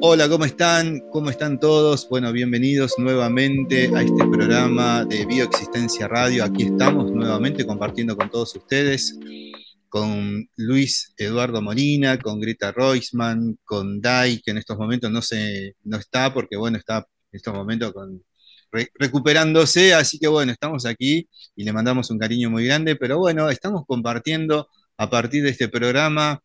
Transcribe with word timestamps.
Hola, 0.00 0.28
¿cómo 0.28 0.44
están? 0.44 1.00
¿Cómo 1.10 1.28
están 1.28 1.58
todos? 1.58 2.08
Bueno, 2.08 2.32
bienvenidos 2.32 2.92
nuevamente 2.98 3.90
a 3.96 4.02
este 4.02 4.24
programa 4.30 5.04
de 5.04 5.26
Bioexistencia 5.26 6.06
Radio. 6.06 6.44
Aquí 6.44 6.62
estamos 6.62 7.10
nuevamente 7.10 7.66
compartiendo 7.66 8.16
con 8.16 8.30
todos 8.30 8.54
ustedes, 8.54 9.18
con 9.88 10.48
Luis 10.54 11.12
Eduardo 11.16 11.60
Molina, 11.60 12.16
con 12.16 12.40
Greta 12.40 12.70
Roisman, 12.70 13.58
con 13.64 14.00
Dai, 14.00 14.40
que 14.40 14.52
en 14.52 14.58
estos 14.58 14.78
momentos 14.78 15.10
no, 15.10 15.20
se, 15.20 15.74
no 15.82 15.96
está 15.96 16.32
porque, 16.32 16.56
bueno, 16.56 16.78
está 16.78 16.98
en 16.98 17.36
estos 17.36 17.52
momentos 17.52 17.92
con, 17.92 18.22
recuperándose, 18.70 19.94
así 19.94 20.20
que 20.20 20.28
bueno, 20.28 20.52
estamos 20.52 20.86
aquí 20.86 21.28
y 21.56 21.64
le 21.64 21.72
mandamos 21.72 22.08
un 22.10 22.20
cariño 22.20 22.50
muy 22.50 22.64
grande, 22.66 22.94
pero 22.94 23.18
bueno, 23.18 23.50
estamos 23.50 23.82
compartiendo 23.84 24.68
a 24.96 25.10
partir 25.10 25.42
de 25.42 25.50
este 25.50 25.68
programa 25.68 26.40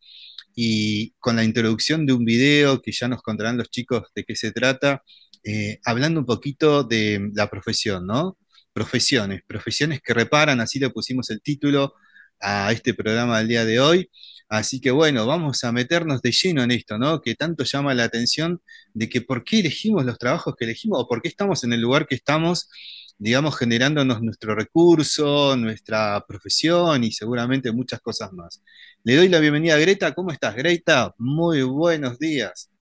y 0.55 1.11
con 1.19 1.35
la 1.35 1.43
introducción 1.43 2.05
de 2.05 2.13
un 2.13 2.25
video 2.25 2.81
que 2.81 2.91
ya 2.91 3.07
nos 3.07 3.21
contarán 3.21 3.57
los 3.57 3.69
chicos 3.69 4.03
de 4.15 4.23
qué 4.23 4.35
se 4.35 4.51
trata, 4.51 5.03
eh, 5.43 5.79
hablando 5.85 6.19
un 6.19 6.25
poquito 6.25 6.83
de 6.83 7.31
la 7.33 7.49
profesión, 7.49 8.07
¿no? 8.07 8.37
Profesiones, 8.73 9.41
profesiones 9.47 10.01
que 10.01 10.13
reparan, 10.13 10.59
así 10.61 10.79
le 10.79 10.89
pusimos 10.89 11.29
el 11.29 11.41
título 11.41 11.93
a 12.39 12.71
este 12.71 12.93
programa 12.93 13.39
del 13.39 13.47
día 13.47 13.65
de 13.65 13.79
hoy. 13.79 14.09
Así 14.49 14.79
que 14.81 14.91
bueno, 14.91 15.25
vamos 15.25 15.63
a 15.63 15.71
meternos 15.71 16.21
de 16.21 16.31
lleno 16.31 16.63
en 16.63 16.71
esto, 16.71 16.97
¿no? 16.97 17.21
Que 17.21 17.35
tanto 17.35 17.63
llama 17.63 17.93
la 17.93 18.03
atención 18.03 18.61
de 18.93 19.09
que 19.09 19.21
por 19.21 19.43
qué 19.43 19.59
elegimos 19.59 20.05
los 20.05 20.17
trabajos 20.19 20.55
que 20.57 20.65
elegimos 20.65 20.99
o 21.01 21.07
por 21.07 21.21
qué 21.21 21.29
estamos 21.29 21.63
en 21.63 21.73
el 21.73 21.81
lugar 21.81 22.05
que 22.07 22.15
estamos 22.15 22.69
digamos, 23.17 23.57
generándonos 23.57 24.21
nuestro 24.21 24.55
recurso, 24.55 25.55
nuestra 25.55 26.23
profesión 26.27 27.03
y 27.03 27.11
seguramente 27.11 27.71
muchas 27.71 28.01
cosas 28.01 28.31
más. 28.33 28.61
Le 29.03 29.15
doy 29.15 29.29
la 29.29 29.39
bienvenida 29.39 29.75
a 29.75 29.79
Greta. 29.79 30.13
¿Cómo 30.13 30.31
estás, 30.31 30.55
Greta? 30.55 31.13
Muy 31.17 31.61
buenos 31.63 32.19
días. 32.19 32.71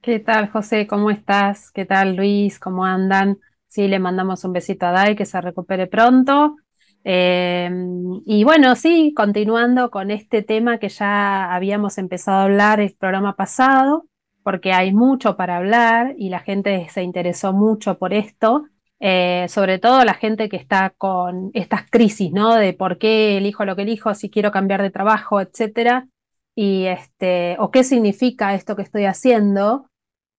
¿Qué 0.00 0.18
tal, 0.18 0.50
José? 0.50 0.86
¿Cómo 0.86 1.10
estás? 1.10 1.70
¿Qué 1.70 1.84
tal, 1.84 2.16
Luis? 2.16 2.58
¿Cómo 2.58 2.84
andan? 2.84 3.38
Sí, 3.68 3.88
le 3.88 3.98
mandamos 3.98 4.44
un 4.44 4.52
besito 4.52 4.86
a 4.86 4.90
Dai, 4.90 5.16
que 5.16 5.24
se 5.24 5.40
recupere 5.40 5.86
pronto. 5.86 6.56
Em, 7.04 8.20
y 8.26 8.44
bueno, 8.44 8.74
sí, 8.76 9.12
continuando 9.16 9.90
con 9.90 10.10
este 10.10 10.42
tema 10.42 10.78
que 10.78 10.88
ya 10.88 11.52
habíamos 11.54 11.98
empezado 11.98 12.38
a 12.38 12.42
hablar 12.44 12.80
el 12.80 12.94
programa 12.94 13.34
pasado, 13.34 14.06
porque 14.42 14.72
hay 14.72 14.92
mucho 14.92 15.36
para 15.36 15.56
hablar 15.56 16.14
y 16.18 16.28
la 16.30 16.40
gente 16.40 16.86
se 16.90 17.02
interesó 17.02 17.52
mucho 17.52 17.98
por 17.98 18.12
esto. 18.12 18.66
Eh, 19.04 19.46
sobre 19.48 19.80
todo 19.80 20.04
la 20.04 20.14
gente 20.14 20.48
que 20.48 20.56
está 20.56 20.94
con 20.96 21.50
estas 21.54 21.90
crisis, 21.90 22.30
¿no? 22.30 22.54
De 22.54 22.72
por 22.72 22.98
qué 22.98 23.36
elijo 23.38 23.64
lo 23.64 23.74
que 23.74 23.82
elijo, 23.82 24.14
si 24.14 24.30
quiero 24.30 24.52
cambiar 24.52 24.80
de 24.80 24.92
trabajo, 24.92 25.40
etcétera, 25.40 26.06
y 26.54 26.84
este, 26.84 27.56
o 27.58 27.72
qué 27.72 27.82
significa 27.82 28.54
esto 28.54 28.76
que 28.76 28.82
estoy 28.82 29.06
haciendo. 29.06 29.90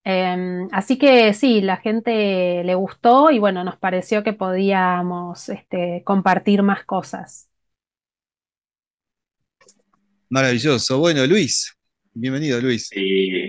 Em, 0.06 0.70
así 0.72 0.98
que 0.98 1.34
sí, 1.34 1.60
la 1.60 1.76
gente 1.76 2.64
le 2.64 2.76
gustó 2.76 3.32
y 3.32 3.40
bueno, 3.40 3.66
nos 3.66 3.76
pareció 3.76 4.24
que 4.24 4.32
podíamos 4.32 5.50
este, 5.50 6.02
compartir 6.06 6.64
más 6.64 6.86
cosas. 6.86 7.50
Maravilloso. 10.30 11.00
Bueno, 11.00 11.28
Luis, 11.28 11.76
bienvenido, 12.14 12.62
Luis. 12.62 12.90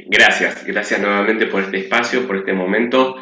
gracias, 0.09 0.67
gracias 0.67 1.01
nuevamente 1.01 1.47
por 1.47 1.63
este 1.63 1.79
espacio, 1.79 2.27
por 2.27 2.39
este 2.39 2.53
momento 2.53 3.15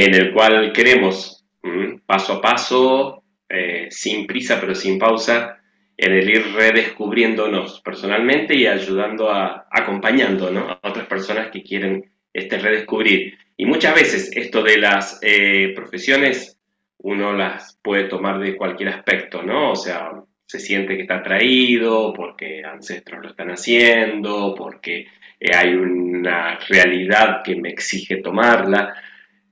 en 0.00 0.14
el 0.14 0.32
cual 0.32 0.72
queremos, 0.72 1.44
mm, 1.62 1.98
paso 2.06 2.34
a 2.34 2.40
paso, 2.40 3.22
eh, 3.48 3.88
sin 3.90 4.26
prisa 4.26 4.58
pero 4.58 4.74
sin 4.74 4.98
pausa, 4.98 5.58
en 5.96 6.12
el 6.12 6.30
ir 6.30 6.54
redescubriéndonos 6.54 7.80
personalmente 7.82 8.56
y 8.56 8.66
ayudando 8.66 9.30
a, 9.30 9.66
acompañando 9.70 10.48
a 10.48 10.88
otras 10.88 11.06
personas 11.06 11.50
que 11.50 11.62
quieren 11.62 12.10
este 12.32 12.58
redescubrir. 12.58 13.34
Y 13.56 13.66
muchas 13.66 13.94
veces 13.94 14.30
esto 14.34 14.62
de 14.62 14.78
las 14.78 15.20
eh, 15.22 15.72
profesiones 15.76 16.58
uno 16.98 17.34
las 17.34 17.78
puede 17.82 18.04
tomar 18.04 18.38
de 18.38 18.56
cualquier 18.56 18.88
aspecto, 18.88 19.42
¿no? 19.42 19.72
O 19.72 19.76
sea, 19.76 20.10
se 20.46 20.58
siente 20.58 20.96
que 20.96 21.02
está 21.02 21.16
atraído 21.16 22.14
porque 22.14 22.62
ancestros 22.64 23.22
lo 23.22 23.28
están 23.30 23.50
haciendo, 23.50 24.54
porque 24.56 25.06
eh, 25.38 25.54
hay 25.54 25.74
una 25.74 26.58
realidad 26.68 27.42
que 27.44 27.56
me 27.56 27.68
exige 27.68 28.16
tomarla. 28.22 28.94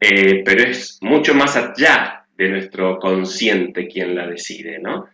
Eh, 0.01 0.43
pero 0.45 0.63
es 0.63 0.99
mucho 1.03 1.35
más 1.35 1.57
allá 1.57 2.27
de 2.35 2.49
nuestro 2.49 2.99
consciente 2.99 3.87
quien 3.87 4.15
la 4.15 4.27
decide, 4.27 4.79
¿no? 4.79 5.09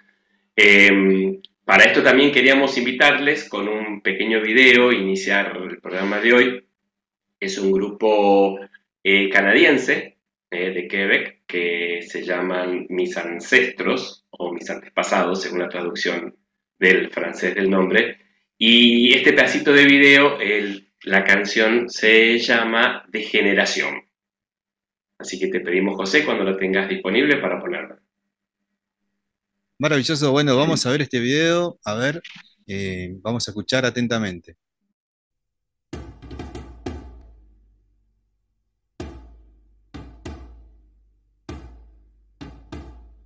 Em, 0.55 1.43
para 1.65 1.85
esto 1.85 2.03
también 2.05 2.31
queríamos 2.31 2.79
invitarles 2.79 3.49
con 3.49 3.67
un 3.69 4.01
pequeño 4.01 4.41
video, 4.41 4.93
iniciar 4.93 5.57
el 5.57 5.81
programa 5.81 6.21
de 6.21 6.33
hoy. 6.33 6.65
Es 7.41 7.59
un 7.59 7.73
grupo 7.73 8.61
eh, 9.03 9.29
canadiense 9.29 10.19
eh, 10.51 10.71
de 10.71 10.87
Quebec 10.87 11.43
que 11.47 12.03
se 12.03 12.23
llaman 12.23 12.87
Mis 12.89 13.17
Ancestros 13.17 14.25
o 14.31 14.53
Mis 14.53 14.71
Antepasados, 14.71 15.43
según 15.43 15.59
la 15.59 15.69
traducción 15.69 16.37
del 16.79 17.11
francés 17.11 17.57
del 17.57 17.69
nombre. 17.69 18.19
Y 18.57 19.13
este 19.15 19.33
pedacito 19.33 19.73
de 19.73 19.85
video, 19.85 20.39
la 21.03 21.25
canción 21.25 21.91
se 21.91 22.39
llama 22.39 23.05
Degeneración. 23.09 24.06
Así 25.19 25.39
que 25.39 25.49
te 25.49 25.61
pedimos, 25.61 25.97
José, 25.97 26.25
cuando 26.25 26.45
lo 26.45 26.57
tengas 26.57 26.89
disponible 26.89 27.37
para 27.39 27.61
ponerlo. 27.61 27.99
Maravilloso. 29.79 30.33
Bueno, 30.33 30.57
vamos 30.57 30.87
a 30.87 30.91
ver 30.91 31.03
este 31.03 31.21
video. 31.21 31.79
A 31.85 31.95
ver, 31.95 32.23
eh, 32.67 33.15
vamos 33.21 33.47
a 33.47 33.51
escuchar 33.51 33.85
atentamente. 33.85 34.57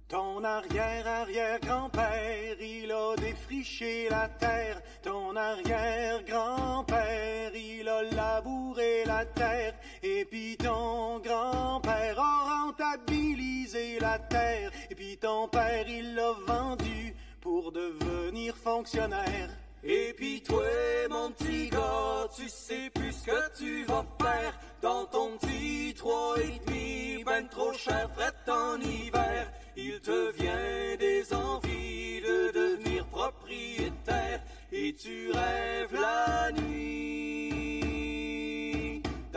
Ton 0.08 0.44
arrière-arrière-grand-père, 0.44 2.60
il 2.60 2.90
a 2.90 3.14
défriché 3.14 4.08
la 4.10 4.28
terre. 4.28 4.82
Ton 5.02 5.36
arrière-grand-père, 5.36 7.54
il 7.54 7.88
a 7.88 8.02
labouré 8.02 9.04
la 9.06 9.24
terre. 9.24 9.79
Et 10.12 10.24
puis 10.24 10.56
ton 10.56 11.20
grand-père 11.20 12.18
a 12.18 12.64
rentabilisé 12.64 14.00
la 14.00 14.18
terre. 14.18 14.72
Et 14.90 14.94
puis 14.96 15.16
ton 15.16 15.46
père, 15.46 15.86
il 15.88 16.16
l'a 16.16 16.32
vendu 16.46 17.14
pour 17.40 17.70
devenir 17.70 18.56
fonctionnaire. 18.56 19.50
Et 19.84 20.12
puis 20.16 20.42
toi, 20.42 20.64
mon 21.08 21.30
petit 21.30 21.68
gars, 21.68 22.26
tu 22.36 22.48
sais 22.48 22.90
plus 22.92 23.12
ce 23.12 23.26
que 23.26 23.58
tu 23.58 23.84
vas 23.84 24.04
faire 24.20 24.58
dans 24.82 25.04
ton 25.06 25.38
petit 25.38 25.94
trois 25.96 26.34
et 26.38 27.22
ben 27.24 27.46
trop 27.48 27.72
cher, 27.72 28.10
fret 28.16 28.52
en 28.52 28.80
hiver. 28.80 29.52
Il 29.76 30.00
te 30.00 30.32
vient 30.32 30.96
des 30.98 31.32
envies 31.32 32.20
de 32.20 32.50
devenir 32.52 33.06
propriétaire 33.06 34.42
et 34.72 34.92
tu 34.92 35.30
rêves 35.30 35.94
la 35.94 36.50
nuit 36.52 37.79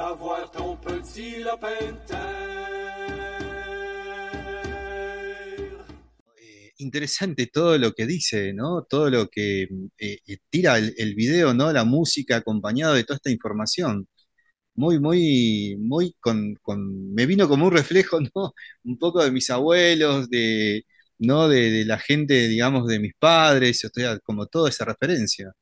d'avoir 0.03 0.52
ton 0.52 0.75
petit 0.78 1.44
lopin 1.44 1.96
eh, 6.38 6.72
Interesante 6.78 7.47
todo 7.47 7.78
lo 7.78 7.94
que 7.94 8.06
dice, 8.06 8.53
¿no? 8.53 8.84
Todo 8.84 9.09
lo 9.09 9.30
que 9.30 9.63
eh, 9.97 10.19
eh, 10.28 10.38
tira 10.50 10.78
el, 10.78 10.94
el, 10.97 11.16
video, 11.16 11.53
¿no? 11.53 11.72
La 11.72 11.86
música 11.86 12.38
acompañado 12.38 12.96
de 12.96 13.03
toda 13.06 13.18
esta 13.18 13.31
información 13.31 14.08
muy, 14.75 15.00
muy, 15.00 15.78
muy 15.80 16.16
con, 16.19 16.58
me 17.13 17.25
vino 17.25 17.47
como 17.47 17.68
un 17.68 17.74
reflejo, 17.74 18.19
¿no? 18.36 18.53
Un 18.84 18.97
poco 19.00 19.24
de 19.24 19.31
mis 19.31 19.50
abuelos, 19.50 20.30
de, 20.30 20.86
¿no? 21.19 21.47
De, 21.50 21.86
la 21.86 22.00
gente, 22.00 22.47
digamos, 22.47 22.88
de 22.88 23.00
mis 23.00 23.13
padres, 23.19 23.86
o 23.86 23.90
como 24.24 24.48
toda 24.48 24.69
esa 24.69 24.86
referencia. 24.86 25.54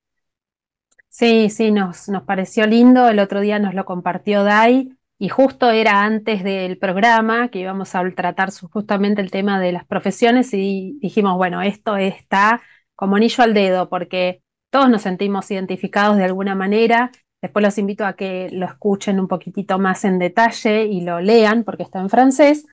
Sí, 1.11 1.49
sí, 1.49 1.71
nos, 1.71 2.07
nos 2.09 2.23
pareció 2.23 2.65
lindo. 2.65 3.09
El 3.09 3.19
otro 3.19 3.41
día 3.41 3.59
nos 3.59 3.73
lo 3.73 3.85
compartió 3.85 4.43
Dai 4.43 4.97
y 5.19 5.29
justo 5.29 5.69
era 5.69 6.03
antes 6.03 6.43
del 6.43 6.77
programa 6.77 7.49
que 7.49 7.59
íbamos 7.59 7.93
a 7.95 8.09
tratar 8.15 8.49
justamente 8.71 9.21
el 9.21 9.29
tema 9.29 9.59
de 9.59 9.73
las 9.73 9.85
profesiones 9.85 10.53
y 10.53 10.97
dijimos, 11.01 11.35
bueno, 11.37 11.61
esto 11.61 11.97
está 11.97 12.61
como 12.95 13.17
anillo 13.17 13.43
al 13.43 13.53
dedo 13.53 13.89
porque 13.89 14.41
todos 14.69 14.89
nos 14.89 15.01
sentimos 15.01 15.51
identificados 15.51 16.17
de 16.17 16.23
alguna 16.23 16.55
manera 16.55 17.11
Después 17.41 17.63
los 17.63 17.77
invito 17.79 18.05
a 18.05 18.13
que 18.13 18.49
lo 18.51 18.67
escuchen 18.67 19.19
un 19.19 19.27
poquitito 19.27 19.79
más 19.79 20.05
en 20.05 20.19
detalle 20.19 20.85
y 20.85 21.01
lo 21.01 21.19
lean 21.19 21.63
porque 21.63 21.83
está 21.83 21.99
en 21.99 22.09
francés, 22.09 22.67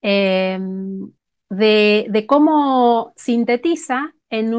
em, 0.00 1.10
de, 1.50 2.24
cómo 2.28 3.12
sintetiza 3.16 4.14
en, 4.30 4.54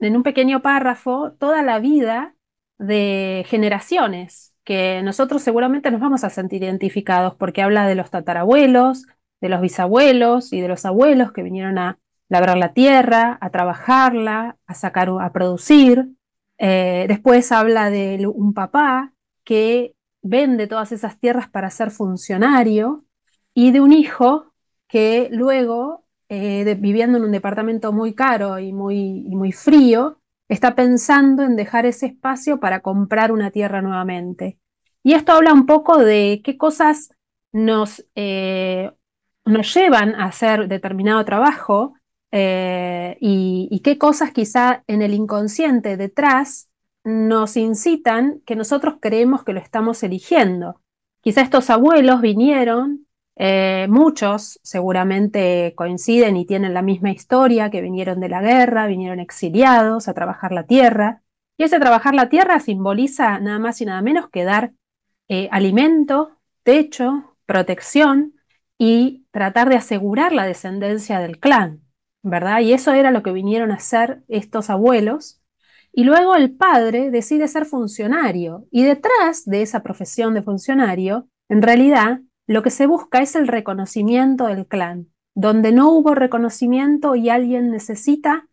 en 0.00 0.16
un 0.16 0.22
pequeño 0.22 0.60
párrafo 0.60 1.32
toda 1.38 1.62
la 1.62 1.78
vida 1.78 2.34
de 2.80 3.44
generaciones, 3.46 4.54
que 4.64 5.02
nosotros 5.02 5.42
seguramente 5.42 5.90
nos 5.90 6.00
vamos 6.00 6.24
a 6.24 6.30
sentir 6.30 6.62
identificados 6.62 7.34
porque 7.34 7.62
habla 7.62 7.86
de 7.86 7.94
los 7.94 8.10
tatarabuelos, 8.10 9.06
de 9.40 9.48
los 9.50 9.60
bisabuelos 9.60 10.52
y 10.52 10.60
de 10.60 10.68
los 10.68 10.84
abuelos 10.86 11.32
que 11.32 11.42
vinieron 11.42 11.78
a 11.78 11.98
labrar 12.28 12.56
la 12.56 12.72
tierra, 12.72 13.38
a 13.40 13.50
trabajarla, 13.50 14.56
a 14.66 14.74
sacar, 14.74 15.10
a 15.20 15.32
producir, 15.32 16.08
eh, 16.58 17.06
después 17.08 17.52
habla 17.52 17.90
de 17.90 18.26
un 18.26 18.54
papá 18.54 19.12
que 19.44 19.94
vende 20.22 20.66
todas 20.66 20.92
esas 20.92 21.18
tierras 21.18 21.48
para 21.48 21.70
ser 21.70 21.90
funcionario 21.90 23.04
y 23.52 23.72
de 23.72 23.80
un 23.80 23.92
hijo 23.92 24.52
que 24.88 25.28
luego, 25.32 26.04
eh, 26.28 26.76
viviendo 26.78 27.18
en 27.18 27.24
un 27.24 27.32
departamento 27.32 27.92
muy 27.92 28.14
caro 28.14 28.58
y 28.58 28.72
muy, 28.72 29.24
muy 29.28 29.52
frío, 29.52 30.19
está 30.50 30.74
pensando 30.74 31.44
en 31.44 31.56
dejar 31.56 31.86
ese 31.86 32.06
espacio 32.06 32.58
para 32.58 32.80
comprar 32.80 33.30
una 33.32 33.50
tierra 33.50 33.80
nuevamente. 33.82 34.58
Y 35.02 35.14
esto 35.14 35.32
habla 35.32 35.52
un 35.52 35.64
poco 35.64 35.98
de 35.98 36.42
qué 36.44 36.58
cosas 36.58 37.10
nos, 37.52 38.04
eh, 38.16 38.90
nos 39.44 39.72
llevan 39.74 40.14
a 40.16 40.26
hacer 40.26 40.68
determinado 40.68 41.24
trabajo 41.24 41.94
eh, 42.32 43.16
y, 43.20 43.80
qué 43.82 43.96
cosas 43.96 44.32
quizá 44.32 44.82
en 44.88 45.02
el 45.02 45.14
inconsciente 45.14 45.96
detrás 45.96 46.68
nos 47.04 47.56
incitan 47.56 48.40
que 48.44 48.56
nosotros 48.56 48.96
creemos 49.00 49.44
que 49.44 49.52
lo 49.52 49.60
estamos 49.60 50.02
eligiendo. 50.02 50.80
Quizá 51.22 51.42
estos 51.42 51.70
abuelos 51.70 52.20
vinieron, 52.20 53.06
eh, 53.42 53.86
muchos 53.88 54.60
seguramente 54.62 55.72
coinciden 55.74 56.36
y 56.36 56.44
tienen 56.44 56.74
la 56.74 56.82
misma 56.82 57.10
historia, 57.10 57.70
que 57.70 57.80
vinieron 57.80 58.20
de 58.20 58.28
la 58.28 58.42
guerra, 58.42 58.86
vinieron 58.86 59.18
exiliados 59.18 60.08
a 60.08 60.12
trabajar 60.12 60.52
la 60.52 60.66
tierra. 60.66 61.22
Y 61.56 61.64
ese 61.64 61.80
trabajar 61.80 62.14
la 62.14 62.28
tierra 62.28 62.60
simboliza 62.60 63.40
nada 63.40 63.58
más 63.58 63.80
y 63.80 63.86
nada 63.86 64.02
menos 64.02 64.28
que 64.28 64.44
dar 64.44 64.74
eh, 65.28 65.48
alimento, 65.52 66.36
techo, 66.64 67.34
protección 67.46 68.34
y 68.76 69.24
tratar 69.30 69.70
de 69.70 69.76
asegurar 69.76 70.34
la 70.34 70.44
descendencia 70.44 71.18
del 71.18 71.40
clan, 71.40 71.80
¿verdad? 72.22 72.60
Y 72.60 72.74
eso 72.74 72.92
era 72.92 73.10
lo 73.10 73.22
que 73.22 73.32
vinieron 73.32 73.70
a 73.70 73.76
hacer 73.76 74.22
estos 74.28 74.68
abuelos 74.68 75.40
y 75.94 76.04
luego 76.04 76.36
el 76.36 76.54
padre 76.54 77.10
decide 77.10 77.48
ser 77.48 77.64
funcionario. 77.64 78.66
Y 78.70 78.82
detrás 78.82 79.46
de 79.46 79.62
esa 79.62 79.82
profesión 79.82 80.34
de 80.34 80.42
funcionario, 80.42 81.26
en 81.48 81.62
realidad, 81.62 82.20
lo 82.46 82.62
que 82.62 82.70
se 82.70 82.86
busca 82.86 83.20
es 83.20 83.36
el 83.36 83.48
reconocimiento 83.48 84.46
del 84.46 84.66
clan. 84.66 85.08
Donde 85.34 85.72
no 85.72 85.90
hubo 85.92 86.14
reconocimiento 86.14 87.14
y 87.14 87.30
alguien 87.30 87.70
necesita 87.70 88.48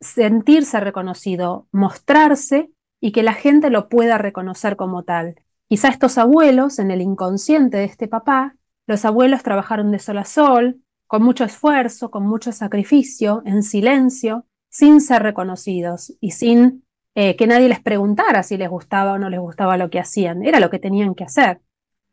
sentirse 0.00 0.80
reconocido, 0.80 1.66
mostrarse 1.72 2.70
y 3.00 3.12
que 3.12 3.22
la 3.22 3.34
gente 3.34 3.70
lo 3.70 3.88
pueda 3.88 4.18
reconocer 4.18 4.76
como 4.76 5.02
tal. 5.02 5.36
Quizá 5.68 5.88
estos 5.88 6.18
abuelos, 6.18 6.78
en 6.78 6.90
el 6.90 7.00
inconsciente 7.00 7.78
de 7.78 7.84
este 7.84 8.08
papá, 8.08 8.56
los 8.86 9.04
abuelos 9.04 9.42
trabajaron 9.42 9.90
de 9.90 9.98
sol 9.98 10.18
a 10.18 10.24
sol, 10.24 10.80
con 11.06 11.22
mucho 11.22 11.44
esfuerzo, 11.44 12.10
con 12.10 12.26
mucho 12.26 12.52
sacrificio, 12.52 13.42
en 13.44 13.62
silencio, 13.62 14.46
sin 14.68 15.00
ser 15.00 15.22
reconocidos 15.22 16.14
y 16.20 16.32
sin 16.32 16.84
eh, 17.14 17.36
que 17.36 17.46
nadie 17.46 17.68
les 17.68 17.80
preguntara 17.80 18.42
si 18.42 18.56
les 18.56 18.70
gustaba 18.70 19.12
o 19.12 19.18
no 19.18 19.28
les 19.28 19.40
gustaba 19.40 19.76
lo 19.76 19.90
que 19.90 19.98
hacían. 19.98 20.44
Era 20.44 20.60
lo 20.60 20.70
que 20.70 20.78
tenían 20.78 21.14
que 21.14 21.24
hacer. 21.24 21.60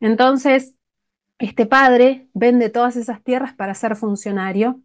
Entonces, 0.00 0.74
este 1.38 1.66
padre 1.66 2.28
vende 2.34 2.68
todas 2.68 2.96
esas 2.96 3.22
tierras 3.22 3.54
para 3.54 3.74
ser 3.74 3.96
funcionario, 3.96 4.80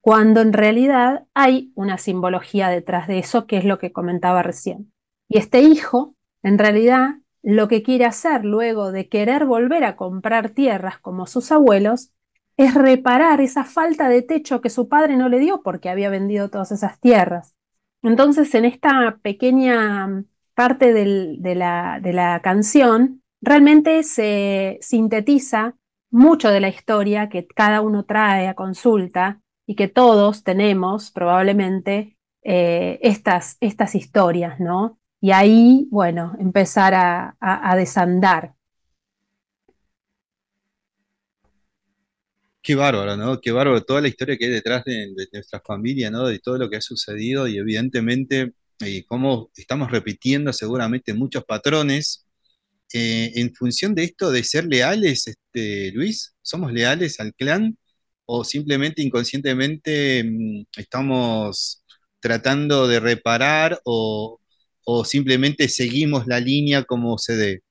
cuando 0.00 0.42
en 0.42 0.52
realidad 0.52 1.26
hay 1.32 1.72
una 1.74 1.96
simbología 1.96 2.68
detrás 2.68 3.08
de 3.08 3.18
eso, 3.18 3.46
que 3.46 3.56
es 3.56 3.64
lo 3.64 3.78
que 3.78 3.92
comentaba 3.92 4.42
recién. 4.42 4.92
Y 5.28 5.38
este 5.38 5.60
hijo, 5.60 6.14
en 6.42 6.58
realidad, 6.58 7.16
lo 7.42 7.68
que 7.68 7.82
quiere 7.82 8.04
hacer 8.04 8.44
luego 8.44 8.92
de 8.92 9.08
querer 9.08 9.46
volver 9.46 9.84
a 9.84 9.96
comprar 9.96 10.50
tierras 10.50 10.98
como 10.98 11.26
sus 11.26 11.52
abuelos, 11.52 12.12
es 12.56 12.74
reparar 12.74 13.40
esa 13.40 13.64
falta 13.64 14.08
de 14.08 14.22
techo 14.22 14.60
que 14.60 14.70
su 14.70 14.88
padre 14.88 15.16
no 15.16 15.28
le 15.28 15.38
dio 15.38 15.62
porque 15.62 15.88
había 15.88 16.10
vendido 16.10 16.50
todas 16.50 16.70
esas 16.72 17.00
tierras. 17.00 17.54
Entonces, 18.02 18.54
en 18.54 18.64
esta 18.64 19.18
pequeña 19.22 20.24
parte 20.54 20.92
de, 20.92 21.54
la, 21.54 22.40
canción, 22.42 23.22
realmente 23.40 24.02
se 24.02 24.78
sintetiza 24.80 25.74
mucho 26.14 26.50
de 26.50 26.60
la 26.60 26.68
historia 26.68 27.28
que 27.28 27.46
cada 27.46 27.80
uno 27.80 28.04
trae 28.04 28.48
a 28.48 28.54
consulta 28.54 29.42
y 29.66 29.74
que 29.76 29.88
todos 29.88 30.44
tenemos 30.44 31.10
probablemente 31.10 32.16
eh, 32.42 32.98
estas, 33.02 33.56
estas 33.60 33.94
historias, 33.94 34.60
¿no? 34.60 34.98
Y 35.20 35.32
ahí, 35.32 35.88
bueno, 35.90 36.34
empezar 36.38 36.94
a 36.94 37.74
desandar. 37.76 38.54
Qué 42.64 42.74
bárbaro, 42.74 43.14
¿no? 43.18 43.42
Qué 43.42 43.52
bárbaro 43.52 43.82
toda 43.82 44.00
la 44.00 44.08
historia 44.08 44.38
que 44.38 44.46
hay 44.46 44.50
detrás 44.50 44.84
de, 44.86 45.14
nuestra 45.30 45.60
familia, 45.60 46.10
¿no? 46.10 46.26
De 46.26 46.38
todo 46.38 46.56
lo 46.56 46.70
que 46.70 46.76
ha 46.76 46.80
sucedido 46.80 47.46
y 47.46 47.58
evidentemente 47.58 48.54
eh, 48.80 49.04
cómo 49.04 49.50
estamos 49.54 49.90
repitiendo 49.90 50.50
seguramente 50.50 51.12
muchos 51.12 51.44
patrones. 51.44 52.26
Eh, 52.96 53.32
en 53.40 53.52
función 53.52 53.92
de 53.94 54.04
esto 54.04 54.30
de 54.30 54.44
ser 54.44 54.66
leales, 54.66 55.26
este, 55.26 55.90
Luis, 55.92 56.36
¿somos 56.42 56.72
leales 56.72 57.18
al 57.18 57.34
clan 57.34 57.76
o 58.24 58.44
simplemente 58.44 59.02
inconscientemente 59.02 60.22
mm, 60.22 60.66
estamos 60.76 61.82
tratando 62.20 62.86
de 62.86 63.00
reparar 63.00 63.80
o, 63.84 64.38
simplemente 65.04 65.68
seguimos 65.68 66.26
la 66.28 66.38
línea 66.38 66.84
como 66.84 67.18
se 67.18 67.36
dé? 67.36 67.62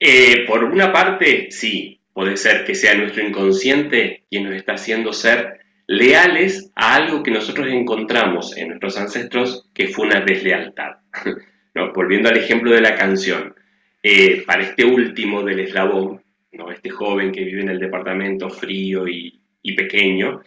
Eh, 0.00 0.44
por 0.48 0.64
una 0.64 0.92
parte, 0.92 1.50
sí, 1.50 2.00
Puede 2.12 2.36
ser 2.36 2.64
que 2.64 2.74
sea 2.74 2.94
nuestro 2.96 3.26
inconsciente 3.26 4.24
quien 4.28 4.44
nos 4.44 4.54
está 4.54 4.74
haciendo 4.74 5.12
ser 5.12 5.60
leales 5.86 6.70
a 6.74 6.96
algo 6.96 7.22
que 7.22 7.30
nosotros 7.30 7.68
encontramos 7.68 8.56
en 8.56 8.68
nuestros 8.68 8.98
ancestros 8.98 9.68
que 9.72 9.88
fue 9.88 10.06
una 10.06 10.20
deslealtad. 10.20 10.96
Volviendo 11.74 12.28
al 12.28 12.36
ejemplo 12.36 12.72
de 12.72 12.80
la 12.80 12.94
canción, 12.96 13.54
eh, 14.02 14.42
para 14.46 14.62
este 14.62 14.84
último 14.84 15.42
del 15.42 15.60
eslabón, 15.60 16.22
¿no? 16.52 16.70
este 16.70 16.90
joven 16.90 17.32
que 17.32 17.44
vive 17.44 17.62
en 17.62 17.68
el 17.68 17.78
departamento 17.78 18.48
frío 18.48 19.06
y, 19.06 19.40
pequeño, 19.76 20.42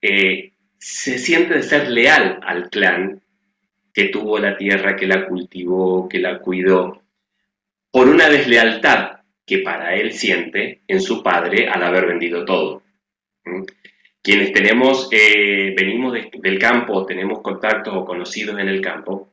eh, 0.00 0.52
se 0.78 1.18
siente 1.18 1.54
de 1.54 1.62
ser 1.62 1.90
leal 1.90 2.40
al 2.42 2.70
clan 2.70 3.20
que 3.92 4.04
tuvo 4.04 4.38
la 4.38 4.56
tierra, 4.56 4.96
que 4.96 5.06
la 5.06 5.26
cultivó, 5.26 6.08
que 6.08 6.18
la 6.18 6.38
cuidó, 6.38 7.02
por 7.90 8.08
una 8.08 8.28
deslealtad 8.28 9.20
que 9.44 9.58
para 9.58 9.94
él 9.94 10.12
siente 10.12 10.82
en 10.86 11.00
su 11.00 11.22
padre 11.22 11.68
al 11.68 11.82
haber 11.82 12.06
vendido 12.06 12.44
todo. 12.44 12.82
Quienes 14.22 14.52
tenemos, 14.52 15.08
eh, 15.10 15.74
venimos 15.76 16.14
del 16.14 16.58
campo, 16.58 17.04
tenemos 17.04 17.40
contactos 17.40 17.94
o 17.94 18.04
conocidos 18.04 18.58
en 18.58 18.68
el 18.68 18.80
campo, 18.80 19.31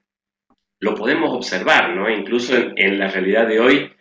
lo 0.79 0.95
podemos 0.95 1.33
observar, 1.33 1.95
¿no? 1.95 2.09
Incluso 2.09 2.55
en, 2.75 2.99
la 2.99 3.09
realidad 3.09 3.47
de 3.47 3.59
hoy, 3.59 3.91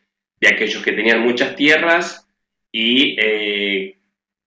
de 0.40 0.48
aquellos 0.48 0.82
que 0.82 0.92
tenían 0.92 1.20
muchas 1.20 1.56
tierras 1.56 2.28
y 2.70 3.16
eh, 3.20 3.98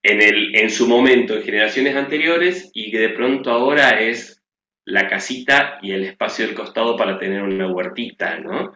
en, 0.03 0.21
el, 0.21 0.55
en 0.55 0.69
su 0.69 0.87
momento, 0.87 1.35
en 1.35 1.43
generaciones 1.43 1.95
anteriores, 1.95 2.71
y 2.73 2.91
que 2.91 2.99
de 2.99 3.09
pronto 3.09 3.51
ahora 3.51 3.99
es 4.01 4.41
la 4.85 5.07
casita 5.07 5.79
y 5.81 5.91
el 5.91 6.05
espacio 6.05 6.45
del 6.45 6.55
costado 6.55 6.95
para 6.95 7.17
tener 7.19 7.41
una 7.41 7.67
huertita, 7.67 8.39
¿no? 8.39 8.73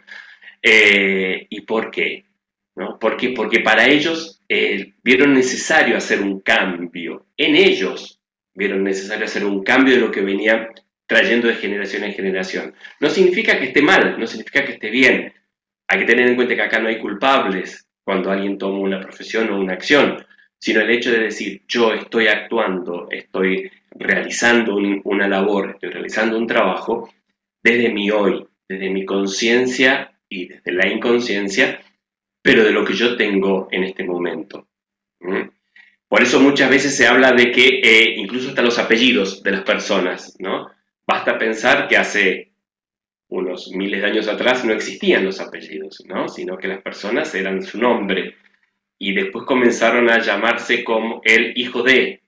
Eh, 0.61 1.47
¿Y 1.49 1.61
por 1.61 1.91
qué? 1.91 2.25
¿no? 2.75 2.99
¿Por 2.99 3.17
Porque 3.33 3.59
para 3.61 3.87
ellos 3.87 4.41
eh, 4.49 4.93
vieron 5.03 5.33
necesario 5.33 5.97
hacer 5.97 6.21
un 6.21 6.41
cambio. 6.41 7.27
En 7.37 7.55
ellos 7.55 8.19
vieron 8.53 8.83
necesario 8.83 9.25
hacer 9.25 9.45
un 9.45 9.63
cambio 9.63 9.95
de 9.95 10.01
lo 10.01 10.11
que 10.11 10.21
venía 10.21 10.69
trayendo 11.07 11.47
de 11.47 11.55
generación 11.55 12.03
en 12.03 12.13
generación. 12.13 12.73
No 12.99 13.09
significa 13.09 13.57
que 13.59 13.65
esté 13.65 13.81
mal, 13.81 14.19
no 14.19 14.27
significa 14.27 14.65
que 14.65 14.73
esté 14.73 14.89
bien. 14.89 15.33
Hay 15.87 15.99
que 15.99 16.05
tener 16.05 16.27
en 16.27 16.35
cuenta 16.35 16.55
que 16.55 16.61
acá 16.61 16.79
no 16.79 16.87
hay 16.87 16.99
culpables 16.99 17.87
cuando 18.03 18.31
alguien 18.31 18.57
toma 18.57 18.79
una 18.79 19.01
profesión 19.01 19.49
o 19.49 19.59
una 19.59 19.73
acción, 19.73 20.25
sino 20.57 20.81
el 20.81 20.89
hecho 20.89 21.11
de 21.11 21.19
decir, 21.19 21.63
yo 21.67 21.93
estoy 21.93 22.27
actuando, 22.27 23.07
estoy 23.11 23.71
realizando 23.91 24.75
una 25.03 25.27
labor, 25.27 25.71
estoy 25.71 25.89
realizando 25.89 26.37
un 26.37 26.47
trabajo 26.47 27.09
desde 27.63 27.89
mi 27.89 28.11
hoy, 28.11 28.45
desde 28.67 28.89
mi 28.89 29.05
conciencia 29.05 30.11
y 30.29 30.47
desde 30.47 30.71
la 30.71 30.87
inconsciencia, 30.87 31.81
pero 32.41 32.63
de 32.63 32.71
lo 32.71 32.83
que 32.83 32.93
yo 32.93 33.15
tengo 33.15 33.67
en 33.71 33.83
este 33.83 34.03
momento. 34.03 34.67
Por 36.07 36.21
eso 36.21 36.39
muchas 36.39 36.69
veces 36.69 36.95
se 36.95 37.07
habla 37.07 37.31
de 37.31 37.51
que 37.51 37.81
eh, 37.83 38.15
incluso 38.17 38.49
hasta 38.49 38.61
los 38.61 38.77
apellidos 38.77 39.41
de 39.41 39.51
las 39.51 39.61
personas, 39.61 40.35
¿no? 40.39 40.69
Basta 41.07 41.37
pensar 41.37 41.87
que 41.87 41.97
hace 41.97 42.51
unos 43.27 43.69
miles 43.71 44.01
de 44.01 44.07
años 44.07 44.27
atrás 44.27 44.65
no 44.65 44.73
existían 44.73 45.25
los 45.25 45.39
apellidos, 45.39 46.03
¿no? 46.07 46.27
Sino 46.27 46.57
que 46.57 46.67
las 46.67 46.81
personas 46.81 47.33
eran 47.35 47.61
su 47.63 47.79
nombre 47.79 48.35
y 48.97 49.13
después 49.13 49.45
comenzaron 49.45 50.09
a 50.09 50.19
llamarse 50.19 50.83
como 50.83 51.21
el 51.23 51.57
hijo 51.57 51.83
de. 51.83 52.21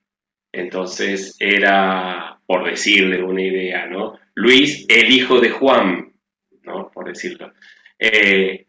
Entonces 0.52 1.36
era, 1.40 2.40
por 2.46 2.66
decirle 2.70 3.24
una 3.24 3.42
idea, 3.42 3.86
¿no? 3.86 4.20
Luis, 4.36 4.86
el 4.90 5.12
hijo 5.12 5.40
de 5.40 5.50
Juan, 5.50 6.14
¿no? 6.64 6.92
Por 6.92 7.08
decirlo. 7.08 7.54
Eh, 8.00 8.68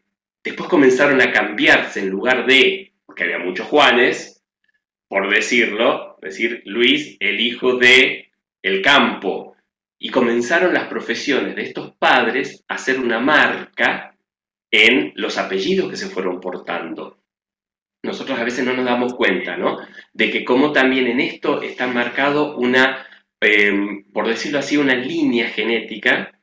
Después 0.48 0.70
comenzaron 0.70 1.20
a 1.20 1.30
cambiarse 1.30 2.00
en 2.00 2.08
lugar 2.08 2.46
de, 2.46 2.92
porque 3.04 3.24
había 3.24 3.38
muchos 3.38 3.66
Juanes, 3.66 4.42
por 5.06 5.28
decirlo, 5.28 6.16
decir 6.22 6.62
Luis, 6.64 7.18
el 7.20 7.38
hijo 7.38 7.76
de 7.76 8.30
el 8.62 8.80
campo. 8.80 9.56
Y 9.98 10.10
comenzaron 10.10 10.74
las 10.74 10.88
profesiones 10.88 11.56
de 11.56 11.62
estos 11.62 11.94
padres 11.96 12.64
a 12.68 12.74
hacer 12.74 13.00
una 13.00 13.18
marca 13.18 14.16
en 14.70 15.12
los 15.16 15.38
apellidos 15.38 15.90
que 15.90 15.96
se 15.96 16.08
fueron 16.08 16.40
portando. 16.40 17.18
Nosotros 18.02 18.38
a 18.38 18.44
veces 18.44 18.64
no 18.64 18.74
nos 18.74 18.84
damos 18.84 19.14
cuenta, 19.14 19.56
¿no? 19.56 19.78
De 20.12 20.30
que 20.30 20.44
como 20.44 20.72
también 20.72 21.08
en 21.08 21.20
esto 21.20 21.62
está 21.62 21.86
marcado 21.88 22.56
una, 22.56 23.06
em, 23.40 24.04
por 24.12 24.28
decirlo 24.28 24.60
así, 24.60 24.76
una 24.76 24.94
línea 24.94 25.48
genética 25.48 26.38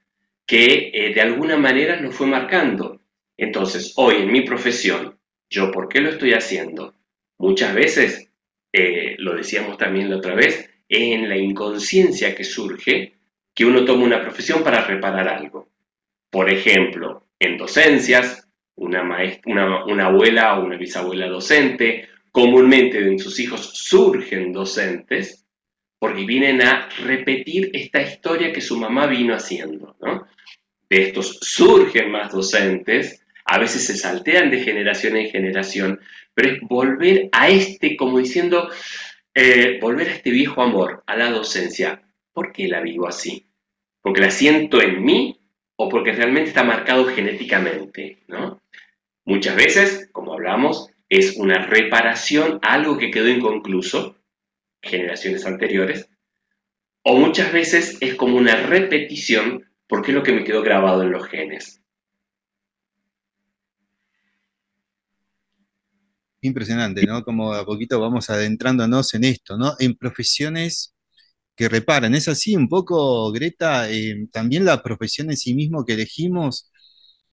que 0.46 0.92
eh, 0.94 1.14
de 1.14 1.22
alguna 1.22 1.58
manera 1.58 2.00
nos 2.00 2.14
fue 2.16 2.28
marcando. 2.28 3.02
Entonces, 3.38 3.94
hoy 3.98 4.18
en 4.18 4.32
mi 4.32 4.42
profesión, 4.42 5.18
¿yo 5.50 5.72
por 5.72 5.88
qué 5.88 6.02
lo 6.02 6.10
estoy 6.10 6.34
haciendo? 6.34 6.96
Muchas 7.38 7.74
veces, 7.74 8.30
eh, 8.72 9.16
lo 9.18 9.36
decíamos 9.36 9.78
también 9.78 10.10
la 10.10 10.18
otra 10.18 10.36
vez, 10.36 10.70
en 10.88 11.28
la 11.28 11.38
inconsciencia 11.38 12.36
que 12.36 12.44
surge 12.44 13.15
que 13.56 13.66
uno 13.66 13.86
toma 13.86 14.04
una 14.04 14.22
profesión 14.22 14.64
para 14.64 14.86
reparar 14.86 15.28
algo. 15.30 15.70
Por 16.30 16.52
ejemplo, 16.52 17.28
en 17.40 17.58
docencias, 17.58 18.48
una, 18.76 19.00
abuela 20.06 20.60
o 20.60 20.66
una 20.66 20.78
bisabuela 20.78 21.28
docente, 21.28 22.10
comúnmente 22.32 23.00
en 23.00 23.18
sus 23.18 23.40
hijos 23.40 23.72
surgen 23.74 24.52
docentes 24.52 25.46
porque 25.98 26.26
vienen 26.26 26.62
a 26.62 26.90
repetir 27.04 27.72
esta 27.74 28.02
historia 28.02 28.52
que 28.52 28.60
su 28.62 28.78
mamá 28.78 29.08
vino 29.08 29.34
haciendo. 29.34 29.96
De 30.90 31.02
estos 31.02 31.40
surgen 31.42 32.12
más 32.12 32.34
docentes, 32.34 33.26
a 33.46 33.58
veces 33.58 33.86
se 33.86 33.98
saltean 33.98 34.52
de 34.52 34.60
generación 34.60 35.16
en 35.16 35.30
generación, 35.30 36.00
pero 36.34 36.50
es 36.50 36.60
volver 36.62 37.30
a 37.32 37.48
este, 37.48 37.96
como 37.96 38.20
diciendo, 38.20 38.70
eh, 39.34 39.80
volver 39.82 40.10
a 40.10 40.14
este 40.14 40.32
viejo 40.32 40.62
amor, 40.62 41.04
a 41.08 41.16
la 41.16 41.32
docencia. 41.32 42.05
¿Por 42.36 42.52
qué 42.52 42.68
la 42.68 42.82
vivo 42.82 43.08
así? 43.08 43.48
¿Porque 44.02 44.20
la 44.20 44.30
siento 44.30 44.82
en 44.82 45.02
mí 45.02 45.40
o 45.78 45.88
porque 45.88 46.12
realmente 46.12 46.50
está 46.50 46.66
marcado 46.66 47.06
genéticamente? 47.06 48.24
¿no? 48.28 48.62
Muchas 49.24 49.56
veces, 49.56 50.10
como 50.12 50.34
hablamos, 50.34 50.90
es 51.08 51.38
una 51.38 51.66
reparación 51.66 52.60
a 52.62 52.74
algo 52.74 52.98
que 52.98 53.10
quedó 53.10 53.30
inconcluso, 53.30 54.18
generaciones 54.82 55.46
anteriores, 55.46 56.10
o 57.04 57.16
muchas 57.16 57.54
veces 57.54 57.98
es 58.02 58.16
como 58.16 58.36
una 58.36 58.58
repetición 58.58 59.64
porque 59.88 60.12
es 60.12 60.16
lo 60.16 60.24
que 60.24 60.34
me 60.34 60.44
quedó 60.44 60.62
grabado 60.62 61.04
en 61.04 61.12
los 61.12 61.26
genes. 61.28 61.82
Impresionante, 66.42 67.06
¿no? 67.06 67.24
Como 67.24 67.54
a 67.54 67.66
poquito 67.66 67.98
vamos 68.02 68.30
adentrándonos 68.30 69.14
en 69.14 69.24
esto, 69.24 69.58
¿no? 69.58 69.76
En 69.80 69.96
profesiones 69.96 70.95
que 71.56 71.70
reparan. 71.70 72.14
Es 72.16 72.28
así 72.28 72.56
un 72.56 72.68
poco, 72.68 73.32
Greta, 73.32 73.90
eh, 73.90 74.28
también 74.32 74.66
la 74.66 74.84
profesión 74.84 75.30
en 75.30 75.38
sí 75.38 75.56
mismo 75.56 75.86
que 75.86 75.94
elegimos 75.94 76.72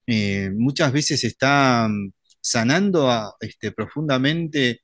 eh, 0.06 0.50
muchas 0.54 0.92
veces 0.92 1.24
está 1.24 1.88
mm, 1.88 2.12
sanando 2.40 3.10
este, 3.40 3.72
profundamente 3.72 4.82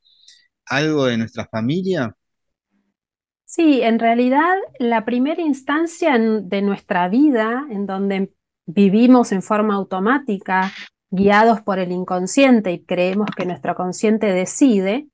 algo 0.66 1.06
de 1.06 1.18
nuestra 1.18 1.46
familia. 1.46 2.14
Sí, 3.44 3.80
en 3.80 3.98
realidad 3.98 4.54
la 4.78 5.04
primera 5.04 5.40
instancia 5.40 6.18
de 6.18 6.62
nuestra 6.62 7.08
vida 7.08 7.66
en 7.70 7.86
donde 7.86 8.32
vivimos 8.66 9.32
en 9.32 9.42
forma 9.42 9.74
automática 9.74 10.72
guiados 11.10 11.62
por 11.62 11.78
el 11.78 11.90
inconsciente 11.90 12.72
y 12.72 12.84
creemos 12.84 13.30
que 13.34 13.46
nuestro 13.46 13.74
consciente 13.74 14.26
decide, 14.26 15.08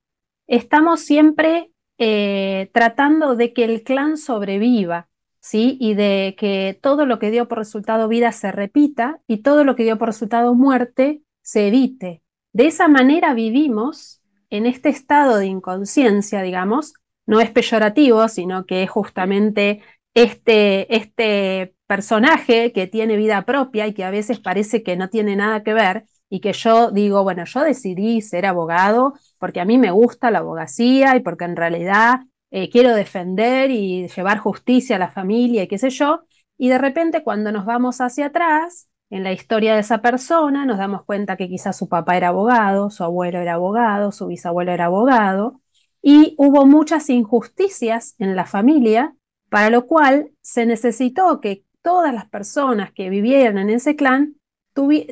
estamos 0.47 0.99
siempre 0.99 1.71
eh, 1.97 2.69
tratando 2.73 3.35
de 3.35 3.53
que 3.53 3.63
el 3.63 3.83
clan 3.83 4.17
sobreviva, 4.17 5.09
¿sí? 5.39 5.77
Y 5.79 5.93
de 5.93 6.35
que 6.37 6.77
todo 6.81 7.05
lo 7.05 7.19
que 7.19 7.31
dio 7.31 7.47
por 7.47 7.59
resultado 7.59 8.07
vida 8.07 8.31
se 8.31 8.51
repita 8.51 9.21
y 9.27 9.37
todo 9.37 9.63
lo 9.63 9.75
que 9.75 9.83
dio 9.83 9.97
por 9.97 10.09
resultado 10.09 10.53
muerte 10.55 11.21
se 11.41 11.67
evite. 11.67 12.21
De 12.53 12.67
esa 12.67 12.87
manera 12.87 13.33
vivimos 13.33 14.21
en 14.49 14.65
este 14.65 14.89
estado 14.89 15.37
de 15.37 15.47
inconsciencia, 15.47 16.41
digamos, 16.41 16.93
no 17.25 17.39
es 17.39 17.51
peyorativo, 17.51 18.27
sino 18.27 18.65
que 18.65 18.83
es 18.83 18.89
justamente 18.89 19.81
este, 20.13 20.95
este 20.95 21.75
personaje 21.87 22.71
que 22.71 22.87
tiene 22.87 23.17
vida 23.17 23.43
propia 23.45 23.87
y 23.87 23.93
que 23.93 24.03
a 24.03 24.11
veces 24.11 24.39
parece 24.39 24.83
que 24.83 24.95
no 24.95 25.09
tiene 25.09 25.35
nada 25.35 25.63
que 25.63 25.73
ver 25.73 26.05
y 26.29 26.39
que 26.39 26.53
yo 26.53 26.91
digo, 26.91 27.23
bueno, 27.23 27.45
yo 27.45 27.61
decidí 27.61 28.21
ser 28.21 28.45
abogado 28.45 29.13
porque 29.39 29.59
a 29.59 29.65
mí 29.65 29.77
me 29.77 29.91
gusta 29.91 30.31
la 30.31 30.39
abogacía 30.39 31.15
y 31.15 31.21
porque 31.21 31.45
en 31.45 31.55
realidad 31.55 32.21
eh, 32.51 32.69
quiero 32.69 32.95
defender 32.95 33.71
y 33.71 34.07
llevar 34.07 34.39
justicia 34.39 34.95
a 34.95 34.99
la 34.99 35.11
familia 35.11 35.63
y 35.63 35.67
qué 35.67 35.77
sé 35.77 35.89
yo, 35.89 36.23
y 36.57 36.69
de 36.69 36.77
repente 36.77 37.23
cuando 37.23 37.51
nos 37.51 37.65
vamos 37.65 38.01
hacia 38.01 38.27
atrás, 38.27 38.87
en 39.09 39.23
la 39.23 39.31
historia 39.31 39.75
de 39.75 39.81
esa 39.81 40.01
persona, 40.01 40.65
nos 40.65 40.77
damos 40.77 41.03
cuenta 41.05 41.37
que 41.37 41.47
quizás 41.47 41.77
su 41.77 41.87
papá 41.87 42.17
era 42.17 42.29
abogado, 42.29 42.89
su 42.89 43.03
abuelo 43.03 43.39
era 43.39 43.53
abogado, 43.53 44.11
su 44.11 44.27
bisabuelo 44.27 44.71
era 44.71 44.85
abogado, 44.85 45.61
y 46.01 46.35
hubo 46.37 46.65
muchas 46.65 47.09
injusticias 47.09 48.15
en 48.19 48.35
la 48.35 48.45
familia, 48.45 49.15
para 49.49 49.69
lo 49.69 49.85
cual 49.85 50.31
se 50.41 50.65
necesitó 50.65 51.39
que 51.39 51.63
todas 51.81 52.13
las 52.13 52.27
personas 52.27 52.91
que 52.91 53.09
vivieran 53.09 53.57
en 53.57 53.69
ese 53.69 53.95
clan 53.95 54.35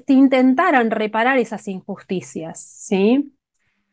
intentaran 0.08 0.92
reparar 0.92 1.38
esas 1.38 1.68
injusticias, 1.68 2.60
¿sí? 2.60 3.34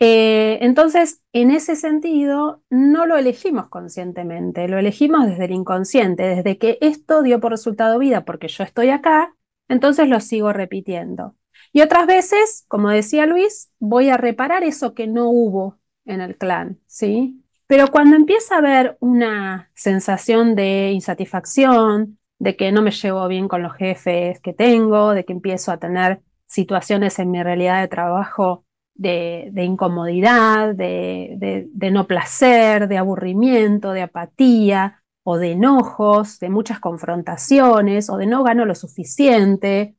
Eh, 0.03 0.59
entonces, 0.63 1.23
en 1.35 1.51
ese 1.51 1.77
sentido, 1.77 2.63
no 2.71 3.05
lo 3.05 3.19
elegimos 3.19 3.69
conscientemente, 3.69 4.67
lo 4.67 4.79
elegimos 4.79 5.27
desde 5.27 5.45
el 5.45 5.53
inconsciente, 5.53 6.23
desde 6.23 6.57
que 6.57 6.79
esto 6.81 7.23
dio 7.23 7.39
por 7.39 7.53
resultado 7.53 7.99
vida 7.99 8.25
porque 8.25 8.49
yo 8.49 8.65
estoy 8.65 8.89
acá, 8.89 9.37
entonces 9.69 10.09
lo 10.09 10.21
sigo 10.21 10.55
repitiendo. 10.55 11.37
Y 11.73 11.83
otras 11.83 12.07
veces, 12.07 12.65
como 12.67 12.89
decía 12.89 13.27
Luis, 13.27 13.71
voy 13.79 14.09
a 14.09 14.17
reparar 14.17 14.65
eso 14.65 14.95
que 14.95 15.07
no 15.07 15.29
hubo 15.29 15.79
en 16.07 16.23
el 16.23 16.39
clan, 16.39 16.81
¿sí? 16.87 17.45
Pero 17.67 17.89
cuando 17.89 18.17
empieza 18.17 18.55
a 18.55 18.59
haber 18.59 18.97
una 19.01 19.71
sensación 19.75 20.55
de 20.55 20.93
insatisfacción, 20.93 22.19
de 22.39 22.57
que 22.57 22.73
no 22.73 22.81
me 22.81 22.91
llevo 22.91 23.29
bien 23.29 23.49
con 23.49 23.63
los 23.63 23.75
jefes 23.75 24.41
que 24.41 24.55
tengo, 24.55 25.13
de 25.13 25.27
que 25.27 25.35
empiezo 25.35 25.73
a 25.73 25.79
tener 25.79 26.23
situaciones 26.47 27.19
en 27.19 27.31
mi 27.31 27.43
realidad 27.43 27.83
de 27.83 27.89
trabajo 27.89 28.65
de, 29.01 29.65
incomodidad, 29.65 30.75
de, 30.75 31.69
no 31.93 32.07
placer, 32.07 32.87
de 32.89 32.99
aburrimiento, 32.99 33.93
de 33.93 34.03
apatía 34.03 35.03
o 35.23 35.39
de 35.39 35.53
enojos, 35.53 36.39
de 36.39 36.51
muchas 36.51 36.81
confrontaciones 36.81 38.11
o 38.11 38.17
de 38.17 38.27
no 38.27 38.43
gano 38.45 38.65
lo 38.67 38.75
suficiente, 38.75 39.97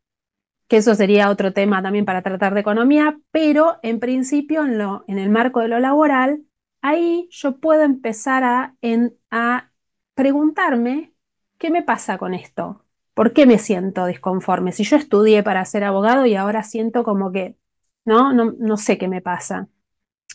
que 0.68 0.78
eso 0.78 0.96
sería 0.96 1.30
otro 1.30 1.52
tema 1.52 1.82
también 1.82 2.06
para 2.06 2.22
tratar 2.22 2.54
de 2.54 2.62
economía, 2.62 3.20
pero 3.32 3.80
en 3.84 4.00
principio 4.00 4.64
en, 4.66 4.80
en 5.08 5.20
el 5.20 5.30
marco 5.30 5.62
de 5.62 5.68
lo 5.68 5.80
laboral, 5.80 6.44
ahí 6.82 7.28
yo 7.32 7.60
puedo 7.60 7.84
empezar 7.84 8.44
a, 8.44 8.76
a 9.32 9.72
preguntarme 10.14 11.14
¿qué 11.58 11.70
me 11.70 11.84
pasa 11.84 12.18
con 12.18 12.34
esto? 12.34 12.86
¿Por 13.14 13.34
qué 13.34 13.46
me 13.46 13.60
siento 13.60 14.06
disconforme? 14.06 14.72
Si 14.72 14.84
yo 14.84 14.98
estudié 14.98 15.44
para 15.44 15.64
ser 15.66 15.84
abogado 15.84 16.26
y 16.26 16.36
ahora 16.36 16.64
siento 16.64 17.04
como 17.04 17.32
que, 17.32 17.56
¿no? 18.06 18.34
No, 18.34 18.78
sé 18.78 18.98
qué 18.98 19.08
me 19.08 19.22
pasa. 19.22 19.68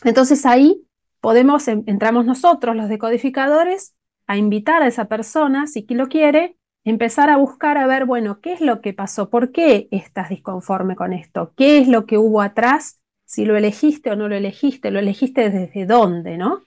Entonces 0.03 0.45
ahí 0.45 0.83
podemos, 1.21 1.67
entramos 1.67 2.25
nosotros, 2.25 2.75
los 2.75 2.89
decodificadores, 2.89 3.95
a 4.27 4.37
invitar 4.37 4.81
a 4.81 4.87
esa 4.87 5.05
persona, 5.05 5.67
si 5.67 5.85
lo 5.89 6.07
quiere, 6.07 6.57
empezar 6.83 7.29
a 7.29 7.37
buscar 7.37 7.77
a 7.77 7.87
ver, 7.87 8.05
bueno, 8.05 8.39
¿qué 8.41 8.53
es 8.53 8.61
lo 8.61 8.81
que 8.81 8.93
pasó? 8.93 9.29
¿Por 9.29 9.51
qué 9.51 9.87
estás 9.91 10.29
disconforme 10.29 10.95
con 10.95 11.13
esto? 11.13 11.53
¿Qué 11.55 11.79
es 11.79 11.87
lo 11.87 12.05
que 12.05 12.17
hubo 12.17 12.41
atrás? 12.41 12.99
Si 13.25 13.45
lo 13.45 13.57
elegiste 13.57 14.11
o 14.11 14.15
no 14.15 14.29
lo 14.29 14.35
elegiste, 14.35 14.91
lo 14.91 14.99
elegiste 14.99 15.49
desde 15.49 15.85
dónde, 15.85 16.37
¿no? 16.37 16.63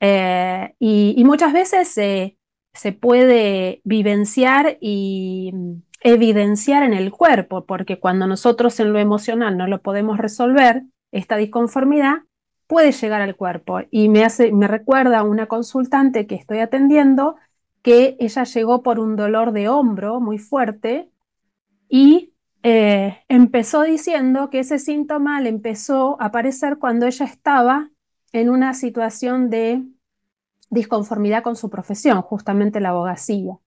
Eh, 0.00 0.74
y, 0.80 1.22
muchas 1.24 1.52
veces 1.52 1.96
eh, 1.96 2.36
se 2.74 2.92
puede 2.92 3.80
vivenciar 3.84 4.78
y 4.80 5.52
evidenciar 6.00 6.82
en 6.82 6.94
el 6.94 7.10
cuerpo, 7.10 7.64
porque 7.64 7.98
cuando 7.98 8.26
nosotros 8.26 8.78
en 8.80 8.92
lo 8.92 8.98
emocional 8.98 9.56
no 9.56 9.66
lo 9.66 9.82
podemos 9.82 10.18
resolver, 10.18 10.82
esta 11.12 11.36
disconformidad 11.36 12.22
puede 12.66 12.92
llegar 12.92 13.20
al 13.20 13.36
cuerpo. 13.36 13.80
Y 13.90 14.08
me, 14.08 14.24
hace, 14.24 14.52
me 14.52 14.66
recuerda 14.66 15.22
una 15.22 15.46
consultante 15.46 16.26
que 16.26 16.34
estoy 16.34 16.58
atendiendo 16.58 17.36
que 17.82 18.16
ella 18.18 18.44
llegó 18.44 18.82
por 18.82 18.98
un 18.98 19.16
dolor 19.16 19.52
de 19.52 19.68
hombro 19.68 20.20
muy 20.20 20.38
fuerte 20.38 21.10
y 21.88 22.32
eh, 22.62 23.18
empezó 23.28 23.82
diciendo 23.82 24.48
que 24.48 24.60
ese 24.60 24.78
síntoma 24.78 25.40
le 25.40 25.48
empezó 25.48 26.20
a 26.20 26.26
aparecer 26.26 26.78
cuando 26.78 27.06
ella 27.06 27.26
estaba 27.26 27.90
en 28.32 28.48
una 28.48 28.72
situación 28.72 29.50
de 29.50 29.84
disconformidad 30.72 31.42
con 31.42 31.54
su 31.54 31.70
profesión, 31.70 32.22
justamente 32.22 32.80
la 32.80 32.88
abogacía, 32.90 33.58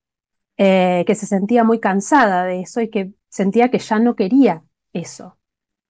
eh, 0.57 1.03
que 1.05 1.15
se 1.15 1.27
sentía 1.27 1.63
muy 1.63 1.79
cansada 1.79 2.45
de 2.45 2.61
eso 2.61 2.81
y 2.81 2.89
que 2.89 3.13
sentía 3.29 3.69
que 3.69 3.79
ya 3.79 3.99
no 3.99 4.15
quería 4.15 4.63
eso. 4.91 5.37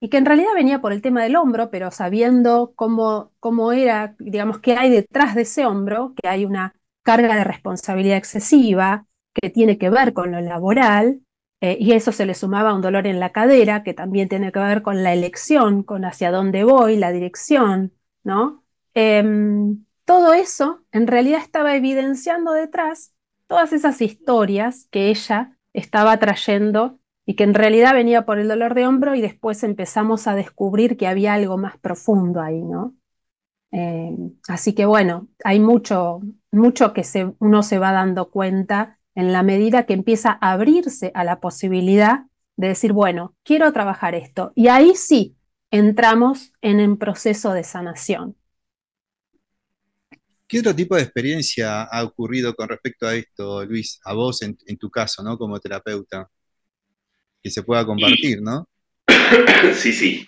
Y 0.01 0.09
que 0.09 0.17
en 0.17 0.25
realidad 0.25 0.49
venía 0.55 0.81
por 0.81 0.91
el 0.91 1.01
tema 1.01 1.23
del 1.23 1.37
hombro, 1.37 1.71
pero 1.71 1.89
sabiendo 1.89 2.73
cómo, 2.75 3.31
cómo 3.39 3.71
era, 3.71 4.15
digamos, 4.19 4.59
qué 4.59 4.75
hay 4.75 4.91
detrás 4.91 5.35
de 5.35 5.43
ese 5.43 5.65
hombro, 5.65 6.13
que 6.21 6.27
hay 6.27 6.45
una 6.45 6.75
carga 7.01 7.35
de 7.35 7.45
responsabilidad 7.45 8.17
excesiva 8.17 9.07
que 9.33 9.49
tiene 9.49 9.77
que 9.77 9.89
ver 9.89 10.13
con 10.13 10.31
lo 10.31 10.41
laboral, 10.41 11.21
eh, 11.61 11.77
y 11.79 11.93
eso 11.93 12.11
se 12.11 12.25
le 12.25 12.33
sumaba 12.33 12.73
un 12.73 12.81
dolor 12.81 13.07
en 13.07 13.21
la 13.21 13.31
cadera, 13.31 13.83
que 13.83 13.93
también 13.93 14.27
tiene 14.27 14.51
que 14.51 14.59
ver 14.59 14.81
con 14.81 15.01
la 15.01 15.13
elección, 15.13 15.83
con 15.83 16.03
hacia 16.03 16.31
dónde 16.31 16.65
voy, 16.65 16.97
la 16.97 17.11
dirección, 17.11 17.93
¿no? 18.23 18.63
Em, 18.93 19.85
todo 20.05 20.33
eso 20.33 20.83
en 20.91 21.07
realidad 21.07 21.41
estaba 21.41 21.75
evidenciando 21.75 22.53
detrás 22.53 23.13
todas 23.47 23.73
esas 23.73 24.01
historias 24.01 24.87
que 24.91 25.09
ella 25.09 25.57
estaba 25.73 26.17
trayendo 26.17 26.99
y 27.25 27.35
que 27.35 27.43
en 27.43 27.53
realidad 27.53 27.93
venía 27.93 28.25
por 28.25 28.39
el 28.39 28.47
dolor 28.47 28.75
de 28.75 28.87
hombro 28.87 29.15
y 29.15 29.21
después 29.21 29.63
empezamos 29.63 30.27
a 30.27 30.35
descubrir 30.35 30.95
que 30.97 31.07
había 31.07 31.33
algo 31.33 31.57
más 31.57 31.77
profundo 31.77 32.41
ahí, 32.41 32.61
¿no? 32.61 32.95
Em, 33.71 34.35
así 34.47 34.73
que 34.73 34.85
bueno, 34.85 35.27
hay 35.43 35.59
mucho, 35.59 36.21
mucho 36.51 36.93
que 36.93 37.03
uno 37.39 37.63
se 37.63 37.79
va 37.79 37.91
dando 37.91 38.29
cuenta 38.29 38.99
en 39.15 39.33
la 39.33 39.43
medida 39.43 39.85
que 39.85 39.93
empieza 39.93 40.37
a 40.39 40.53
abrirse 40.53 41.11
a 41.15 41.23
la 41.23 41.39
posibilidad 41.39 42.25
de 42.57 42.69
decir, 42.69 42.93
bueno, 42.93 43.35
quiero 43.43 43.71
trabajar 43.73 44.15
esto. 44.15 44.51
Y 44.55 44.67
ahí 44.67 44.95
sí 44.95 45.35
entramos 45.71 46.53
en 46.61 46.79
un 46.79 46.97
proceso 46.97 47.53
de 47.53 47.63
sanación. 47.63 48.35
¿Qué 50.47 50.59
otro 50.59 50.75
tipo 50.75 50.95
de 50.95 51.01
experiencia 51.01 51.83
ha 51.83 52.03
ocurrido 52.03 52.53
con 52.53 52.69
respecto 52.69 53.07
a 53.07 53.15
esto, 53.15 53.65
Luis, 53.65 53.99
a 54.03 54.13
vos 54.13 54.41
en, 54.43 54.77
tu 54.77 54.89
caso, 54.91 55.23
¿no? 55.23 55.37
Como 55.37 55.59
terapeuta, 55.59 56.29
que 57.41 57.49
se 57.49 57.63
pueda 57.63 57.85
compartir, 57.85 58.41
¿no? 58.41 58.67
Sí, 59.73 59.91
sí. 59.91 60.27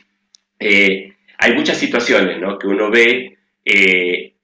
Eh, 0.59 1.13
hay 1.37 1.53
muchas 1.53 1.77
situaciones, 1.77 2.39
¿no? 2.39 2.57
Que 2.57 2.67
uno 2.67 2.89
ve 2.89 3.37
eh, 3.63 4.37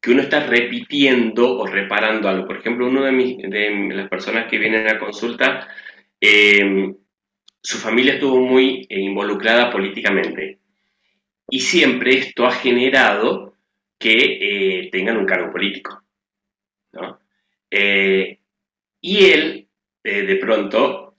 que 0.00 0.10
uno 0.10 0.22
está 0.22 0.46
repitiendo 0.46 1.58
o 1.58 1.66
reparando 1.66 2.28
algo. 2.28 2.46
Por 2.46 2.58
ejemplo, 2.58 2.86
una 2.86 3.10
de, 3.10 3.88
las 3.94 4.08
personas 4.08 4.48
que 4.48 4.58
vienen 4.58 4.86
a 4.88 4.98
consulta, 4.98 5.68
em, 6.20 6.94
su 7.62 7.78
familia 7.78 8.14
estuvo 8.14 8.40
muy 8.40 8.86
eh, 8.88 9.00
involucrada 9.00 9.70
políticamente. 9.70 10.60
Y 11.50 11.60
siempre 11.60 12.18
esto 12.18 12.46
ha 12.46 12.52
generado 12.52 13.47
que 13.98 14.82
eh, 14.82 14.88
tengan 14.90 15.16
un 15.16 15.26
cargo 15.26 15.50
político. 15.52 16.02
Eh, 17.70 18.38
y 19.00 19.24
él, 19.26 19.68
de 20.02 20.36
pronto, 20.36 21.16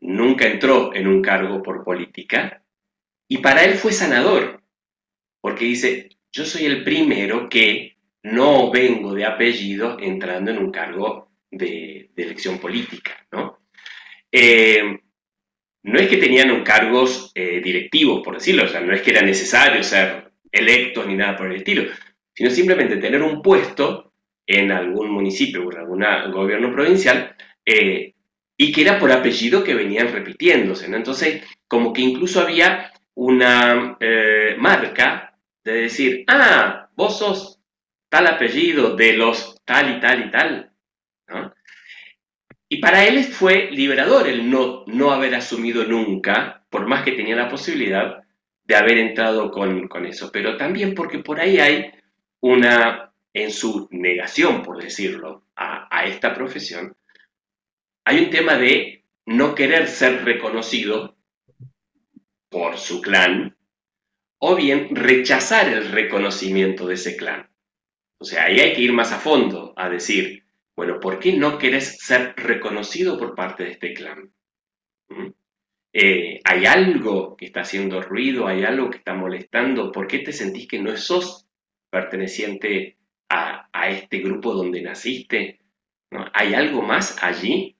nunca 0.00 0.46
entró 0.46 0.94
en 0.94 1.06
un 1.06 1.22
cargo 1.22 1.62
por 1.62 1.82
política. 1.84 2.62
Y 3.28 3.38
para 3.38 3.64
él 3.64 3.74
fue 3.74 3.92
sanador, 3.92 4.62
porque 5.40 5.64
dice, 5.64 6.10
yo 6.32 6.44
soy 6.44 6.66
el 6.66 6.84
primero 6.84 7.48
que 7.48 7.96
no 8.22 8.70
vengo 8.70 9.14
de 9.14 9.24
apellido 9.24 9.98
entrando 10.00 10.50
en 10.50 10.58
un 10.58 10.70
cargo 10.70 11.30
de, 11.50 12.10
elección 12.16 12.58
política, 12.58 13.26
¿no? 13.32 13.60
Eh, 14.30 14.98
no 15.84 15.98
es 15.98 16.08
que 16.08 16.16
tenían 16.16 16.64
cargos 16.64 17.30
eh, 17.34 17.60
directivos, 17.62 18.22
por 18.24 18.34
decirlo, 18.34 18.64
o 18.64 18.68
sea, 18.68 18.80
no 18.80 18.92
es 18.92 19.02
que 19.02 19.12
era 19.12 19.22
necesario 19.22 19.82
ser 19.82 20.25
electos 20.58 21.06
ni 21.06 21.14
nada 21.14 21.36
por 21.36 21.46
el 21.46 21.56
estilo, 21.56 21.90
sino 22.34 22.50
simplemente 22.50 22.96
tener 22.96 23.22
un 23.22 23.42
puesto 23.42 24.12
en 24.46 24.70
algún 24.70 25.10
municipio 25.10 25.66
o 25.66 25.72
en 25.72 25.78
algún 25.78 26.32
gobierno 26.32 26.72
provincial 26.72 27.34
eh, 27.64 28.14
y 28.56 28.72
que 28.72 28.82
era 28.82 28.98
por 28.98 29.10
apellido 29.12 29.64
que 29.64 29.74
venían 29.74 30.12
repitiéndose, 30.12 30.88
¿no? 30.88 30.96
Entonces, 30.96 31.42
como 31.68 31.92
que 31.92 32.02
incluso 32.02 32.40
había 32.40 32.92
una 33.14 33.96
marca 34.58 35.34
de 35.64 35.72
decir, 35.72 36.24
ah, 36.28 36.88
vos 36.94 37.18
sos 37.18 37.60
tal 38.08 38.26
apellido 38.28 38.96
de 38.96 39.14
los 39.14 39.60
tal 39.64 39.96
y 39.96 40.00
tal 40.00 40.26
y 40.26 40.30
tal. 40.30 40.72
Y 42.68 42.78
para 42.78 43.04
él 43.04 43.22
fue 43.24 43.70
liberador 43.70 44.26
el 44.28 44.50
no, 44.50 44.84
no 44.86 45.12
haber 45.12 45.34
asumido 45.34 45.84
nunca, 45.84 46.64
por 46.70 46.86
más 46.86 47.04
que 47.04 47.12
tenía 47.12 47.36
la 47.36 47.48
posibilidad 47.48 48.22
de 48.66 48.76
haber 48.76 48.98
entrado 48.98 49.50
con, 49.50 50.06
eso. 50.06 50.30
Pero 50.32 50.56
también 50.56 50.94
porque 50.94 51.18
por 51.20 51.40
ahí 51.40 51.58
hay 51.58 51.92
una, 52.40 53.12
en 53.32 53.50
su 53.50 53.88
negación, 53.90 54.62
por 54.62 54.82
decirlo, 54.82 55.44
a, 55.56 55.88
a 55.90 56.06
esta 56.06 56.34
profesión, 56.34 56.96
hay 58.04 58.24
un 58.24 58.30
tema 58.30 58.56
de 58.56 59.04
no 59.26 59.54
querer 59.54 59.88
ser 59.88 60.24
reconocido 60.24 61.16
por 62.48 62.78
su 62.78 63.00
clan 63.00 63.56
o 64.38 64.54
bien 64.54 64.94
rechazar 64.94 65.68
el 65.68 65.90
reconocimiento 65.90 66.86
de 66.86 66.94
ese 66.94 67.16
clan. 67.16 67.50
O 68.18 68.24
sea, 68.24 68.44
ahí 68.44 68.60
hay 68.60 68.72
que 68.74 68.82
ir 68.82 68.92
más 68.92 69.12
a 69.12 69.18
fondo, 69.18 69.72
a 69.76 69.88
decir, 69.88 70.44
bueno, 70.74 71.00
¿por 71.00 71.18
qué 71.18 71.32
no 71.32 71.58
querés 71.58 71.98
ser 71.98 72.34
reconocido 72.36 73.18
por 73.18 73.34
parte 73.34 73.64
de 73.64 73.70
este 73.72 73.94
clan? 73.94 74.32
¿Mm? 75.08 75.30
Eh, 75.98 76.42
¿Hay 76.44 76.66
algo 76.66 77.34
que 77.38 77.46
está 77.46 77.62
haciendo 77.62 78.02
ruido? 78.02 78.46
¿Hay 78.46 78.64
algo 78.64 78.90
que 78.90 78.98
está 78.98 79.14
molestando? 79.14 79.90
¿Por 79.90 80.06
qué 80.06 80.18
te 80.18 80.30
sentís 80.30 80.68
que 80.68 80.78
no 80.78 80.94
sos 80.94 81.46
perteneciente 81.88 82.98
a, 83.30 83.66
este 83.88 84.18
grupo 84.18 84.52
donde 84.52 84.82
naciste? 84.82 85.58
¿Hay 86.34 86.52
algo 86.52 86.82
más 86.82 87.16
allí? 87.22 87.78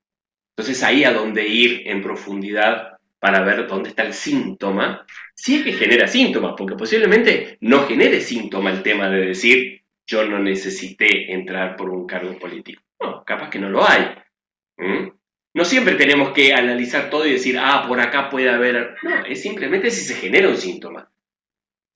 Entonces 0.57 0.83
ahí 0.83 1.05
a 1.05 1.13
dónde 1.13 1.47
ir 1.47 1.83
en 1.85 2.01
profundidad 2.01 2.97
para 3.19 3.43
ver 3.43 3.67
dónde 3.67 3.91
está 3.91 4.05
el 4.05 4.15
síntoma, 4.15 5.05
si 5.35 5.57
es 5.57 5.65
que 5.65 5.73
genera 5.75 6.09
síntomas, 6.09 6.55
porque 6.57 6.75
posiblemente 6.75 7.59
no 7.61 7.87
genere 7.87 8.23
síntoma 8.23 8.71
el 8.71 8.83
tema 8.83 9.11
de 9.11 9.27
decir 9.27 9.83
yo 10.07 10.25
no 10.27 10.39
necesité 10.39 11.35
entrar 11.35 11.77
por 11.77 11.91
un 11.91 12.07
cargo 12.07 12.39
político. 12.39 12.83
No, 12.99 13.23
capaz 13.25 13.51
que 13.51 13.59
no 13.59 13.69
lo 13.69 13.87
hay. 13.87 14.15
No 15.57 15.65
siempre 15.65 15.95
tenemos 15.95 16.33
que 16.35 16.53
analizar 16.53 17.09
todo 17.09 17.27
y 17.27 17.33
decir, 17.33 17.57
ah, 17.59 17.87
por 17.89 17.99
acá 17.99 18.29
puede 18.29 18.51
haber... 18.51 18.95
No, 19.03 19.25
es 19.25 19.41
simplemente 19.41 19.91
si 19.91 20.03
se 20.03 20.15
genera 20.15 20.51
un 20.51 20.57
síntoma. 20.59 21.11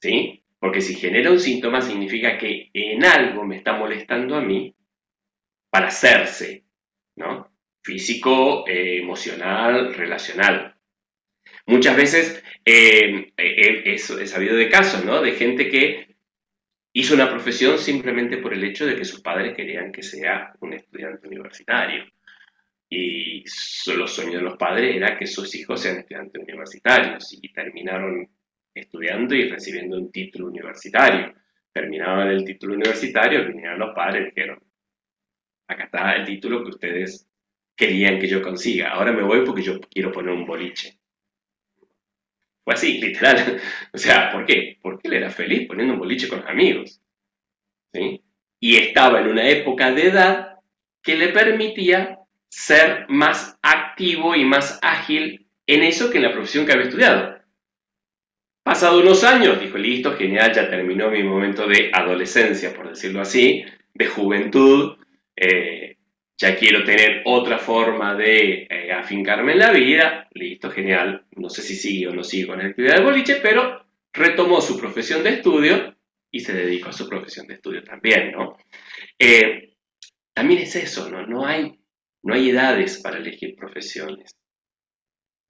¿Sí? 0.01 0.43
Porque 0.59 0.81
si 0.81 0.95
genera 0.95 1.31
un 1.31 1.39
síntoma 1.39 1.83
significa 1.83 2.39
que 2.39 2.71
en 2.73 3.05
algo 3.05 3.45
me 3.45 3.59
está 3.59 3.75
molestando 3.75 4.35
a 4.37 4.41
mí 4.41 4.75
para 5.69 5.89
hacerse, 5.89 6.65
¿no? 7.17 7.53
Físico, 7.83 8.67
eh, 8.67 8.97
emocional, 8.97 9.93
relacional. 9.93 10.75
Muchas 11.67 11.95
veces 11.99 12.43
eh, 12.65 13.31
eh, 13.37 13.83
he 13.85 13.99
sabido 13.99 14.57
de 14.57 14.71
casos, 14.71 15.05
¿no? 15.05 15.21
De 15.21 15.33
gente 15.33 15.69
que 15.69 16.17
hizo 16.95 17.13
una 17.13 17.29
profesión 17.29 17.79
simplemente 17.79 18.39
por 18.39 18.55
el 18.55 18.65
hecho 18.65 18.87
de 18.87 18.97
que 18.97 19.05
sus 19.05 19.21
padres 19.21 19.55
querían 19.55 19.93
que 19.93 20.03
sea 20.03 20.55
un 20.61 20.73
estudiante 20.73 21.29
universitario. 21.29 22.07
Y 22.93 23.45
los 23.95 24.13
sueños 24.13 24.35
de 24.35 24.43
los 24.43 24.57
padres 24.57 24.97
era 24.97 25.17
que 25.17 25.27
sus 25.27 25.55
hijos 25.55 25.81
sean 25.81 25.99
estudiantes 25.99 26.43
universitarios 26.43 27.39
y 27.41 27.53
terminaron 27.53 28.29
estudiando 28.75 29.35
y 29.35 29.49
recibiendo 29.49 29.97
un 29.97 30.11
título 30.11 30.49
universitario. 30.49 31.33
Terminaban 31.73 32.29
el 32.29 32.45
título 32.45 32.75
universitario, 32.75 33.47
vinieron 33.47 33.79
los 33.79 33.95
padres 33.95 34.23
y 34.23 34.35
dijeron, 34.35 34.61
acá 35.69 35.85
está 35.85 36.17
el 36.17 36.27
título 36.27 36.65
que 36.65 36.71
ustedes 36.71 37.29
querían 37.77 38.19
que 38.19 38.27
yo 38.27 38.43
consiga, 38.43 38.91
ahora 38.91 39.13
me 39.13 39.23
voy 39.23 39.45
porque 39.47 39.63
yo 39.63 39.81
quiero 39.81 40.11
poner 40.11 40.35
un 40.35 40.45
boliche. 40.45 40.99
Fue 42.65 42.75
así, 42.75 43.01
literal. 43.01 43.61
O 43.93 43.99
sea, 43.99 44.31
¿por 44.33 44.45
qué? 44.45 44.79
Porque 44.83 45.09
él 45.09 45.15
era 45.15 45.31
feliz 45.31 45.67
poniendo 45.67 45.95
un 45.95 46.01
boliche 46.01 46.29
con 46.29 46.41
los 46.41 46.49
amigos. 46.49 47.01
¿sí? 47.93 48.23
Y 48.61 48.77
estaba 48.77 49.21
en 49.21 49.29
una 49.29 49.49
época 49.49 49.93
de 49.93 50.09
edad 50.09 50.57
que 51.03 51.17
le 51.17 51.29
permitía 51.29 52.20
ser 52.51 53.07
más 53.09 53.59
activo 53.63 54.35
y 54.35 54.45
más 54.45 54.79
ágil 54.83 55.47
en 55.67 55.83
eso 55.83 56.11
que 56.11 56.19
en 56.19 56.25
la 56.25 56.33
profesión 56.33 56.67
que 56.67 56.73
había 56.73 56.87
estudiado. 56.87 57.39
Pasado 58.63 59.01
unos 59.01 59.25
años, 59.25 59.59
dijo, 59.61 59.79
listo, 59.79 60.17
genial, 60.17 60.53
ya 60.53 60.69
terminó 60.69 61.11
mi 61.11 61.23
momento 61.23 61.67
de 61.67 61.91
adolescencia, 61.93 62.75
por 62.75 62.91
decirlo 62.91 63.23
así, 63.23 63.65
de 63.95 64.07
juventud, 64.07 64.99
eh, 65.35 65.97
ya 66.37 66.57
quiero 66.57 66.85
tener 66.85 67.23
otra 67.25 67.59
forma 67.59 68.15
de 68.15 68.67
eh, 68.69 68.93
afincarme 68.93 69.53
en 69.53 69.59
la 69.59 69.73
vida, 69.73 70.29
listo, 70.33 70.71
genial, 70.71 71.25
no 71.37 71.49
sé 71.49 71.63
si 71.63 71.75
sigue 71.75 72.09
o 72.09 72.15
no 72.15 72.23
sigue 72.23 72.49
con 72.49 72.59
la 72.59 72.67
actividad 72.67 72.97
de 72.97 73.05
boliche, 73.05 73.37
pero 73.43 73.85
retomó 74.13 74.61
su 74.61 74.79
profesión 74.79 75.23
de 75.23 75.31
estudio 75.31 75.97
y 76.31 76.41
se 76.41 76.53
dedicó 76.53 76.91
a 76.91 76.93
su 76.93 77.09
profesión 77.09 77.47
de 77.47 77.55
estudio 77.55 77.83
también, 77.83 78.33
¿no? 78.33 78.57
Eh, 79.19 79.75
también 80.33 80.61
es 80.63 80.77
eso, 80.77 81.11
¿no? 81.11 81.27
No 81.27 81.47
hay, 81.47 81.80
no 82.23 82.35
hay 82.35 82.51
edades 82.51 83.01
para 83.01 83.19
elegir 83.19 83.57
profesiones, 83.57 84.37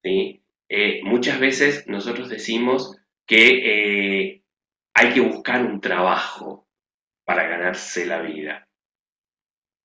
¿sí? 0.03 0.41
Eh, 0.69 1.01
muchas 1.03 1.39
veces 1.39 1.85
nosotros 1.87 2.29
decimos 2.29 2.97
que 3.25 4.41
hay 4.93 5.13
que 5.13 5.19
buscar 5.19 5.65
un 5.65 5.81
trabajo 5.81 6.67
para 7.25 7.47
ganarse 7.47 8.05
la 8.05 8.21
vida. 8.21 8.67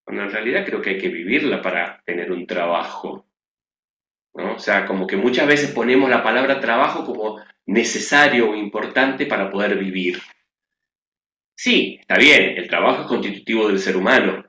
Cuando 0.04 0.24
en 0.24 0.30
realidad 0.30 0.64
creo 0.64 0.80
que 0.80 0.90
hay 0.90 0.98
que 0.98 1.08
vivirla 1.08 1.62
para 1.62 2.02
tener 2.04 2.30
un 2.30 2.46
trabajo. 2.46 3.26
¿no? 4.34 4.54
O 4.54 4.58
sea, 4.58 4.86
como 4.86 5.06
que 5.06 5.16
muchas 5.16 5.46
veces 5.46 5.72
ponemos 5.72 6.08
la 6.10 6.22
palabra 6.22 6.60
trabajo 6.60 7.04
como 7.04 7.40
necesario 7.66 8.50
o 8.50 8.54
importante 8.54 9.26
para 9.26 9.50
poder 9.50 9.76
vivir. 9.76 10.20
Sí, 11.56 11.98
está 12.00 12.18
bien, 12.18 12.56
el 12.56 12.68
trabajo 12.68 13.02
es 13.02 13.08
constitutivo 13.08 13.68
del 13.68 13.78
ser 13.78 13.96
humano. 13.96 14.44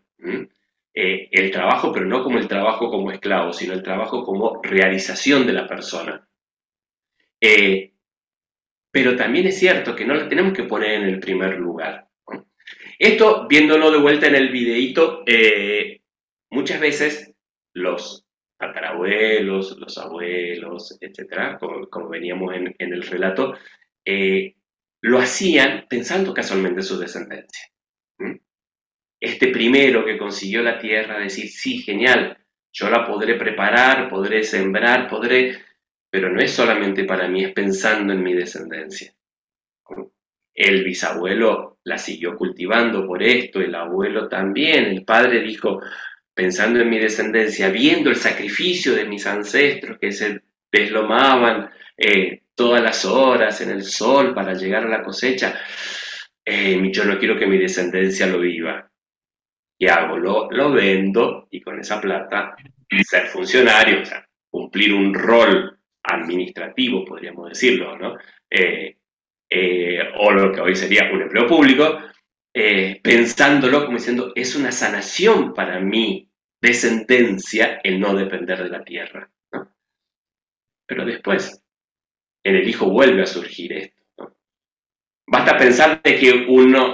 Eh, 0.99 1.29
el 1.31 1.51
trabajo, 1.51 1.93
pero 1.93 2.07
no 2.07 2.23
como 2.23 2.39
el 2.39 2.47
trabajo 2.47 2.89
como 2.89 3.11
esclavo, 3.11 3.53
sino 3.53 3.73
el 3.73 3.83
trabajo 3.83 4.25
como 4.25 4.59
realización 4.63 5.45
de 5.45 5.53
la 5.53 5.67
persona. 5.67 6.27
Eh, 7.39 7.93
pero 8.89 9.15
también 9.15 9.45
es 9.45 9.59
cierto 9.59 9.95
que 9.95 10.05
no 10.05 10.15
la 10.15 10.27
tenemos 10.27 10.53
que 10.53 10.63
poner 10.63 10.93
en 10.93 11.03
el 11.03 11.19
primer 11.19 11.59
lugar. 11.59 12.07
Esto, 12.97 13.45
viéndolo 13.47 13.91
de 13.91 13.99
vuelta 13.99 14.25
en 14.25 14.37
el 14.37 14.49
videíto, 14.49 15.21
eh, 15.27 16.01
muchas 16.49 16.79
veces 16.79 17.31
los 17.73 18.25
tatarabuelos, 18.57 19.77
los 19.77 19.99
abuelos, 19.99 20.97
etcétera, 20.99 21.59
como, 21.59 22.09
veníamos 22.09 22.55
en, 22.55 22.73
el 22.79 23.03
relato, 23.03 23.55
lo 25.01 25.19
hacían 25.19 25.85
pensando 25.87 26.33
casualmente 26.33 26.79
en 26.79 26.87
su 26.87 26.97
descendencia 26.97 27.71
este 29.19 29.47
primero 29.47 30.05
que 30.05 30.17
consiguió 30.17 30.61
la 30.61 30.79
tierra, 30.79 31.19
decir, 31.19 31.49
sí, 31.49 31.79
genial, 31.79 32.37
yo 32.71 32.89
la 32.89 33.05
podré 33.05 33.35
preparar, 33.35 34.09
podré 34.09 34.43
sembrar, 34.43 35.07
podré, 35.07 35.57
pero 36.09 36.29
no 36.29 36.39
es 36.39 36.51
solamente 36.51 37.03
para 37.05 37.27
mí, 37.27 37.43
es 37.43 37.53
pensando 37.53 38.13
en 38.13 38.21
mi 38.21 38.33
descendencia. 38.33 39.13
El 40.53 40.83
bisabuelo 40.83 41.79
la 41.83 41.97
siguió 41.97 42.35
cultivando 42.35 43.05
por 43.05 43.21
esto, 43.23 43.59
el 43.59 43.73
abuelo 43.75 44.27
también, 44.27 44.85
el 44.85 45.05
padre 45.05 45.41
dijo, 45.41 45.81
pensando 46.33 46.79
en 46.79 46.89
mi 46.89 46.99
descendencia, 46.99 47.69
viendo 47.69 48.09
el 48.09 48.15
sacrificio 48.15 48.93
de 48.93 49.05
mis 49.05 49.25
ancestros 49.25 49.97
que 49.99 50.11
se 50.11 50.41
deslomaban 50.71 51.69
eh, 51.97 52.43
todas 52.53 52.81
las 52.81 53.05
horas 53.05 53.61
en 53.61 53.71
el 53.71 53.83
sol 53.83 54.33
para 54.35 54.53
llegar 54.53 54.85
a 54.85 54.89
la 54.89 55.03
cosecha, 55.03 55.59
eh, 56.45 56.79
yo 56.91 57.05
no 57.05 57.17
quiero 57.17 57.37
que 57.37 57.47
mi 57.47 57.57
descendencia 57.57 58.27
lo 58.27 58.39
viva. 58.39 58.86
¿Qué 59.77 59.89
hago? 59.89 60.17
Lo, 60.17 60.49
lo 60.51 60.71
vendo 60.71 61.47
y 61.51 61.61
con 61.61 61.79
esa 61.79 62.01
plata 62.01 62.55
ser 63.03 63.27
funcionario, 63.27 64.01
o 64.01 64.05
sea, 64.05 64.27
cumplir 64.49 64.93
un 64.93 65.13
rol 65.13 65.79
administrativo, 66.03 67.05
podríamos 67.05 67.49
decirlo, 67.49 67.97
¿no? 67.97 68.17
Eh, 68.49 68.97
eh, 69.49 69.99
o 70.17 70.31
lo 70.31 70.51
que 70.51 70.61
hoy 70.61 70.75
sería 70.75 71.09
un 71.11 71.21
empleo 71.21 71.47
público, 71.47 71.99
eh, 72.53 72.99
pensándolo 73.03 73.85
como 73.85 73.97
diciendo, 73.97 74.31
es 74.35 74.55
una 74.55 74.71
sanación 74.71 75.53
para 75.53 75.79
mí 75.79 76.29
de 76.61 76.73
sentencia 76.73 77.79
el 77.83 77.99
no 77.99 78.15
depender 78.15 78.63
de 78.63 78.69
la 78.69 78.83
tierra. 78.83 79.29
Pero 80.85 81.05
después, 81.05 81.61
en 82.43 82.55
el 82.55 82.67
hijo 82.67 82.89
vuelve 82.89 83.23
a 83.23 83.27
surgir 83.27 83.73
esto. 83.73 83.96
Basta 85.27 85.57
pensar 85.57 86.01
de 86.01 86.15
que 86.17 86.45
uno, 86.47 86.93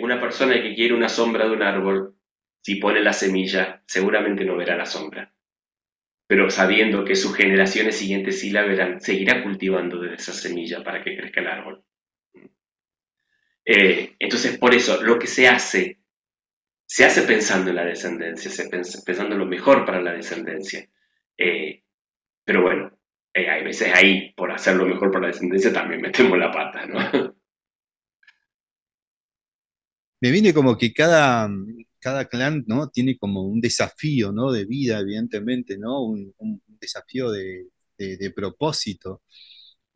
una 0.00 0.20
persona 0.20 0.54
que 0.62 0.74
quiere 0.74 0.94
una 0.94 1.08
sombra 1.08 1.46
de 1.46 1.52
un 1.52 1.62
árbol 1.62 2.14
si 2.64 2.76
pone 2.76 3.02
la 3.02 3.12
semilla, 3.12 3.82
seguramente 3.86 4.42
no 4.42 4.56
verá 4.56 4.74
la 4.74 4.86
sombra. 4.86 5.30
Pero 6.26 6.48
sabiendo 6.48 7.04
que 7.04 7.14
sus 7.14 7.36
generaciones 7.36 7.98
siguientes 7.98 8.40
sí 8.40 8.50
la 8.50 8.62
verán, 8.62 9.02
seguirá 9.02 9.42
cultivando 9.42 10.00
desde 10.00 10.16
esa 10.16 10.32
semilla 10.32 10.82
para 10.82 11.04
que 11.04 11.14
crezca 11.14 11.42
el 11.42 11.48
árbol. 11.48 11.84
Eh, 13.66 14.16
entonces, 14.18 14.56
por 14.56 14.74
eso, 14.74 15.02
lo 15.02 15.18
que 15.18 15.26
se 15.26 15.46
hace, 15.46 16.00
se 16.86 17.04
hace 17.04 17.22
pensando 17.22 17.68
en 17.68 17.76
la 17.76 17.84
descendencia, 17.84 18.50
se 18.50 18.66
pensando 18.70 19.34
en 19.34 19.40
lo 19.40 19.46
mejor 19.46 19.84
para 19.84 20.00
la 20.00 20.14
descendencia. 20.14 20.88
Eh, 21.36 21.82
pero 22.46 22.62
bueno, 22.62 22.98
eh, 23.34 23.50
hay 23.50 23.62
veces 23.62 23.92
ahí, 23.94 24.32
por 24.34 24.50
hacer 24.50 24.76
lo 24.76 24.86
mejor 24.86 25.10
para 25.10 25.26
la 25.26 25.32
descendencia, 25.32 25.70
también 25.70 26.00
metemos 26.00 26.38
la 26.38 26.50
pata, 26.50 26.86
¿no? 26.86 27.33
Me 30.24 30.30
viene 30.30 30.54
como 30.54 30.78
que 30.78 30.94
cada, 30.94 31.50
cada 31.98 32.24
clan, 32.26 32.64
¿no? 32.66 32.88
Tiene 32.88 33.18
como 33.18 33.42
un 33.42 33.60
desafío, 33.60 34.32
¿no? 34.32 34.52
De 34.52 34.64
vida, 34.64 35.00
evidentemente, 35.00 35.76
¿no? 35.76 36.02
Un, 36.02 36.32
desafío 36.80 37.30
de, 37.30 37.66
propósito, 38.34 39.22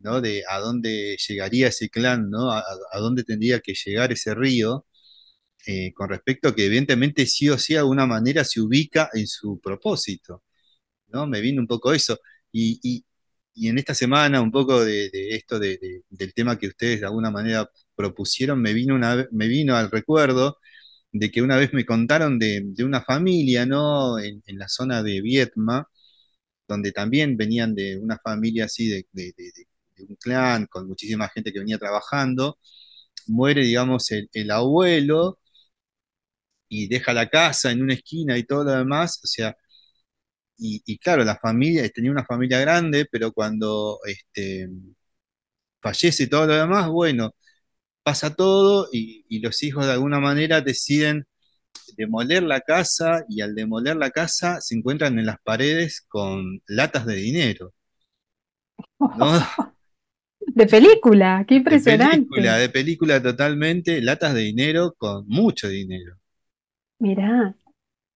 ¿no? 0.01 0.21
De 0.21 0.45
a 0.49 0.59
dónde 0.59 1.17
llegaría 1.29 1.69
ese 1.69 1.89
clan, 1.91 2.29
¿no? 2.31 2.51
A, 2.53 2.63
dónde 2.99 3.25
tendría 3.25 3.61
que 3.61 3.75
llegar 3.75 4.13
ese 4.13 4.35
río, 4.35 4.87
eh, 5.67 5.93
con 5.95 6.11
respecto 6.11 6.49
a 6.49 6.55
que 6.55 6.67
evidentemente 6.67 7.27
sí 7.27 7.49
o 7.49 7.59
sí 7.59 7.75
de 7.75 7.81
alguna 7.81 8.07
manera 8.07 8.45
se 8.45 8.61
ubica 8.61 9.11
en 9.15 9.27
su 9.27 9.61
propósito, 9.61 10.45
¿no? 11.09 11.27
Me 11.27 11.41
vino 11.41 11.63
un 11.63 11.69
poco 11.69 11.93
eso. 11.95 12.19
Y, 12.53 13.05
en 13.57 13.79
esta 13.79 13.95
semana, 13.95 14.43
un 14.43 14.53
poco 14.53 14.85
de, 14.85 15.11
esto 15.31 15.59
del 15.59 16.35
tema 16.35 16.59
que 16.59 16.69
ustedes 16.69 17.01
de 17.01 17.07
alguna 17.07 17.31
manera 17.31 17.71
propusieron, 17.99 18.63
me 18.63 18.73
vino, 18.75 18.95
una, 18.95 19.29
me 19.33 19.49
vino 19.49 19.77
al 19.77 19.91
recuerdo 19.91 20.59
de 21.13 21.31
que 21.31 21.43
una 21.43 21.57
vez 21.59 21.73
me 21.75 21.85
contaron 21.87 22.39
de, 22.39 22.75
una 22.85 23.03
familia, 23.03 23.67
¿no? 23.67 24.19
En, 24.21 24.43
la 24.59 24.69
zona 24.69 25.03
de 25.03 25.21
Vietma, 25.23 25.89
donde 26.69 26.93
también 26.93 27.37
venían 27.37 27.75
de 27.75 27.99
una 27.99 28.19
familia 28.19 28.67
así 28.67 28.89
de, 28.89 29.07
un 30.09 30.17
clan, 30.17 30.67
con 30.67 30.89
muchísima 30.89 31.29
gente 31.31 31.53
que 31.53 31.61
venía 31.61 31.79
trabajando. 31.79 32.59
Muere, 33.29 33.63
digamos, 33.65 34.11
el, 34.13 34.51
abuelo 34.51 35.41
y 36.69 36.89
deja 36.89 37.13
la 37.15 37.29
casa 37.29 37.71
en 37.73 37.83
una 37.83 37.95
esquina 37.95 38.37
y 38.39 38.45
todo 38.45 38.65
lo 38.65 38.73
demás, 38.73 39.21
o 39.25 39.27
sea, 39.27 39.57
y, 40.61 40.99
claro, 40.99 41.25
la 41.25 41.37
familia, 41.39 41.89
tenía 41.91 42.11
una 42.11 42.25
familia 42.25 42.59
grande, 42.61 43.07
pero 43.11 43.33
cuando 43.33 44.01
este, 44.05 44.69
fallece 45.81 46.27
todo 46.27 46.47
lo 46.47 46.55
demás, 46.55 46.89
bueno, 46.89 47.35
pasa 48.09 48.35
todo 48.35 48.89
y, 48.91 49.39
los 49.41 49.63
hijos 49.63 49.85
de 49.85 49.93
alguna 49.93 50.19
manera 50.19 50.63
deciden 50.63 51.27
demoler 51.95 52.43
la 52.43 52.63
casa 52.63 53.27
y 53.29 53.43
al 53.43 53.55
demoler 53.55 53.97
la 53.97 54.11
casa 54.11 54.63
se 54.63 54.75
encuentran 54.77 55.19
en 55.19 55.27
las 55.27 55.37
paredes 55.45 56.01
con 56.09 56.63
latas 56.67 57.05
de 57.05 57.17
dinero. 57.17 57.75
De 60.55 60.67
película, 60.67 61.45
qué 61.47 61.57
impresionante. 61.57 62.17
De 62.17 62.27
película, 62.27 62.57
de 62.57 62.69
película 62.71 63.23
totalmente, 63.23 64.01
latas 64.01 64.33
de 64.33 64.41
dinero 64.41 64.95
con 64.97 65.29
mucho 65.29 65.69
dinero. 65.69 66.17
Mirá. 66.99 67.55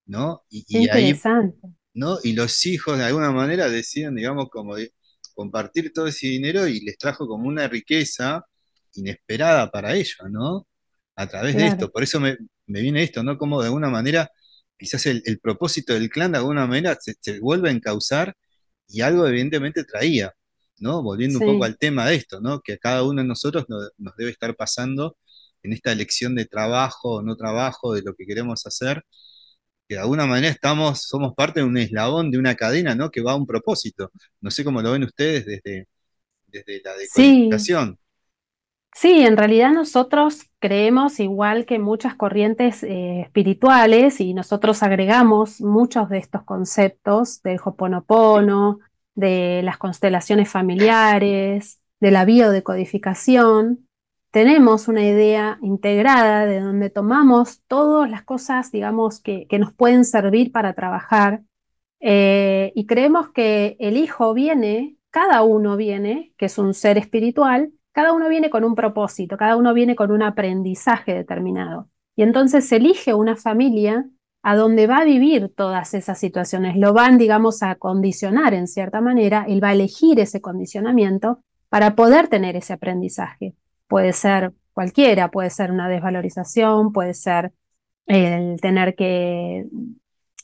¿No? 0.07 0.43
Y, 0.49 0.65
interesante. 0.79 1.69
¿no? 1.93 2.17
Y 2.25 2.33
los 2.33 2.65
hijos 2.65 2.97
de 2.97 3.05
alguna 3.05 3.31
manera 3.31 3.69
deciden, 3.69 4.15
digamos, 4.17 4.49
como 4.49 4.75
compartir 5.35 5.93
todo 5.93 6.07
ese 6.07 6.29
dinero 6.29 6.67
y 6.67 6.81
les 6.81 6.97
trajo 6.97 7.29
como 7.29 7.47
una 7.47 7.69
riqueza 7.69 8.47
inesperada 8.95 9.71
para 9.71 9.95
ellos, 9.95 10.17
¿no? 10.31 10.67
A 11.17 11.27
través 11.27 11.57
de 11.57 11.67
esto. 11.67 11.91
Por 11.91 12.03
eso 12.03 12.21
me, 12.21 12.37
viene 12.67 13.03
esto, 13.03 13.23
¿no? 13.23 13.39
Como 13.39 13.61
de 13.61 13.67
alguna 13.67 13.91
manera, 13.91 14.31
quizás 14.79 15.07
el, 15.07 15.23
propósito 15.43 15.95
del 15.95 16.11
clan 16.11 16.33
de 16.33 16.39
alguna 16.39 16.67
manera 16.67 16.97
se, 17.01 17.41
vuelve 17.41 17.69
a 17.69 17.73
encauzar 17.73 18.37
y 18.89 19.01
algo 19.03 19.27
evidentemente 19.27 19.85
traía, 19.85 20.33
¿no? 20.79 21.03
Volviendo 21.03 21.39
un 21.39 21.47
poco 21.47 21.65
al 21.65 21.79
tema 21.79 22.07
de 22.07 22.17
esto, 22.17 22.41
¿no? 22.41 22.61
Que 22.61 22.75
a 22.75 22.79
cada 22.79 23.03
uno 23.05 23.23
de 23.23 23.29
nosotros 23.29 23.67
nos, 23.69 24.17
debe 24.17 24.31
estar 24.31 24.55
pasando 24.57 25.17
en 25.63 25.73
esta 25.73 25.93
elección 25.93 26.35
de 26.35 26.47
trabajo 26.47 27.17
o 27.17 27.23
no 27.23 27.37
trabajo, 27.37 27.95
de 27.95 28.03
lo 28.03 28.15
que 28.15 28.27
queremos 28.27 28.67
hacer, 28.67 29.05
que 29.89 29.95
de 29.97 30.01
alguna 30.01 30.27
manera 30.27 30.49
estamos, 30.49 31.03
somos 31.03 31.35
parte 31.35 31.61
de 31.61 31.67
un 31.67 31.77
eslabón, 31.79 32.31
de 32.31 32.39
una 32.39 32.55
cadena, 32.57 32.95
¿no? 32.95 33.11
Que 33.11 33.23
va 33.23 33.33
a 33.33 33.37
un 33.37 33.47
propósito. 33.47 34.11
No 34.41 34.51
sé 34.51 34.65
cómo 34.65 34.83
lo 34.83 34.93
ven 34.93 35.05
ustedes 35.05 35.47
desde, 35.47 35.89
desde 36.47 36.83
la 36.83 36.97
decodificación. 36.97 37.99
Sí, 38.95 39.23
en 39.25 39.37
realidad 39.37 39.73
nosotros 39.73 40.51
creemos 40.59 41.19
igual 41.19 41.65
que 41.65 41.79
muchas 41.79 42.15
corrientes 42.15 42.83
eh, 42.83 43.23
espirituales 43.23 44.21
y 44.21 44.35
nosotros 44.35 44.83
agregamos 44.83 45.61
muchos 45.63 46.09
de 46.11 46.19
estos 46.19 46.43
conceptos 46.45 47.43
del 47.43 47.59
Hoponopono, 47.65 48.81
de 49.15 49.63
las 49.65 49.79
constelaciones 49.79 50.51
familiares, 50.51 51.81
de 52.01 52.11
la 52.11 52.25
biodecodificación. 52.25 53.89
Tenemos 54.31 54.89
una 54.89 55.05
idea 55.05 55.59
integrada 55.63 56.47
de 56.47 56.61
donde 56.61 56.91
tomamos 56.91 57.63
todas 57.67 58.11
las 58.11 58.23
cosas, 58.25 58.71
digamos, 58.73 59.21
que, 59.21 59.47
nos 59.59 59.73
pueden 59.73 60.05
servir 60.05 60.53
para 60.53 60.75
trabajar 60.75 61.43
eh, 62.01 62.73
y 62.75 62.87
creemos 62.87 63.31
que 63.31 63.77
el 63.81 63.97
hijo 63.97 64.35
viene, 64.35 64.97
cada 65.11 65.43
uno 65.43 65.77
viene, 65.77 66.35
que 66.37 66.47
es 66.47 66.59
un 66.59 66.75
ser 66.75 66.99
espiritual, 66.99 67.73
cada 67.93 68.13
uno 68.13 68.29
viene 68.29 68.51
con 68.51 68.65
un 68.65 68.75
propósito, 68.75 69.37
cada 69.37 69.57
uno 69.57 69.75
viene 69.75 69.95
con 69.95 70.11
un 70.11 70.23
aprendizaje 70.23 71.15
determinado. 71.15 71.89
Y 72.17 72.23
entonces 72.23 72.69
se 72.69 72.77
elige 72.77 73.15
una 73.15 73.37
familia 73.37 74.07
a 74.43 74.57
donde 74.57 74.87
va 74.87 74.99
a 74.99 75.05
vivir 75.05 75.53
todas 75.55 75.95
esas 75.95 76.19
situaciones, 76.19 76.77
lo 76.77 76.93
van, 76.93 77.17
digamos, 77.17 77.63
a 77.63 77.77
condicionar 77.77 78.55
en 78.55 78.67
cierta 78.67 79.01
manera, 79.01 79.45
él 79.47 79.63
va 79.63 79.69
a 79.69 79.73
elegir 79.73 80.19
ese 80.19 80.41
condicionamiento 80.41 81.43
para 81.69 81.95
poder 81.95 82.29
tener 82.29 82.57
ese 82.57 82.73
aprendizaje. 82.73 83.55
Puede 83.87 84.13
ser 84.13 84.53
cualquiera, 84.73 85.31
puede 85.31 85.51
ser 85.51 85.71
una 85.71 85.89
desvalorización, 85.89 86.93
puede 86.93 87.15
ser 87.15 87.53
el 88.07 88.61
tener 88.61 88.97
que 88.97 89.67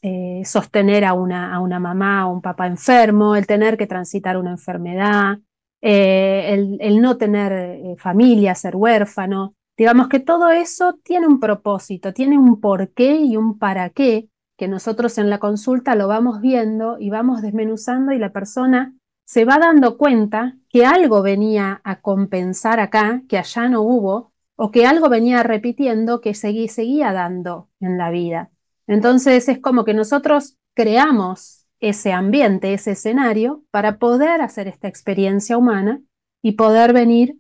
eh, 0.03 0.43
sostener 0.45 1.05
a 1.05 1.13
una, 1.15 1.53
a 1.55 1.61
una 1.61 1.81
mamá 1.81 2.29
o 2.29 2.33
un 2.33 2.41
papá 2.41 2.69
enfermo, 2.69 3.35
el 3.35 3.47
tener 3.49 3.77
que 3.77 3.89
transitar 3.89 4.37
una 4.37 4.53
enfermedad, 4.53 5.39
eh, 5.81 6.79
el, 6.81 7.01
no 7.01 7.17
tener 7.17 7.53
eh, 7.53 7.97
familia, 7.99 8.55
ser 8.55 8.77
huérfano. 8.77 9.55
Digamos 9.77 10.09
que 10.09 10.21
todo 10.21 10.51
eso 10.51 10.99
tiene 11.05 11.27
un 11.27 11.39
propósito, 11.39 12.13
tiene 12.13 12.37
un 12.37 12.61
porqué 12.61 13.17
y 13.17 13.37
un 13.37 13.59
para 13.59 13.91
qué 13.91 14.29
que 14.59 14.69
nosotros 14.69 15.17
en 15.19 15.31
la 15.31 15.39
consulta 15.39 15.95
lo 15.95 16.09
vamos 16.09 16.41
viendo 16.41 16.99
y 16.99 17.11
vamos 17.11 17.43
desmenuzando 17.43 18.13
y 18.13 18.19
la 18.19 18.33
persona 18.33 18.93
se 19.25 19.45
va 19.45 19.59
dando 19.59 19.97
cuenta 19.97 20.57
que 20.69 20.85
algo 20.85 21.23
venía 21.23 21.81
a 21.85 22.01
compensar 22.01 22.81
acá, 22.81 23.23
que 23.29 23.39
allá 23.39 23.69
no 23.69 23.83
hubo, 23.83 24.33
o 24.57 24.73
que 24.73 24.85
algo 24.85 25.09
venía 25.09 25.45
repitiendo 25.45 26.21
que 26.21 26.35
seguía 26.35 27.13
dando 27.13 27.69
en 27.79 27.97
la 27.97 28.11
vida. 28.11 28.51
Entonces 28.89 29.49
es 29.49 29.61
como 29.61 29.85
que 29.85 29.95
nosotros 29.95 30.57
creamos 30.75 31.58
ese 31.81 32.13
ambiente, 32.13 32.75
ese 32.75 32.93
escenario, 32.93 33.63
para 33.71 33.99
poder 33.99 34.41
hacer 34.41 34.69
esta 34.69 34.89
experiencia 34.89 35.57
humana 35.57 36.01
y 36.43 36.53
poder 36.53 36.93
venir 36.93 37.39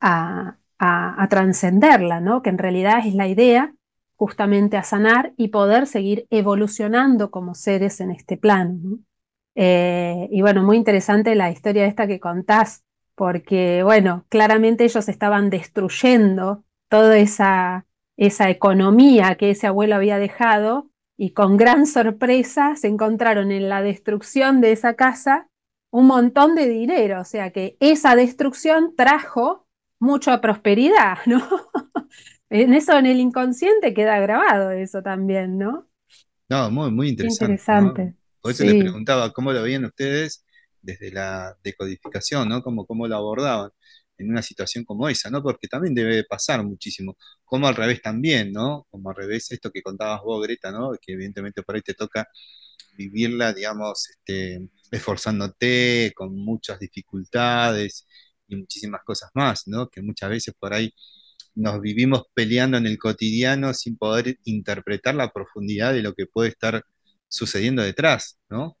a, 0.00 0.58
a, 0.78 1.26
trascenderla, 1.28 2.20
¿no? 2.20 2.42
que 2.42 2.50
en 2.50 2.58
realidad 2.58 3.06
es 3.06 3.14
la 3.14 3.28
idea 3.28 3.74
justamente 4.14 4.76
a 4.76 4.82
sanar 4.82 5.32
y 5.36 5.48
poder 5.48 5.86
seguir 5.86 6.26
evolucionando 6.30 7.30
como 7.30 7.54
seres 7.54 8.00
en 8.00 8.10
este 8.10 8.36
plano. 8.36 8.98
Eh, 9.54 10.28
y 10.30 10.40
bueno, 10.42 10.62
muy 10.62 10.76
interesante 10.76 11.34
la 11.34 11.50
historia 11.50 11.86
esta 11.86 12.06
que 12.06 12.20
contás, 12.20 12.84
porque 13.14 13.82
bueno, 13.82 14.24
claramente 14.28 14.84
ellos 14.84 15.08
estaban 15.08 15.50
destruyendo 15.50 16.64
toda 16.88 17.18
esa, 17.18 17.86
esa 18.16 18.50
economía 18.50 19.34
que 19.36 19.50
ese 19.50 19.66
abuelo 19.66 19.96
había 19.96 20.18
dejado 20.18 20.90
y 21.16 21.30
con 21.30 21.56
gran 21.56 21.86
sorpresa 21.86 22.76
se 22.76 22.88
encontraron 22.88 23.50
en 23.50 23.68
la 23.68 23.82
destrucción 23.82 24.60
de 24.60 24.72
esa 24.72 24.94
casa 24.94 25.48
un 25.90 26.06
montón 26.06 26.54
de 26.54 26.68
dinero, 26.68 27.20
o 27.20 27.24
sea 27.24 27.50
que 27.52 27.76
esa 27.80 28.16
destrucción 28.16 28.94
trajo 28.96 29.66
mucha 29.98 30.40
prosperidad, 30.40 31.18
¿no? 31.26 31.42
en 32.50 32.74
eso 32.74 32.98
en 32.98 33.06
el 33.06 33.18
inconsciente 33.18 33.94
queda 33.94 34.18
grabado 34.20 34.70
eso 34.70 35.02
también, 35.02 35.58
¿no? 35.58 35.86
No, 36.48 36.70
muy, 36.70 36.90
muy 36.90 37.08
interesante. 37.08 37.54
interesante. 37.54 38.14
Por 38.40 38.52
eso 38.52 38.64
les 38.64 38.74
preguntaba 38.74 39.32
cómo 39.32 39.52
lo 39.52 39.62
veían 39.62 39.84
ustedes 39.84 40.44
desde 40.80 41.10
la 41.10 41.56
decodificación, 41.64 42.48
¿no? 42.48 42.62
Cómo, 42.62 42.86
cómo 42.86 43.08
lo 43.08 43.16
abordaban 43.16 43.70
en 44.18 44.30
una 44.30 44.42
situación 44.42 44.84
como 44.84 45.08
esa, 45.08 45.30
¿no? 45.30 45.42
Porque 45.42 45.68
también 45.68 45.94
debe 45.94 46.24
pasar 46.24 46.64
muchísimo, 46.64 47.16
como 47.44 47.68
al 47.68 47.76
revés 47.76 48.02
también, 48.02 48.52
¿no? 48.52 48.86
Como 48.90 49.10
al 49.10 49.16
revés 49.16 49.50
esto 49.52 49.70
que 49.70 49.82
contabas 49.82 50.22
vos, 50.22 50.42
Greta, 50.42 50.70
¿no? 50.72 50.92
Que 51.00 51.12
evidentemente 51.12 51.62
por 51.62 51.76
ahí 51.76 51.82
te 51.82 51.94
toca 51.94 52.26
vivirla, 52.96 53.52
digamos, 53.52 54.08
este, 54.10 54.68
esforzándote, 54.90 56.12
con 56.14 56.34
muchas 56.36 56.78
dificultades 56.80 58.06
y 58.48 58.56
muchísimas 58.56 59.02
cosas 59.04 59.30
más, 59.34 59.64
¿no? 59.66 59.88
Que 59.88 60.02
muchas 60.02 60.30
veces 60.30 60.54
por 60.58 60.74
ahí 60.74 60.92
nos 61.54 61.80
vivimos 61.80 62.24
peleando 62.34 62.78
en 62.78 62.86
el 62.86 62.98
cotidiano 62.98 63.74
sin 63.74 63.96
poder 63.96 64.38
interpretar 64.44 65.14
la 65.14 65.32
profundidad 65.32 65.92
de 65.94 66.02
lo 66.02 66.14
que 66.14 66.26
puede 66.26 66.50
estar 66.50 66.84
sucediendo 67.28 67.82
detrás, 67.82 68.38
¿no? 68.50 68.76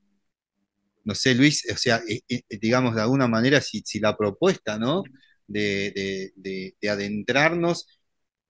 No 1.04 1.14
sé, 1.14 1.34
Luis, 1.34 1.64
o 1.72 1.76
sea, 1.76 2.02
eh, 2.08 2.20
eh, 2.28 2.42
digamos 2.60 2.94
de 2.94 3.02
alguna 3.02 3.28
manera, 3.28 3.60
si, 3.60 3.82
la 4.00 4.16
propuesta, 4.16 4.78
¿no? 4.78 5.04
De, 5.46 6.74
adentrarnos, 6.88 7.86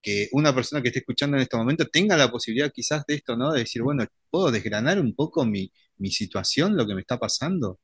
que 0.01 0.29
una 0.33 0.55
persona 0.55 0.83
que 0.83 0.89
esté 0.89 1.01
escuchando 1.01 1.37
en 1.37 1.43
este 1.43 1.57
momento 1.57 1.87
tenga 1.87 2.17
la 2.17 2.31
posibilidad 2.31 2.73
quizás 2.73 3.05
de 3.07 3.15
esto, 3.15 3.37
¿no? 3.37 3.53
De 3.53 3.61
decir, 3.61 3.83
bueno, 3.83 4.05
¿puedo 4.31 4.51
desgranar 4.51 5.01
un 5.01 5.15
poco 5.15 5.45
mi, 5.45 5.71
situación, 6.11 6.77
lo 6.77 6.87
que 6.87 6.95
me 6.95 7.01
está 7.01 7.19
pasando? 7.19 7.81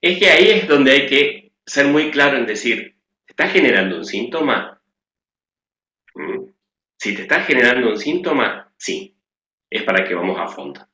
Es 0.00 0.18
que 0.18 0.30
ahí 0.30 0.50
es 0.50 0.68
donde 0.68 0.92
hay 0.92 1.06
que 1.06 1.52
ser 1.66 1.86
muy 1.86 2.10
claro 2.10 2.38
en 2.38 2.46
decir, 2.46 2.96
¿está 3.26 3.48
generando 3.48 3.96
un 3.96 4.04
síntoma? 4.04 4.80
Mm. 6.14 6.44
Si 6.98 7.14
te 7.14 7.22
está 7.22 7.42
generando 7.42 7.90
un 7.90 7.98
síntoma, 7.98 8.72
sí, 8.78 9.16
es 9.68 9.82
para 9.82 10.04
que 10.04 10.14
vamos 10.14 10.38
a 10.38 10.48
fondo. 10.48 10.86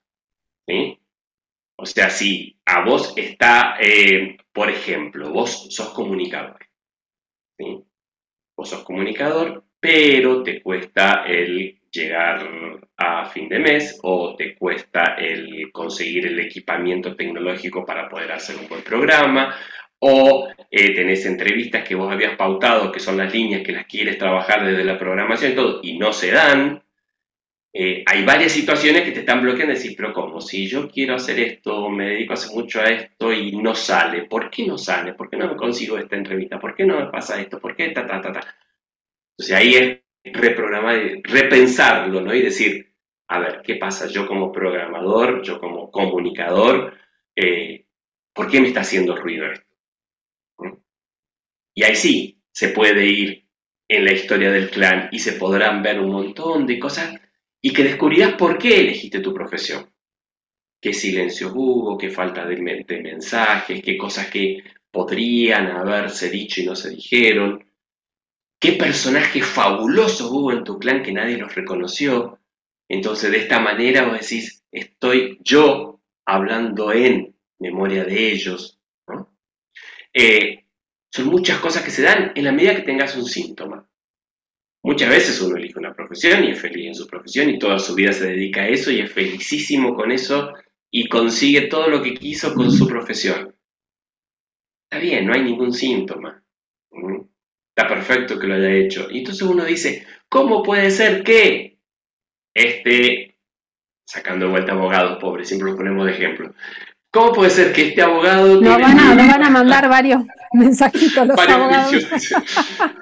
O 1.76 1.86
sea, 1.86 2.10
si 2.10 2.58
a 2.64 2.84
vos 2.84 3.12
está, 3.16 3.76
eh, 3.80 4.36
por 4.52 4.70
ejemplo, 4.70 5.30
vos 5.30 5.66
sos 5.70 5.90
comunicador. 5.90 6.58
Vos 7.58 8.68
sos 8.68 8.84
comunicador, 8.84 9.64
pero 9.80 10.42
te 10.42 10.62
cuesta 10.62 11.24
el 11.26 11.80
llegar 11.90 12.48
a 12.96 13.26
fin 13.26 13.48
de 13.48 13.58
mes 13.58 13.98
o 14.02 14.34
te 14.36 14.54
cuesta 14.54 15.16
el 15.18 15.70
conseguir 15.72 16.26
el 16.26 16.40
equipamiento 16.40 17.14
tecnológico 17.14 17.84
para 17.84 18.08
poder 18.08 18.32
hacer 18.32 18.56
un 18.56 18.68
buen 18.68 18.82
programa 18.82 19.54
o 20.04 20.48
eh, 20.70 20.94
tenés 20.94 21.24
entrevistas 21.26 21.86
que 21.86 21.94
vos 21.94 22.12
habías 22.12 22.36
pautado, 22.36 22.90
que 22.90 22.98
son 22.98 23.16
las 23.16 23.32
líneas 23.32 23.62
que 23.62 23.72
las 23.72 23.86
quieres 23.86 24.18
trabajar 24.18 24.64
desde 24.64 24.82
la 24.82 24.98
programación 24.98 25.54
todo, 25.54 25.80
y 25.82 25.96
no 25.96 26.12
se 26.12 26.32
dan, 26.32 26.82
eh, 27.74 28.04
hay 28.06 28.24
varias 28.24 28.52
situaciones 28.52 29.02
que 29.02 29.12
te 29.12 29.20
están 29.20 29.40
bloqueando 29.40 29.72
decir, 29.72 29.94
pero 29.96 30.12
¿cómo? 30.12 30.40
Si 30.42 30.66
yo 30.66 30.90
quiero 30.90 31.14
hacer 31.14 31.40
esto, 31.40 31.88
me 31.88 32.10
dedico 32.10 32.34
hace 32.34 32.54
mucho 32.54 32.80
a 32.80 32.84
esto 32.84 33.32
y 33.32 33.52
no 33.56 33.74
sale, 33.74 34.24
¿por 34.24 34.50
qué 34.50 34.66
no 34.66 34.76
sale? 34.76 35.14
¿Por 35.14 35.30
qué 35.30 35.38
no 35.38 35.48
me 35.48 35.56
consigo 35.56 35.96
esta 35.96 36.16
entrevista? 36.16 36.60
¿Por 36.60 36.74
qué 36.74 36.84
no 36.84 37.00
me 37.00 37.06
pasa 37.06 37.40
esto? 37.40 37.58
¿Por 37.58 37.74
qué 37.74 37.88
ta, 37.88 38.06
ta, 38.06 38.20
ta, 38.20 38.32
ta? 38.32 38.40
Entonces 39.38 39.56
ahí 39.56 39.74
es 39.74 39.98
reprogramar, 40.24 41.00
repensarlo, 41.22 42.20
¿no? 42.20 42.34
Y 42.34 42.42
decir, 42.42 42.94
a 43.28 43.38
ver, 43.38 43.62
¿qué 43.64 43.76
pasa? 43.76 44.06
Yo 44.06 44.26
como 44.26 44.52
programador, 44.52 45.42
yo 45.42 45.58
como 45.58 45.90
comunicador, 45.90 46.94
eh, 47.34 47.86
¿por 48.34 48.50
qué 48.50 48.60
me 48.60 48.68
está 48.68 48.80
haciendo 48.80 49.16
ruido 49.16 49.46
esto? 49.50 49.66
Y 51.74 51.84
ahí 51.84 51.96
sí, 51.96 52.42
se 52.52 52.68
puede 52.68 53.06
ir 53.06 53.46
en 53.88 54.04
la 54.04 54.12
historia 54.12 54.50
del 54.50 54.70
clan 54.70 55.08
y 55.10 55.18
se 55.18 55.32
podrán 55.32 55.82
ver 55.82 55.98
un 56.00 56.10
montón 56.10 56.66
de 56.66 56.78
cosas 56.78 57.21
y 57.62 57.72
que 57.72 57.84
descubrirás 57.84 58.34
por 58.34 58.58
qué 58.58 58.80
elegiste 58.80 59.20
tu 59.20 59.32
profesión. 59.32 59.88
Qué 60.80 60.92
silencio 60.92 61.52
hubo, 61.54 61.96
qué 61.96 62.10
falta 62.10 62.44
de, 62.44 62.56
mensajes, 62.56 63.80
qué 63.82 63.96
cosas 63.96 64.28
que 64.28 64.64
podrían 64.90 65.68
haberse 65.68 66.28
dicho 66.28 66.60
y 66.60 66.66
no 66.66 66.74
se 66.74 66.90
dijeron, 66.90 67.64
qué 68.60 68.72
personajes 68.72 69.46
fabulosos 69.46 70.28
hubo 70.30 70.52
en 70.52 70.64
tu 70.64 70.78
clan 70.80 71.04
que 71.04 71.12
nadie 71.12 71.38
los 71.38 71.54
reconoció. 71.54 72.40
Entonces 72.88 73.30
de 73.30 73.38
esta 73.38 73.60
manera 73.60 74.06
vos 74.06 74.20
decís, 74.20 74.64
estoy 74.72 75.38
yo 75.44 76.00
hablando 76.26 76.92
en 76.92 77.36
memoria 77.60 78.04
de 78.04 78.32
ellos. 78.32 78.80
Eh, 80.12 80.64
son 81.12 81.26
muchas 81.26 81.60
cosas 81.60 81.84
que 81.84 81.90
se 81.90 82.02
dan 82.02 82.32
en 82.34 82.44
la 82.44 82.52
medida 82.52 82.74
que 82.74 82.82
tengas 82.82 83.16
un 83.16 83.24
síntoma. 83.24 83.88
Muchas 84.84 85.10
veces 85.10 85.40
uno 85.40 85.56
elige 85.56 85.78
una 85.78 85.94
profesión 85.94 86.42
y 86.44 86.50
es 86.50 86.60
feliz 86.60 86.88
en 86.88 86.94
su 86.94 87.06
profesión 87.06 87.48
y 87.48 87.58
toda 87.58 87.78
su 87.78 87.94
vida 87.94 88.12
se 88.12 88.26
dedica 88.26 88.62
a 88.62 88.68
eso 88.68 88.90
y 88.90 89.00
es 89.00 89.12
felicísimo 89.12 89.94
con 89.94 90.10
eso 90.10 90.52
y 90.90 91.08
consigue 91.08 91.68
todo 91.68 91.88
lo 91.88 92.02
que 92.02 92.14
quiso 92.14 92.52
con 92.52 92.70
su 92.70 92.88
profesión. 92.88 93.54
Está 94.90 95.02
bien, 95.02 95.24
no 95.24 95.34
hay 95.34 95.42
ningún 95.42 95.72
síntoma. 95.72 96.42
Está 97.74 97.88
perfecto 97.88 98.38
que 98.38 98.46
lo 98.48 98.54
haya 98.54 98.72
hecho. 98.72 99.08
Y 99.10 99.18
entonces 99.18 99.42
uno 99.42 99.64
dice, 99.64 100.04
¿cómo 100.28 100.62
puede 100.62 100.90
ser 100.90 101.22
que 101.22 101.78
este, 102.52 103.38
sacando 104.04 104.50
vuelta 104.50 104.72
abogados 104.72 105.18
pobres, 105.20 105.46
siempre 105.46 105.68
los 105.68 105.76
ponemos 105.76 106.04
de 106.06 106.12
ejemplo, 106.12 106.52
¿cómo 107.10 107.32
puede 107.32 107.50
ser 107.50 107.72
que 107.72 107.88
este 107.88 108.02
abogado... 108.02 108.60
No, 108.60 108.78
van, 108.78 108.98
a, 108.98 109.14
van 109.14 109.44
a 109.44 109.50
mandar 109.50 109.88
varios 109.88 110.22
mensajitos 110.54 111.26
los 111.26 111.38
abogados. 111.38 111.94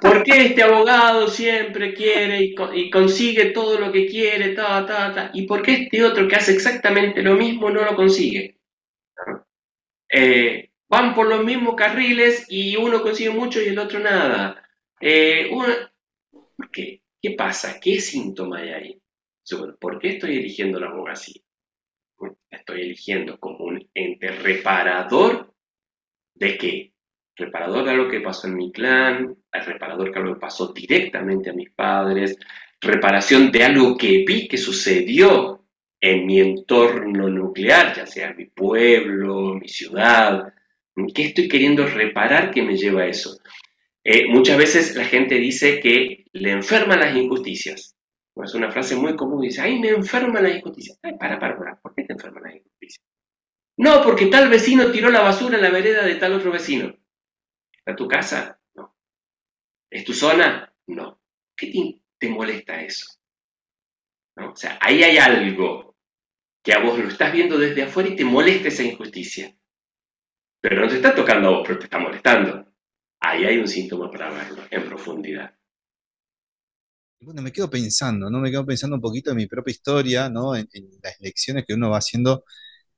¿Por 0.01 0.23
qué 0.23 0.45
este 0.47 0.63
abogado 0.63 1.27
siempre 1.27 1.93
quiere 1.93 2.53
y, 2.73 2.89
consigue 2.89 3.45
todo 3.51 3.79
lo 3.79 3.91
que 3.91 4.07
quiere, 4.07 4.49
ta, 4.49 4.85
ta, 4.85 5.13
ta? 5.13 5.31
¿Y 5.33 5.43
por 5.47 5.61
qué 5.61 5.73
este 5.83 6.03
otro 6.03 6.27
que 6.27 6.35
hace 6.35 6.53
exactamente 6.53 7.21
lo 7.21 7.35
mismo 7.35 7.69
no 7.69 7.83
lo 7.83 7.95
consigue? 7.95 8.57
Eh, 10.09 10.69
van 10.89 11.15
por 11.15 11.27
los 11.27 11.43
mismos 11.43 11.75
carriles 11.75 12.45
y 12.49 12.75
uno 12.75 13.01
consigue 13.01 13.29
mucho 13.29 13.61
y 13.61 13.67
el 13.67 13.79
otro 13.79 13.99
nada. 13.99 14.67
Eh, 14.99 15.49
¿Por 15.51 16.71
qué? 16.71 17.01
¿Qué 17.21 17.31
pasa? 17.31 17.79
¿Qué 17.79 17.99
síntoma 17.99 18.59
hay 18.59 18.69
ahí? 18.69 19.01
¿Por 19.79 19.99
qué 19.99 20.09
estoy 20.09 20.37
eligiendo 20.37 20.79
la 20.79 20.87
abogacía? 20.87 21.41
Estoy 22.49 22.81
eligiendo 22.81 23.39
como 23.39 23.65
un 23.65 23.89
ente 23.93 24.31
reparador 24.31 25.53
de 26.35 26.57
qué? 26.57 26.90
Reparador 27.35 27.85
de 27.85 27.91
algo 27.91 28.09
que 28.09 28.21
pasó 28.21 28.47
en 28.47 28.55
mi 28.55 28.71
clan, 28.71 29.35
reparador 29.51 30.11
de 30.11 30.19
algo 30.19 30.33
que 30.33 30.39
pasó 30.39 30.73
directamente 30.73 31.49
a 31.49 31.53
mis 31.53 31.71
padres, 31.71 32.37
reparación 32.79 33.51
de 33.51 33.63
algo 33.63 33.97
que 33.97 34.23
vi 34.27 34.47
que 34.47 34.57
sucedió 34.57 35.63
en 35.99 36.25
mi 36.25 36.39
entorno 36.39 37.29
nuclear, 37.29 37.95
ya 37.95 38.05
sea 38.05 38.33
mi 38.33 38.45
pueblo, 38.45 39.53
mi 39.53 39.67
ciudad. 39.67 40.53
¿Qué 41.13 41.25
estoy 41.25 41.47
queriendo 41.47 41.85
reparar 41.85 42.51
que 42.51 42.63
me 42.63 42.75
lleva 42.75 43.03
a 43.03 43.07
eso? 43.07 43.39
Eh, 44.03 44.27
muchas 44.27 44.57
veces 44.57 44.95
la 44.95 45.05
gente 45.05 45.35
dice 45.35 45.79
que 45.79 46.25
le 46.33 46.51
enferman 46.51 46.99
las 46.99 47.15
injusticias. 47.15 47.95
Es 48.43 48.55
una 48.55 48.71
frase 48.71 48.95
muy 48.95 49.15
común, 49.15 49.41
dice, 49.41 49.61
ay, 49.61 49.79
me 49.79 49.89
enferman 49.89 50.43
las 50.43 50.55
injusticias. 50.55 50.97
Ay, 51.03 51.13
para, 51.19 51.39
para, 51.39 51.57
para, 51.57 51.75
¿por 51.79 51.93
qué 51.93 52.03
te 52.03 52.13
enferman 52.13 52.43
las 52.43 52.55
injusticias? 52.55 53.05
No, 53.77 54.01
porque 54.03 54.27
tal 54.27 54.49
vecino 54.49 54.91
tiró 54.91 55.09
la 55.09 55.21
basura 55.21 55.57
en 55.57 55.63
la 55.63 55.69
vereda 55.69 56.03
de 56.03 56.15
tal 56.15 56.33
otro 56.33 56.51
vecino. 56.51 56.95
¿Está 57.81 57.95
tu 57.95 58.07
casa? 58.07 58.59
No. 58.75 58.95
¿Es 59.89 60.05
tu 60.05 60.13
zona? 60.13 60.71
No. 60.87 61.19
¿Qué 61.55 61.99
te, 62.17 62.29
molesta 62.29 62.81
eso? 62.81 63.07
O 64.37 64.55
sea, 64.55 64.77
ahí 64.81 65.03
hay 65.03 65.17
algo 65.17 65.95
que 66.63 66.73
a 66.73 66.79
vos 66.79 66.97
lo 66.97 67.07
estás 67.07 67.33
viendo 67.33 67.57
desde 67.57 67.83
afuera 67.83 68.09
y 68.09 68.15
te 68.15 68.23
molesta 68.23 68.67
esa 68.67 68.83
injusticia. 68.83 69.55
Pero 70.61 70.81
no 70.81 70.87
te 70.87 70.95
está 70.95 71.15
tocando 71.15 71.47
a 71.47 71.51
vos, 71.51 71.63
pero 71.65 71.79
te 71.79 71.85
está 71.85 71.97
molestando. 71.97 72.65
Ahí 73.19 73.45
hay 73.45 73.57
un 73.57 73.67
síntoma 73.67 74.09
para 74.11 74.29
verlo 74.29 74.63
en 74.69 74.85
profundidad. 74.85 75.55
Bueno, 77.19 77.41
me 77.43 77.51
quedo 77.51 77.69
pensando, 77.69 78.29
¿no? 78.29 78.39
Me 78.39 78.49
quedo 78.49 78.65
pensando 78.65 78.95
un 78.95 79.01
poquito 79.01 79.31
en 79.31 79.37
mi 79.37 79.45
propia 79.47 79.71
historia, 79.71 80.29
¿no? 80.29 80.55
En, 80.55 80.67
las 81.03 81.19
lecciones 81.19 81.65
que 81.67 81.73
uno 81.75 81.89
va 81.91 81.97
haciendo 81.97 82.45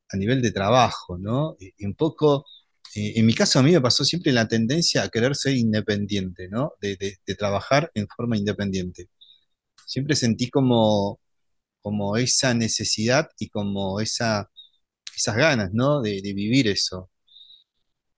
a 0.09 0.17
nivel 0.17 0.41
de 0.41 0.51
trabajo, 0.51 1.17
¿no? 1.17 1.57
Y, 1.59 1.85
un 1.85 1.95
poco, 1.95 2.45
eh, 2.95 3.13
en 3.15 3.25
mi 3.25 3.33
caso 3.33 3.59
a 3.59 3.63
mí 3.63 3.71
me 3.71 3.81
pasó 3.81 4.05
siempre 4.05 4.31
la 4.31 4.47
tendencia 4.47 5.03
a 5.03 5.09
querer 5.09 5.35
ser 5.35 5.55
independiente, 5.55 6.47
¿no? 6.49 6.73
De, 6.81 7.17
trabajar 7.37 7.91
en 7.95 8.07
forma 8.07 8.37
independiente. 8.37 9.09
Siempre 9.87 10.15
sentí 10.15 10.49
como, 10.49 11.19
como 11.81 12.17
esa 12.17 12.53
necesidad 12.53 13.29
y 13.39 13.49
como 13.49 13.99
esa, 14.01 14.49
esas 15.15 15.35
ganas, 15.37 15.71
¿no? 15.73 16.01
De, 16.01 16.21
vivir 16.23 16.67
eso. 16.67 17.11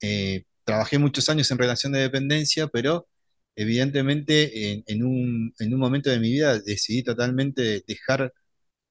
Eh, 0.01 0.43
trabajé 0.63 0.97
muchos 0.99 1.29
años 1.29 1.49
en 1.51 1.57
relación 1.57 1.93
de 1.93 1.99
dependencia, 2.01 2.67
pero 2.67 3.07
evidentemente 3.55 4.83
en, 4.87 5.03
un, 5.03 5.53
momento 5.77 6.09
de 6.09 6.19
mi 6.19 6.31
vida 6.31 6.59
decidí 6.59 7.03
totalmente 7.03 7.83
dejar 7.87 8.33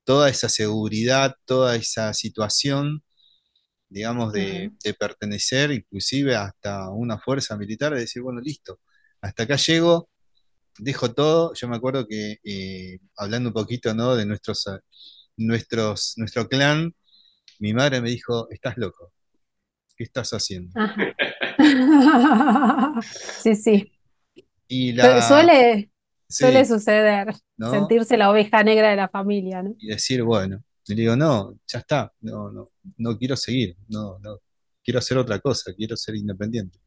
toda 0.05 0.31
esa 0.31 0.49
seguridad, 0.49 1.37
toda 1.47 1.77
esa 1.77 2.14
situación, 2.14 3.05
digamos, 3.95 4.33
de, 4.33 4.73
pertenecer 4.99 5.71
inclusive 5.71 6.35
hasta 6.35 6.91
una 6.91 7.17
fuerza 7.17 7.57
militar, 7.57 7.95
de 7.95 8.01
decir, 8.01 8.23
bueno, 8.23 8.41
listo, 8.41 8.81
hasta 9.21 9.45
acá 9.45 9.55
llego, 9.55 10.09
dejo 10.81 11.15
todo. 11.15 11.55
Yo 11.55 11.69
me 11.69 11.77
acuerdo 11.77 12.05
que 12.09 12.39
eh, 12.43 12.99
hablando 13.17 13.51
un 13.51 13.53
poquito 13.53 13.95
¿no? 13.95 14.17
de 14.17 14.27
nuestros, 14.27 14.69
nuestros, 15.37 16.15
nuestro 16.17 16.49
clan, 16.49 16.93
mi 17.61 17.73
madre 17.73 18.01
me 18.01 18.11
dijo, 18.11 18.51
estás 18.51 18.77
loco, 18.79 19.13
¿qué 19.97 20.03
estás 20.03 20.33
haciendo? 20.33 20.73
sí, 23.43 23.55
sí. 23.55 23.93
Suele, 25.29 25.93
suele 26.29 26.65
suceder, 26.65 27.33
sentirse 27.71 28.17
la 28.17 28.33
oveja 28.33 28.65
negra 28.65 28.91
de 28.91 28.97
la 28.97 29.09
familia, 29.09 29.63
¿no? 29.63 29.77
Y 29.79 29.87
decir, 29.87 30.25
bueno, 30.25 30.65
le 30.88 30.94
digo, 30.94 31.16
no, 31.16 31.59
ya 31.66 31.79
está, 31.79 32.12
no, 32.20 32.51
no, 32.51 32.70
no 32.99 33.18
quiero 33.18 33.37
seguir, 33.37 33.77
no, 33.88 34.18
no, 34.18 34.38
quiero 34.83 34.99
hacer 34.99 35.16
otra 35.16 35.38
cosa, 35.38 35.73
quiero 35.75 35.97
ser 35.97 36.16
independiente. 36.16 36.79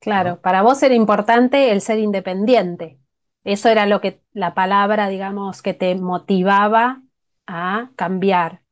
Claro, 0.00 0.40
para 0.40 0.62
vos 0.62 0.80
era 0.82 0.94
importante 0.94 1.72
el 1.72 1.80
ser 1.80 1.98
independiente. 1.98 3.00
Eso 3.44 3.68
era 3.68 3.86
lo 3.86 4.00
que, 4.00 4.22
la 4.32 4.54
palabra, 4.54 5.08
digamos, 5.08 5.62
que 5.62 5.74
te 5.74 5.94
motivaba 5.96 7.02
a 7.46 7.90
cambiar. 7.96 8.62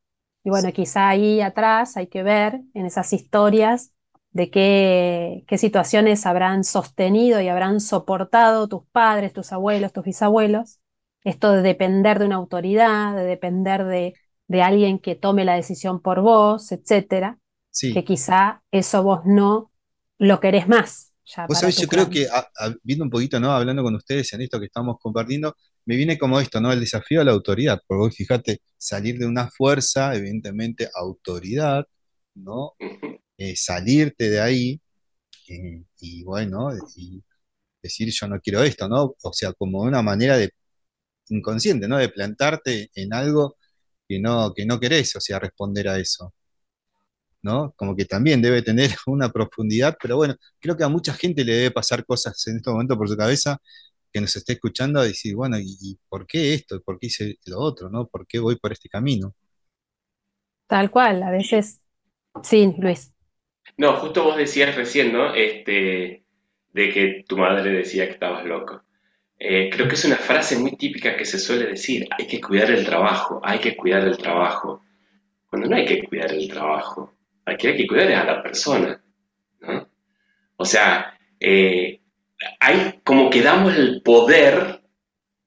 Y 0.44 0.50
bueno, 0.50 0.72
quizá 0.72 1.08
ahí 1.08 1.40
atrás 1.40 1.96
hay 1.96 2.06
que 2.06 2.22
ver 2.22 2.60
en 2.74 2.86
esas 2.86 3.12
historias 3.12 3.92
de 4.30 4.50
qué, 4.50 5.44
qué, 5.48 5.58
situaciones 5.58 6.26
habrán 6.26 6.62
sostenido 6.62 7.40
y 7.40 7.48
habrán 7.48 7.80
soportado 7.80 8.68
tus 8.68 8.84
padres, 8.92 9.32
tus 9.32 9.50
abuelos, 9.52 9.92
tus 9.92 10.04
bisabuelos. 10.04 10.78
Esto 11.24 11.52
de 11.52 11.62
depender 11.62 12.20
de 12.20 12.26
una 12.26 12.36
autoridad, 12.36 13.16
de 13.16 13.24
depender 13.24 13.84
de, 13.84 14.14
de 14.48 14.62
alguien 14.62 14.98
que 14.98 15.14
tome 15.14 15.44
la 15.44 15.54
decisión 15.54 16.00
por 16.00 16.20
vos, 16.20 16.72
etcétera. 16.72 17.38
Que 17.78 18.04
quizá 18.04 18.62
eso 18.70 19.02
vos 19.02 19.20
no 19.26 19.70
lo 20.18 20.40
querés 20.40 20.66
más. 20.66 21.12
vos 21.46 21.58
sabés, 21.58 21.76
yo 21.76 21.88
creo 21.88 22.08
que 22.08 22.26
viendo 22.82 23.04
un 23.04 23.10
poquito, 23.10 23.38
¿no? 23.38 23.52
Hablando 23.52 23.82
con 23.82 23.94
ustedes 23.94 24.32
en 24.32 24.40
esto 24.40 24.58
que 24.58 24.66
estamos 24.66 24.96
compartiendo, 24.98 25.54
me 25.84 25.96
viene 25.96 26.16
como 26.16 26.40
esto, 26.40 26.58
¿no? 26.58 26.72
El 26.72 26.80
desafío 26.80 27.20
a 27.20 27.24
la 27.24 27.32
autoridad. 27.32 27.82
Porque 27.86 27.98
vos 27.98 28.16
fíjate, 28.16 28.62
salir 28.78 29.18
de 29.18 29.26
una 29.26 29.50
fuerza, 29.50 30.14
evidentemente, 30.14 30.88
autoridad, 30.94 31.84
¿no? 32.34 32.72
Eh, 33.36 33.54
salirte 33.56 34.30
de 34.30 34.40
ahí 34.40 34.80
eh, 35.48 35.84
y 36.00 36.24
bueno, 36.24 36.70
y 36.96 37.22
decir 37.82 38.10
yo 38.10 38.28
no 38.28 38.40
quiero 38.40 38.62
esto, 38.62 38.88
¿no? 38.88 39.14
O 39.22 39.32
sea, 39.32 39.52
como 39.52 39.80
una 39.82 40.02
manera 40.02 40.36
de 40.38 40.50
inconsciente, 41.28 41.88
¿no? 41.88 41.98
De 41.98 42.08
plantarte 42.08 42.90
en 42.94 43.14
algo 43.14 43.56
que 44.08 44.18
no, 44.20 44.52
que 44.54 44.66
no 44.66 44.78
querés, 44.80 45.16
o 45.16 45.20
sea, 45.20 45.38
responder 45.38 45.88
a 45.88 45.98
eso. 45.98 46.32
¿no? 47.42 47.72
Como 47.76 47.94
que 47.94 48.04
también 48.04 48.42
debe 48.42 48.60
tener 48.62 48.90
una 49.06 49.30
profundidad, 49.30 49.96
pero 50.02 50.16
bueno, 50.16 50.34
creo 50.58 50.76
que 50.76 50.84
a 50.84 50.88
mucha 50.88 51.14
gente 51.14 51.44
le 51.44 51.54
debe 51.54 51.70
pasar 51.70 52.04
cosas 52.04 52.44
en 52.48 52.56
este 52.56 52.70
momento 52.70 52.96
por 52.98 53.08
su 53.08 53.16
cabeza 53.16 53.58
que 54.12 54.20
nos 54.20 54.34
esté 54.34 54.54
escuchando 54.54 55.00
a 55.00 55.04
decir, 55.04 55.34
bueno, 55.34 55.56
¿y, 55.60 55.98
por 56.08 56.26
qué 56.26 56.54
esto? 56.54 56.80
¿Por 56.82 56.98
qué 56.98 57.06
hice 57.08 57.36
lo 57.46 57.60
otro? 57.60 57.88
¿no? 57.88 58.06
¿Por 58.06 58.26
qué 58.26 58.38
voy 58.38 58.56
por 58.56 58.72
este 58.72 58.88
camino? 58.88 59.34
Tal 60.66 60.90
cual, 60.90 61.22
a 61.22 61.30
veces, 61.30 61.80
sí, 62.42 62.74
Luis. 62.78 63.12
No, 63.76 63.96
justo 63.96 64.24
vos 64.24 64.36
decías 64.36 64.74
recién, 64.74 65.12
¿no? 65.12 65.34
Este, 65.34 66.24
de 66.72 66.92
que 66.92 67.24
tu 67.28 67.36
madre 67.36 67.70
decía 67.70 68.06
que 68.06 68.12
estabas 68.12 68.44
loco. 68.44 68.82
Eh, 69.38 69.68
creo 69.70 69.86
que 69.86 69.94
es 69.94 70.04
una 70.04 70.16
frase 70.16 70.58
muy 70.58 70.76
típica 70.76 71.16
que 71.16 71.24
se 71.24 71.38
suele 71.38 71.66
decir, 71.66 72.06
hay 72.16 72.26
que 72.26 72.40
cuidar 72.40 72.70
el 72.70 72.84
trabajo, 72.84 73.40
hay 73.44 73.58
que 73.58 73.76
cuidar 73.76 74.04
el 74.04 74.16
trabajo. 74.16 74.82
Cuando 75.48 75.68
no 75.68 75.76
hay 75.76 75.84
que 75.84 76.02
cuidar 76.04 76.32
el 76.32 76.48
trabajo, 76.48 77.14
hay 77.44 77.56
que, 77.56 77.68
hay 77.68 77.76
que 77.76 77.86
cuidar 77.86 78.12
a 78.12 78.24
la 78.24 78.42
persona, 78.42 79.02
¿no? 79.60 79.88
O 80.56 80.64
sea, 80.64 81.18
eh, 81.38 82.00
hay 82.60 83.00
como 83.04 83.28
que 83.30 83.42
damos 83.42 83.76
el 83.76 84.02
poder 84.02 84.82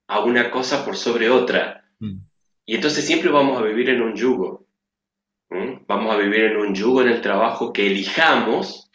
a 0.06 0.20
una 0.20 0.50
cosa 0.50 0.84
por 0.84 0.96
sobre 0.96 1.28
otra. 1.28 1.84
Mm. 1.98 2.18
Y 2.66 2.74
entonces 2.76 3.04
siempre 3.04 3.30
vamos 3.30 3.58
a 3.58 3.64
vivir 3.64 3.90
en 3.90 4.02
un 4.02 4.14
yugo. 4.14 4.66
Vamos 5.88 6.14
a 6.14 6.18
vivir 6.18 6.44
en 6.44 6.56
un 6.58 6.74
yugo 6.74 7.02
en 7.02 7.08
el 7.08 7.20
trabajo 7.20 7.72
que 7.72 7.88
elijamos. 7.88 8.88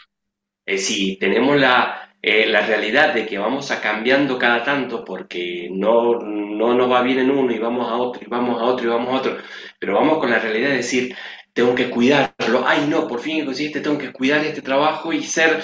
Eh, 0.66 0.78
si 0.78 1.18
tenemos 1.18 1.60
la, 1.60 2.05
eh, 2.28 2.48
la, 2.48 2.66
realidad 2.66 3.14
de 3.14 3.28
que 3.28 3.38
vamos 3.38 3.70
a 3.70 3.80
cambiando 3.80 4.40
cada 4.40 4.64
tanto 4.64 5.06
porque 5.06 5.70
no, 5.72 6.20
no 6.20 6.74
nos 6.74 6.92
va 6.92 7.04
bien 7.04 7.20
en 7.20 7.30
uno 7.30 7.54
y 7.54 7.60
vamos 7.60 7.88
a 7.88 7.98
otro 7.98 8.24
y 8.26 8.28
vamos 8.28 8.60
a 8.60 8.66
otro 8.66 8.88
y 8.88 8.90
vamos 8.90 9.14
a 9.14 9.18
otro, 9.18 9.38
pero 9.78 9.94
vamos 9.94 10.18
con 10.18 10.32
la 10.32 10.40
realidad 10.40 10.70
de 10.70 10.78
decir, 10.78 11.16
tengo 11.54 11.76
que 11.76 11.92
cuidarlo, 11.92 12.64
ay 12.66 12.88
no, 12.88 13.08
por 13.08 13.20
fin 13.20 13.46
consiste, 13.46 13.80
tengo 13.80 14.00
que 14.00 14.12
cuidar 14.12 14.44
este 14.44 14.64
trabajo 14.64 15.14
y 15.14 15.22
ser... 15.22 15.64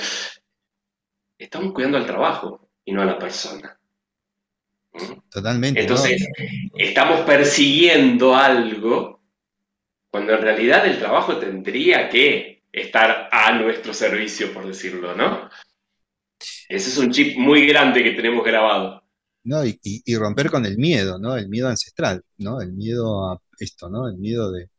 Estamos 1.36 1.74
cuidando 1.74 1.98
al 1.98 2.06
trabajo 2.06 2.70
y 2.86 2.92
no 2.92 3.02
a 3.02 3.06
la 3.06 3.18
persona. 3.18 3.80
Totalmente. 5.32 5.82
Entonces, 5.82 6.28
estamos 6.78 7.22
persiguiendo 7.22 8.36
algo 8.36 9.20
cuando 10.12 10.34
en 10.34 10.42
realidad 10.44 10.86
el 10.86 11.00
trabajo 11.00 11.38
tendría 11.38 12.08
que 12.08 12.62
estar 12.72 13.30
a 13.32 13.52
nuestro 13.54 13.96
servicio, 13.96 14.54
por 14.54 14.68
decirlo, 14.68 15.16
¿no? 15.16 15.50
Ese 16.72 16.90
es 16.90 16.98
un 16.98 17.12
chip 17.12 17.38
muy 17.38 17.68
grande 17.68 18.02
que 18.02 18.12
tenemos 18.12 18.46
grabado. 18.46 19.04
No, 19.44 19.66
y, 19.66 20.16
romper 20.16 20.50
con 20.50 20.66
el 20.66 20.78
miedo, 20.78 21.20
¿no? 21.20 21.36
El 21.36 21.50
miedo 21.50 21.68
ancestral, 21.68 22.24
¿no? 22.38 22.62
El 22.62 22.72
miedo 22.74 23.30
a 23.30 23.42
esto, 23.60 23.90
¿no? 23.90 24.08
El 24.08 24.18
miedo 24.18 24.52
de... 24.52 24.70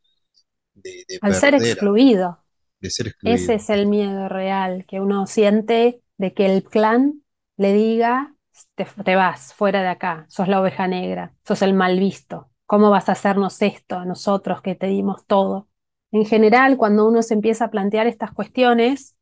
Al 1.21 1.35
ser 1.35 1.55
excluido. 1.55 2.39
De 2.81 2.89
ser 2.89 3.09
excluido. 3.09 3.37
Ese 3.37 3.55
es 3.55 3.69
el 3.69 3.87
miedo 3.87 4.29
real, 4.29 4.87
que 4.89 5.01
uno 5.01 5.27
siente 5.27 6.01
de 6.17 6.33
que 6.33 6.47
el 6.47 6.65
clan 6.65 7.23
le 7.59 7.75
diga, 7.75 8.35
te, 8.75 8.87
te 9.05 9.15
vas 9.15 9.53
fuera 9.53 9.83
de 9.83 9.89
acá, 9.89 10.25
sos 10.29 10.49
la 10.49 10.61
oveja 10.61 10.89
negra, 10.89 11.35
sos 11.45 11.61
el 11.61 11.75
mal 11.75 11.99
visto. 11.99 12.51
¿Cómo 12.65 12.89
vas 12.89 13.11
a 13.11 13.13
hacernos 13.13 13.61
esto 13.61 13.97
a 13.97 14.07
nosotros 14.07 14.63
que 14.63 14.75
te 14.75 14.87
dimos 14.87 15.27
todo? 15.27 15.69
En 16.11 16.25
general, 16.25 16.79
cuando 16.79 17.07
uno 17.07 17.23
se 17.23 17.35
empieza 17.35 17.67
a 17.67 17.71
plantear 17.71 18.07
estas 18.07 18.33
cuestiones, 18.33 19.15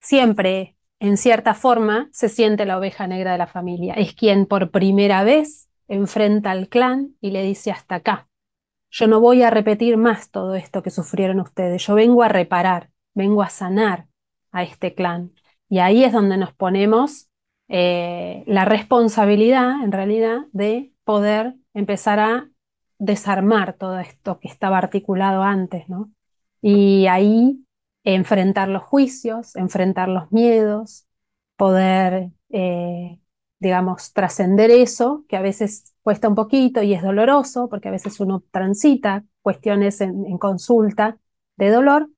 siempre, 0.00 0.77
en 1.00 1.16
cierta 1.16 1.54
forma, 1.54 2.08
se 2.12 2.28
siente 2.28 2.64
la 2.64 2.78
oveja 2.78 3.06
negra 3.06 3.32
de 3.32 3.38
la 3.38 3.46
familia. 3.46 3.94
Es 3.94 4.14
quien 4.14 4.46
por 4.46 4.70
primera 4.70 5.22
vez 5.22 5.68
enfrenta 5.86 6.50
al 6.50 6.68
clan 6.68 7.14
y 7.20 7.30
le 7.30 7.42
dice 7.42 7.70
hasta 7.70 7.96
acá. 7.96 8.28
Yo 8.90 9.06
no 9.06 9.20
voy 9.20 9.42
a 9.42 9.50
repetir 9.50 9.96
más 9.96 10.30
todo 10.30 10.54
esto 10.54 10.82
que 10.82 10.90
sufrieron 10.90 11.40
ustedes. 11.40 11.86
Yo 11.86 11.94
vengo 11.94 12.22
a 12.22 12.28
reparar, 12.28 12.90
vengo 13.14 13.42
a 13.42 13.48
sanar 13.48 14.06
a 14.50 14.62
este 14.62 14.94
clan. 14.94 15.32
Y 15.68 15.78
ahí 15.78 16.04
es 16.04 16.12
donde 16.12 16.36
nos 16.36 16.52
ponemos 16.54 17.28
eh, 17.68 18.44
la 18.46 18.64
responsabilidad, 18.64 19.82
en 19.84 19.92
realidad, 19.92 20.46
de 20.52 20.92
poder 21.04 21.54
empezar 21.74 22.18
a 22.18 22.48
desarmar 22.98 23.74
todo 23.74 23.98
esto 23.98 24.40
que 24.40 24.48
estaba 24.48 24.78
articulado 24.78 25.42
antes, 25.42 25.88
¿no? 25.88 26.10
Y 26.60 27.06
ahí 27.06 27.64
enfrentar 28.14 28.68
los 28.68 28.82
juicios, 28.82 29.54
enfrentar 29.56 30.08
los 30.08 30.30
miedos, 30.32 31.06
poder, 31.56 32.30
eh, 32.50 33.20
digamos, 33.58 34.12
trascender 34.12 34.70
eso, 34.70 35.24
que 35.28 35.36
a 35.36 35.42
veces 35.42 35.94
cuesta 36.02 36.28
un 36.28 36.34
poquito 36.34 36.82
y 36.82 36.94
es 36.94 37.02
doloroso, 37.02 37.68
porque 37.68 37.88
a 37.88 37.92
veces 37.92 38.20
uno 38.20 38.42
transita 38.50 39.24
cuestiones 39.42 40.00
en 40.00 40.38
consulta 40.38 41.18
de 41.56 41.70
dolor, 41.70 42.08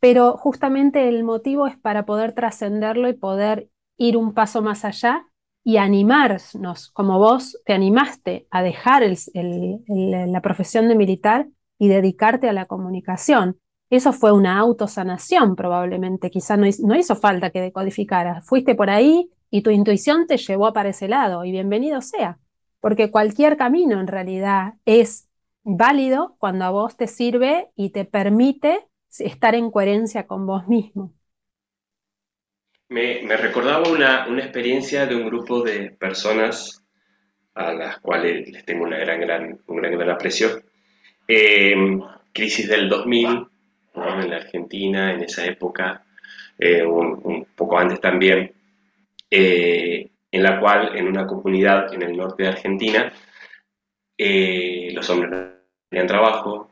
pero 0.00 0.36
justamente 0.36 1.08
el 1.08 1.24
motivo 1.24 1.66
es 1.66 1.76
para 1.76 2.04
poder 2.04 2.32
trascenderlo 2.32 3.08
y 3.08 3.14
poder 3.14 3.68
ir 3.96 4.16
un 4.16 4.32
paso 4.34 4.62
más 4.62 4.84
allá 4.84 5.26
y 5.64 5.76
animarnos, 5.76 6.90
como 6.92 7.18
vos 7.18 7.60
te 7.66 7.74
animaste 7.74 8.46
a 8.50 8.62
dejar 8.62 9.02
la 9.04 10.40
profesión 10.40 10.88
de 10.88 10.94
militar 10.94 11.48
y 11.78 11.88
dedicarte 11.88 12.48
a 12.48 12.52
la 12.52 12.66
comunicación. 12.66 13.58
Eso 13.90 14.12
fue 14.12 14.32
una 14.32 14.58
autosanación 14.58 15.56
probablemente, 15.56 16.30
quizá 16.30 16.56
no, 16.58 16.66
hizo 16.66 17.16
falta 17.16 17.50
que 17.50 17.60
decodificaras, 17.60 18.46
fuiste 18.46 18.74
por 18.74 18.90
ahí 18.90 19.30
y 19.50 19.62
tu 19.62 19.70
intuición 19.70 20.26
te 20.26 20.36
llevó 20.36 20.74
para 20.74 20.90
ese 20.90 21.08
lado 21.08 21.44
y 21.44 21.52
bienvenido 21.52 22.02
sea, 22.02 22.38
porque 22.80 23.10
cualquier 23.10 23.56
camino 23.56 23.98
en 23.98 24.06
realidad 24.06 24.74
es 24.84 25.28
válido 25.64 26.36
cuando 26.38 26.66
a 26.66 26.70
vos 26.70 26.98
te 26.98 27.06
sirve 27.06 27.68
y 27.76 27.90
te 27.90 28.04
permite 28.04 28.86
estar 29.18 29.54
en 29.54 29.70
coherencia 29.70 30.26
con 30.26 30.46
vos 30.46 30.68
mismo. 30.68 31.14
Me, 32.90 33.20
recordaba 33.36 33.88
una, 33.88 34.26
experiencia 34.38 35.06
de 35.06 35.14
un 35.14 35.26
grupo 35.26 35.62
de 35.62 35.90
personas 35.92 36.84
a 37.54 37.72
las 37.72 37.98
cuales 38.00 38.50
les 38.50 38.64
tengo 38.64 38.84
una 38.84 38.98
gran, 38.98 39.20
gran, 39.20 39.60
un 39.66 39.76
gran, 39.76 39.92
gran 39.92 40.10
aprecio. 40.10 40.62
Em, 41.26 42.00
crisis 42.32 42.68
del 42.68 42.88
2000, 42.88 43.46
en 44.06 44.30
la 44.30 44.36
Argentina, 44.36 45.12
en 45.12 45.22
esa 45.22 45.44
época, 45.46 46.04
eh, 46.58 46.82
un, 46.82 47.46
poco 47.54 47.78
antes 47.78 48.00
también, 48.00 48.52
eh, 49.30 50.10
en 50.30 50.42
la 50.42 50.60
cual 50.60 50.96
en 50.96 51.06
una 51.06 51.26
comunidad 51.26 51.92
en 51.94 52.02
el 52.02 52.16
norte 52.16 52.42
de 52.42 52.48
Argentina, 52.48 53.12
eh, 54.16 54.90
los 54.92 55.08
hombres 55.10 55.30
no 55.30 55.38
tenían 55.88 56.06
trabajo, 56.06 56.70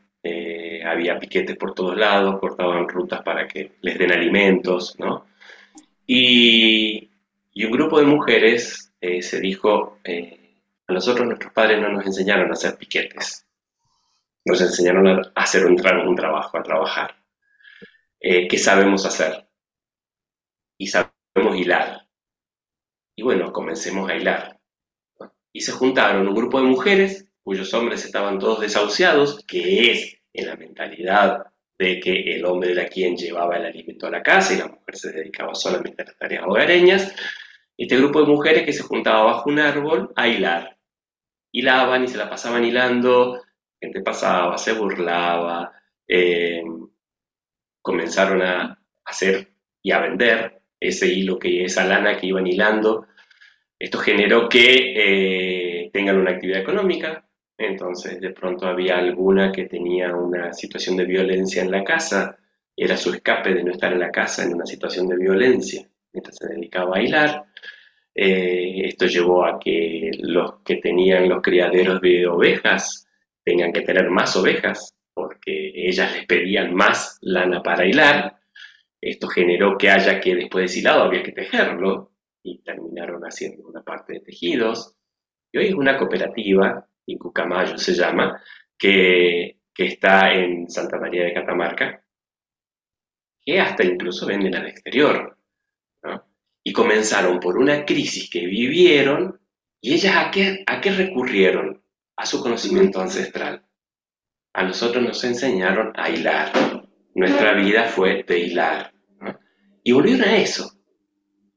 había 0.85 1.18
piquetes 1.18 1.57
por 1.57 1.74
todos 1.74 1.97
lados, 1.97 2.41
cortaban 2.41 2.89
rutas 2.89 3.22
para 3.22 3.47
que 3.47 3.72
les 3.81 3.99
den 3.99 4.12
alimentos, 4.12 4.97
¿no? 4.99 5.27
Y, 6.07 7.11
un 7.64 7.70
grupo 7.70 7.99
de 7.99 8.07
mujeres 8.07 8.93
se 9.01 9.41
dijo, 9.41 9.99
a 10.89 10.93
nosotros 10.93 11.27
nuestros 11.27 11.53
padres 11.53 11.81
no 11.81 11.89
nos 11.91 12.07
enseñaron 12.07 12.51
a 12.51 12.55
hacer 12.55 12.77
piquetes, 12.77 13.46
nos 14.47 14.61
enseñaron 14.61 15.09
a 15.09 15.33
hacer 15.35 15.67
un, 15.67 15.73
un 15.73 16.17
trabajo, 16.17 16.57
a 16.57 16.63
trabajar. 16.63 17.17
Eh, 18.21 18.47
¿Qué 18.49 18.59
sabemos 18.59 19.05
hacer? 19.05 19.49
Y 20.79 20.87
sabemos 20.87 21.57
hilar. 21.57 22.09
Y 23.17 23.23
bueno, 23.23 23.53
comencemos 23.53 24.09
a 24.09 24.15
hilar. 24.15 24.61
Y 25.53 25.61
se 25.61 25.73
juntaron 25.73 26.29
un 26.29 26.35
grupo 26.35 26.61
de 26.61 26.67
mujeres 26.69 27.29
cuyos 27.43 27.73
hombres 27.75 28.05
estaban 28.05 28.39
todos 28.39 28.61
desahuciados, 28.61 29.45
que 29.47 29.91
es 29.91 30.17
en 30.33 30.47
la 30.47 30.57
mentalidad 30.57 31.47
de 31.79 32.01
que 32.01 32.37
el 32.37 32.45
hombre 32.45 32.73
era 32.73 32.89
quien 32.89 33.17
llevaba 33.17 33.57
el 33.57 33.67
alimento 33.67 34.07
a 34.07 34.11
la 34.11 34.23
casa 34.23 34.55
y 34.55 34.59
la 34.59 34.69
mujer 34.69 34.97
se 34.97 35.13
dedicaba 35.13 35.55
solamente 35.55 36.03
a 36.03 36.07
las 36.07 36.19
tareas 36.19 36.45
hogareñas. 36.47 37.15
Este 37.77 37.97
grupo 37.97 38.21
de 38.21 38.29
mujeres 38.29 38.65
que 38.65 38.73
se 38.73 38.83
juntaba 38.83 39.25
bajo 39.25 39.51
un 39.51 39.59
árbol 39.59 40.13
a 40.15 40.29
hilar. 40.29 40.79
Hilaban 41.53 42.05
y 42.05 42.09
se 42.09 42.17
la 42.17 42.31
pasaban 42.31 42.65
hilando 42.65 43.43
pasaba, 44.05 44.59
se 44.59 44.72
burlaba, 44.72 45.72
eh, 46.07 46.62
comenzaron 47.82 48.43
a 48.43 48.78
hacer 49.05 49.49
y 49.82 49.93
a 49.93 50.01
vender 50.01 50.61
ese 50.80 51.07
hilo, 51.07 51.39
que 51.39 51.64
esa 51.64 51.84
lana 51.84 52.16
que 52.16 52.26
iban 52.26 52.47
hilando. 52.47 53.07
Esto 53.78 53.99
generó 53.99 54.49
que 54.49 54.95
eh, 54.97 55.91
tengan 55.93 56.18
una 56.18 56.32
actividad 56.32 56.61
económica, 56.61 57.26
entonces 57.59 58.20
de 58.20 58.30
pronto 58.30 58.66
había 58.66 58.99
alguna 58.99 59.53
que 59.53 59.66
tenía 59.66 60.14
una 60.14 60.53
situación 60.53 60.97
de 60.97 61.05
violencia 61.05 61.62
en 61.62 61.70
la 61.70 61.84
casa, 61.84 62.37
era 62.76 62.97
su 62.97 63.12
escape 63.12 63.55
de 63.55 63.64
no 63.64 63.72
estar 63.72 63.93
en 63.93 64.01
la 64.01 64.11
casa 64.11 64.45
en 64.45 64.55
una 64.55 64.66
situación 64.66 65.09
de 65.09 65.16
violencia, 65.16 65.89
mientras 66.12 66.37
se 66.37 66.49
dedicaba 66.49 66.97
a 66.97 67.03
hilar. 67.03 67.45
Eh, 68.14 68.87
esto 68.87 69.07
llevó 69.07 69.45
a 69.45 69.59
que 69.59 70.11
los 70.20 70.61
que 70.62 70.76
tenían 70.76 71.28
los 71.28 71.43
criaderos 71.43 72.01
de 72.01 72.26
ovejas 72.26 73.06
tengan 73.47 73.73
que 73.73 73.83
tener 73.83 74.11
más 74.11 74.35
ovejas, 74.37 74.93
porque 75.15 75.71
ellas 75.73 76.13
les 76.17 76.27
pedían 76.27 76.75
más 76.75 77.17
lana 77.23 77.63
para 77.63 77.87
hilar. 77.87 78.41
Esto 79.01 79.29
generó 79.29 79.79
que 79.79 79.89
haya 79.89 80.21
que 80.21 80.35
después 80.35 80.73
de 80.75 80.81
hilado 80.81 81.05
había 81.05 81.23
que 81.23 81.31
tejerlo 81.31 82.11
y 82.43 82.59
terminaron 82.59 83.23
haciendo 83.23 83.69
una 83.69 83.83
parte 83.83 84.15
de 84.15 84.21
tejidos. 84.21 84.97
Y 85.53 85.59
hoy 85.59 85.67
es 85.69 85.75
una 85.75 85.97
cooperativa, 85.97 86.89
Incucamayo 87.07 87.79
se 87.79 87.95
llama, 87.95 88.43
que, 88.77 89.61
que 89.73 89.85
está 89.87 90.33
en 90.35 90.69
Santa 90.69 90.99
María 90.99 91.25
de 91.25 91.35
Catamarca, 91.35 92.03
que 93.41 93.61
hasta 93.61 93.85
incluso 93.85 94.27
venden 94.27 94.57
al 94.57 94.67
exterior. 94.67 95.39
Y 96.65 96.73
comenzaron 96.73 97.39
por 97.39 97.57
una 97.59 97.85
crisis 97.85 98.29
que 98.29 98.45
vivieron 98.45 99.41
y 99.81 99.95
ellas 99.95 100.17
a 100.17 100.33
qué, 100.33 100.65
a 100.67 100.81
qué 100.81 100.91
recurrieron? 100.91 101.86
A 102.17 102.27
su 102.27 102.41
conocimiento 102.41 103.01
ancestral. 103.01 103.62
A 104.55 104.64
nosotros 104.64 105.05
nos 105.05 105.23
enseñaron 105.25 105.93
a 105.95 106.09
hilar. 106.11 106.53
Nuestra 107.14 107.55
vida 107.55 107.85
fue 107.85 108.25
de 108.27 108.39
hilar. 108.39 108.93
Y 109.83 109.93
volvieron 109.93 110.29
a 110.29 110.37
eso. 110.37 110.73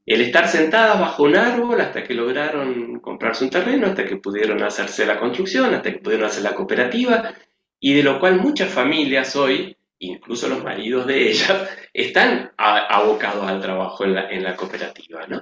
El 0.05 0.22
estar 0.22 0.47
sentadas 0.47 0.99
bajo 0.99 1.24
un 1.24 1.36
árbol 1.36 1.80
hasta 1.80 2.03
que 2.03 2.14
lograron 2.14 2.99
comprarse 2.99 3.43
un 3.43 3.49
terreno, 3.49 3.88
hasta 3.88 4.05
que 4.05 4.18
pudieron 4.18 4.62
hacerse 4.64 5.05
la 5.05 5.20
construcción, 5.20 5.74
hasta 5.74 5.91
que 5.91 5.99
pudieron 5.99 6.26
hacer 6.26 6.43
la 6.43 6.55
cooperativa, 6.55 7.34
y 7.80 7.93
de 7.93 8.03
lo 8.03 8.20
cual 8.20 8.39
muchas 8.41 8.70
familias 8.70 9.36
hoy, 9.36 9.78
incluso 9.99 10.49
los 10.49 10.64
maridos 10.64 11.05
de 11.05 11.30
ellas, 11.30 11.70
están 11.93 12.51
abocados 12.57 13.47
al 13.47 13.62
trabajo 13.62 14.03
en 14.03 14.43
la, 14.43 14.55
cooperativa. 14.55 15.28
¿no? 15.28 15.38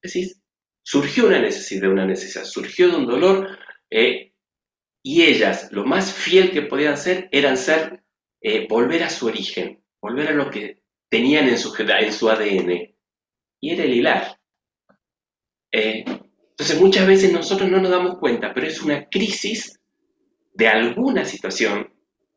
Es 0.00 0.14
decir, 0.14 0.28
surgió 0.82 1.26
una 1.26 1.38
necesidad, 1.38 1.90
una 1.90 2.06
necesidad, 2.06 2.44
surgió 2.44 2.88
de 2.88 2.96
un 2.96 3.06
dolor 3.06 3.58
eh, 3.90 4.32
y 5.06 5.22
ellas, 5.22 5.68
lo 5.70 5.84
más 5.84 6.12
fiel 6.12 6.50
que 6.50 6.62
podían 6.62 6.96
ser, 6.96 7.28
eran 7.30 7.56
ser, 7.56 8.02
eh, 8.40 8.66
volver 8.68 9.04
a 9.04 9.08
su 9.08 9.28
origen, 9.28 9.80
volver 10.00 10.26
a 10.26 10.32
lo 10.32 10.50
que 10.50 10.82
tenían 11.08 11.48
en 11.48 11.56
su, 11.58 11.72
en 11.78 12.12
su 12.12 12.28
ADN, 12.28 12.92
y 13.60 13.70
era 13.70 13.84
el 13.84 13.94
hilar. 13.94 14.40
Eh, 15.70 16.04
entonces 16.04 16.80
muchas 16.80 17.06
veces 17.06 17.32
nosotros 17.32 17.70
no 17.70 17.80
nos 17.80 17.92
damos 17.92 18.18
cuenta, 18.18 18.52
pero 18.52 18.66
es 18.66 18.82
una 18.82 19.08
crisis 19.08 19.78
de 20.52 20.66
alguna 20.66 21.24
situación 21.24 21.88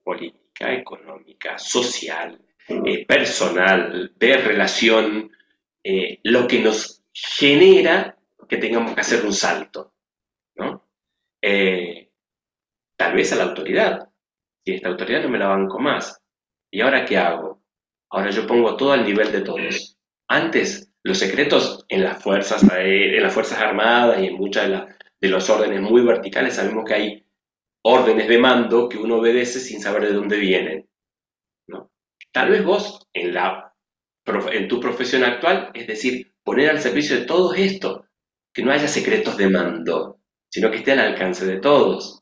política, 0.04 0.72
económica, 0.72 1.58
social, 1.58 2.40
eh, 2.68 3.04
personal, 3.04 4.14
de 4.16 4.38
relación, 4.38 5.32
lo 6.22 6.48
que 6.48 6.60
nos 6.60 7.02
genera 7.12 8.16
que 8.48 8.58
tengamos 8.58 8.94
que 8.94 9.02
hacer 9.02 9.26
un 9.26 9.34
salto. 9.34 9.92
¿no? 10.56 10.86
Tal 13.00 13.16
vez 13.16 13.32
a 13.32 13.38
la 13.38 13.46
autoridad. 13.46 14.10
Si 14.66 14.74
esta 14.74 14.90
autoridad 14.90 15.24
no 15.24 15.30
me 15.30 15.40
la 15.40 15.48
banco 15.48 15.80
más. 15.80 16.22
¿Y 16.70 16.82
ahora 16.82 17.06
qué 17.06 17.18
hago? 17.18 17.64
Ahora 18.12 18.30
yo 18.30 18.46
pongo 18.46 18.76
todo 18.76 18.92
al 18.92 19.06
nivel 19.06 19.32
de 19.32 19.42
todos. 19.42 19.98
Antes, 20.28 20.92
los 21.04 21.18
secretos 21.18 21.86
en 21.88 22.04
las 22.04 22.22
fuerzas, 22.22 22.62
en 22.74 23.24
las 23.24 23.34
fuerzas 23.34 23.60
armadas 23.60 24.22
y 24.22 24.28
en 24.28 24.36
muchas 24.36 24.70
de, 24.70 24.86
de 25.22 25.30
los 25.30 25.50
órdenes 25.50 25.82
muy 25.82 26.04
verticales 26.04 26.56
sabemos 26.56 26.84
que 26.86 26.94
hay 26.94 27.26
órdenes 27.84 28.28
de 28.28 28.38
mando 28.38 28.90
que 28.90 28.98
uno 28.98 29.18
obedece 29.18 29.60
sin 29.62 29.82
saber 29.82 30.04
de 30.04 30.14
dónde 30.14 30.38
vienen. 30.38 30.90
¿no? 31.68 31.92
Tal 32.34 32.50
vez 32.50 32.66
vos, 32.66 33.08
en, 33.14 33.34
la, 33.34 33.74
en 34.52 34.68
tu 34.68 34.80
profesión 34.82 35.24
actual, 35.24 35.72
es 35.74 35.88
decir, 35.88 36.34
poner 36.44 36.70
al 36.70 36.82
servicio 36.82 37.18
de 37.18 37.26
todo 37.26 37.54
esto, 37.54 38.06
que 38.54 38.64
no 38.64 38.72
haya 38.72 38.88
secretos 38.90 39.38
de 39.38 39.50
mando, 39.50 40.20
sino 40.52 40.70
que 40.70 40.78
esté 40.78 40.92
al 40.92 41.00
alcance 41.00 41.46
de 41.46 41.60
todos. 41.60 42.19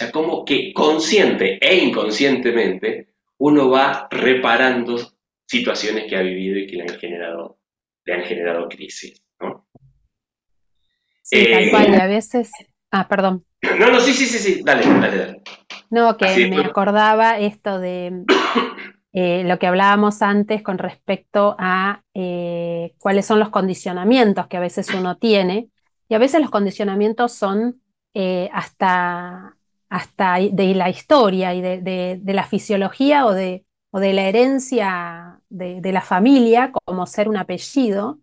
O 0.00 0.02
sea, 0.02 0.12
como 0.12 0.46
que 0.46 0.72
consciente 0.72 1.58
e 1.60 1.76
inconscientemente 1.76 3.10
uno 3.36 3.68
va 3.68 4.08
reparando 4.10 4.96
situaciones 5.44 6.06
que 6.08 6.16
ha 6.16 6.22
vivido 6.22 6.58
y 6.58 6.66
que 6.66 6.76
le 6.76 6.82
han 6.84 6.98
generado, 6.98 7.58
le 8.06 8.14
han 8.14 8.22
generado 8.22 8.66
crisis, 8.66 9.22
¿no? 9.40 9.66
Sí, 11.20 11.46
tal 11.52 11.64
eh, 11.64 11.70
cual, 11.70 12.00
a 12.00 12.06
veces... 12.06 12.50
Ah, 12.90 13.08
perdón. 13.08 13.44
No, 13.78 13.90
no, 13.90 14.00
sí, 14.00 14.14
sí, 14.14 14.24
sí, 14.24 14.38
sí, 14.38 14.62
dale, 14.64 14.86
dale, 14.86 15.16
dale. 15.18 15.42
No, 15.90 16.16
que 16.16 16.48
me 16.48 16.64
acordaba 16.64 17.38
esto 17.38 17.78
de 17.78 18.24
eh, 19.12 19.44
lo 19.44 19.58
que 19.58 19.66
hablábamos 19.66 20.22
antes 20.22 20.62
con 20.62 20.78
respecto 20.78 21.56
a 21.58 22.04
eh, 22.14 22.94
cuáles 22.96 23.26
son 23.26 23.38
los 23.38 23.50
condicionamientos 23.50 24.46
que 24.46 24.56
a 24.56 24.60
veces 24.60 24.88
uno 24.94 25.18
tiene. 25.18 25.68
Y 26.08 26.14
a 26.14 26.18
veces 26.18 26.40
los 26.40 26.48
condicionamientos 26.48 27.32
son 27.32 27.82
hasta, 28.52 29.56
hasta 29.90 30.36
de 30.38 30.74
la 30.74 30.88
historia 30.88 31.54
y 31.54 31.60
de, 31.60 32.20
la 32.24 32.44
fisiología 32.44 33.26
o 33.26 33.34
de, 33.34 33.66
de 33.92 34.12
la 34.14 34.22
herencia 34.22 35.40
de, 35.50 35.92
la 35.92 36.00
familia 36.00 36.72
como 36.72 37.06
ser 37.06 37.28
un 37.28 37.36
apellido, 37.36 38.18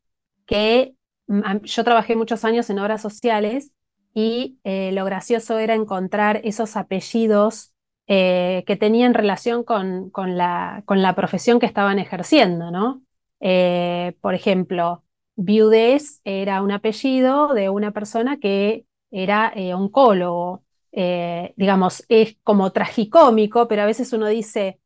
que 0.45 0.95
mm, 1.27 1.63
yo 1.63 1.83
trabajé 1.83 2.15
muchos 2.15 2.45
años 2.45 2.69
en 2.69 2.79
obras 2.79 3.01
sociales 3.01 3.71
y 4.13 4.57
eh, 4.63 4.91
lo 4.93 5.05
gracioso 5.05 5.59
era 5.59 5.75
encontrar 5.75 6.41
esos 6.43 6.75
apellidos 6.75 7.73
eh, 8.07 8.63
que 8.65 8.77
tenían 8.77 9.13
relación 9.13 9.63
con, 9.63 10.11
la, 10.15 10.81
con, 10.85 11.01
la, 11.01 11.13
profesión 11.15 11.59
que 11.59 11.65
estaban 11.65 11.99
ejerciendo, 11.99 12.71
¿no? 12.71 13.01
Eh, 13.41 14.15
por 14.21 14.33
ejemplo, 14.33 15.03
viudez 15.35 16.21
era 16.23 16.61
un 16.61 16.71
apellido 16.71 17.53
de 17.53 17.69
una 17.69 17.91
persona 17.91 18.37
que 18.39 18.85
era 19.11 19.53
oncólogo. 19.75 20.63
Eh, 20.91 21.53
digamos, 21.57 22.03
es 22.09 22.37
como 22.43 22.71
tragicómico, 22.71 23.67
pero 23.67 23.83
a 23.83 23.85
veces 23.85 24.13
uno 24.13 24.27
dice, 24.27 24.79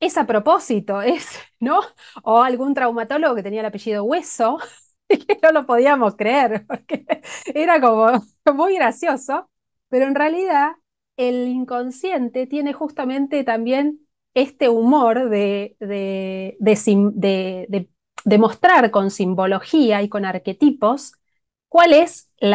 es 0.00 0.16
a 0.18 0.26
propósito, 0.26 1.02
es, 1.02 1.26
¿no? 1.60 1.80
O 2.22 2.42
algún 2.42 2.74
traumatólogo 2.74 3.34
que 3.34 3.42
tenía 3.42 3.60
el 3.60 3.66
apellido 3.66 4.04
Hueso, 4.04 4.58
y 5.08 5.18
que 5.18 5.38
no 5.42 5.52
lo 5.52 5.66
podíamos 5.66 6.16
creer, 6.16 6.66
porque 6.66 7.06
era 7.54 7.80
como 7.80 8.08
muy 8.54 8.74
gracioso, 8.76 9.50
pero 9.88 10.06
en 10.06 10.14
realidad 10.14 10.72
el 11.16 11.48
inconsciente 11.48 12.46
tiene 12.46 12.72
justamente 12.72 13.42
también 13.44 14.00
este 14.34 14.68
humor 14.68 15.30
de, 15.30 15.76
de, 15.80 16.56
de, 18.24 18.38
mostrar 18.38 18.90
con 18.92 19.10
simbología 19.10 20.02
y 20.02 20.08
con 20.08 20.24
arquetipos 20.24 21.12
cuál 21.68 21.92
es 21.92 22.30
el 22.40 22.52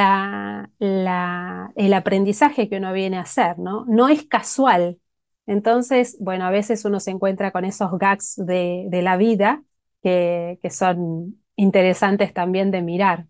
aprendizaje 1.94 2.70
que 2.70 2.78
uno 2.78 2.94
viene 2.94 3.18
a 3.18 3.22
hacer, 3.22 3.60
¿no? 3.60 3.86
No 3.86 4.10
es 4.10 4.26
casual. 4.26 5.00
Entonces, 5.46 6.18
bueno, 6.20 6.46
a 6.46 6.52
veces 6.52 6.86
uno 6.86 7.00
se 7.00 7.12
encuentra 7.12 7.52
con 7.52 7.66
esos 7.66 7.98
gags 7.98 8.36
de, 8.38 8.88
la 8.92 9.18
vida 9.18 9.64
que, 10.02 10.60
son 10.70 11.42
interesantes 11.56 12.34
también 12.34 12.72
de 12.72 12.82
mirar. 12.82 13.28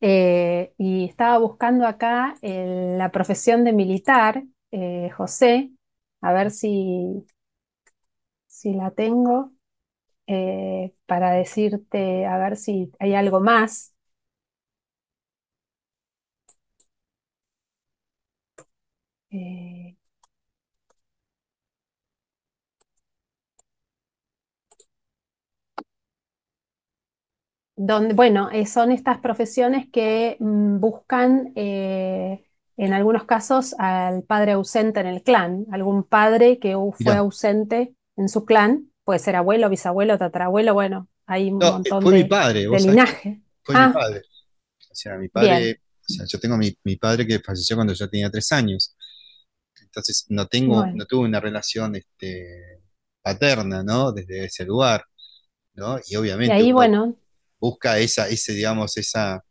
Eh, 0.00 0.74
y 0.78 1.04
estaba 1.04 1.38
buscando 1.38 1.86
acá 1.86 2.34
la 2.42 3.10
profesión 3.12 3.64
de 3.64 3.72
militar, 3.72 4.42
eh, 4.72 5.10
José, 5.16 5.70
a 6.20 6.32
ver 6.32 6.50
si, 6.50 7.24
si 8.46 8.72
la 8.74 8.90
tengo 8.92 9.52
eh, 10.26 10.94
para 11.06 11.32
decirte, 11.32 12.26
a 12.26 12.38
ver 12.38 12.56
si 12.56 12.92
hay 13.00 13.14
algo 13.14 13.40
más. 13.40 13.91
Donde, 27.76 28.14
bueno, 28.14 28.50
eh, 28.52 28.66
son 28.66 28.92
estas 28.92 29.18
profesiones 29.18 29.86
que 29.90 30.36
mm, 30.38 30.78
buscan 30.78 31.52
eh, 31.56 32.44
en 32.76 32.92
algunos 32.92 33.24
casos 33.24 33.74
al 33.78 34.22
padre 34.22 34.52
ausente 34.52 35.00
en 35.00 35.06
el 35.06 35.22
clan, 35.22 35.66
algún 35.72 36.04
padre 36.04 36.58
que 36.58 36.76
fue 37.02 37.14
ausente 37.14 37.94
en 38.16 38.28
su 38.28 38.44
clan, 38.44 38.90
puede 39.04 39.18
ser 39.18 39.36
abuelo, 39.36 39.68
bisabuelo, 39.68 40.18
tatarabuelo, 40.18 40.74
bueno, 40.74 41.08
hay 41.26 41.50
un 41.50 41.58
montón 41.58 42.02
fue 42.02 42.12
de, 42.12 42.22
mi 42.22 42.28
padre, 42.28 42.68
de 42.68 42.80
linaje. 42.80 43.42
Fue 43.62 43.74
mi 43.74 43.80
ah. 43.80 43.92
padre. 43.92 44.22
O 44.90 44.94
sea, 44.94 45.16
mi 45.16 45.28
padre, 45.28 45.80
o 46.00 46.12
sea, 46.12 46.26
yo 46.26 46.38
tengo 46.38 46.56
mi, 46.56 46.76
mi, 46.84 46.96
padre 46.96 47.26
que 47.26 47.40
falleció 47.40 47.76
cuando 47.76 47.94
yo 47.94 48.08
tenía 48.08 48.30
tres 48.30 48.52
años. 48.52 48.94
Entonces 49.92 50.24
no 50.30 50.46
tengo, 50.46 50.86
no 50.86 51.04
tuve 51.04 51.26
una 51.26 51.38
relación 51.38 51.96
este, 51.96 52.80
paterna, 53.20 53.82
¿no? 53.82 54.10
Desde 54.10 54.46
ese 54.46 54.64
lugar, 54.64 55.04
¿no? 55.74 55.98
Y 56.08 56.16
obviamente. 56.16 56.54
Y 56.54 56.58
ahí, 56.58 56.72
bueno, 56.72 57.14
busca 57.60 57.98
esa, 57.98 58.26
ese, 58.26 58.54
digamos, 58.54 58.96
esa, 58.96 59.44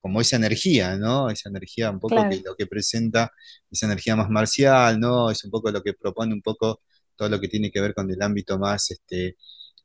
como 0.00 0.20
esa 0.20 0.36
energía, 0.36 0.96
¿no? 0.96 1.28
Esa 1.28 1.48
energía 1.48 1.90
un 1.90 1.98
poco 1.98 2.28
que 2.30 2.40
lo 2.44 2.54
que 2.54 2.68
presenta, 2.68 3.32
esa 3.68 3.86
energía 3.86 4.14
más 4.14 4.30
marcial, 4.30 5.00
¿no? 5.00 5.28
Es 5.28 5.44
un 5.44 5.50
poco 5.50 5.72
lo 5.72 5.82
que 5.82 5.92
propone 5.94 6.32
un 6.32 6.42
poco 6.42 6.82
todo 7.16 7.28
lo 7.28 7.40
que 7.40 7.48
tiene 7.48 7.72
que 7.72 7.80
ver 7.80 7.94
con 7.94 8.08
el 8.08 8.22
ámbito 8.22 8.60
más 8.60 8.92
este, 8.92 9.36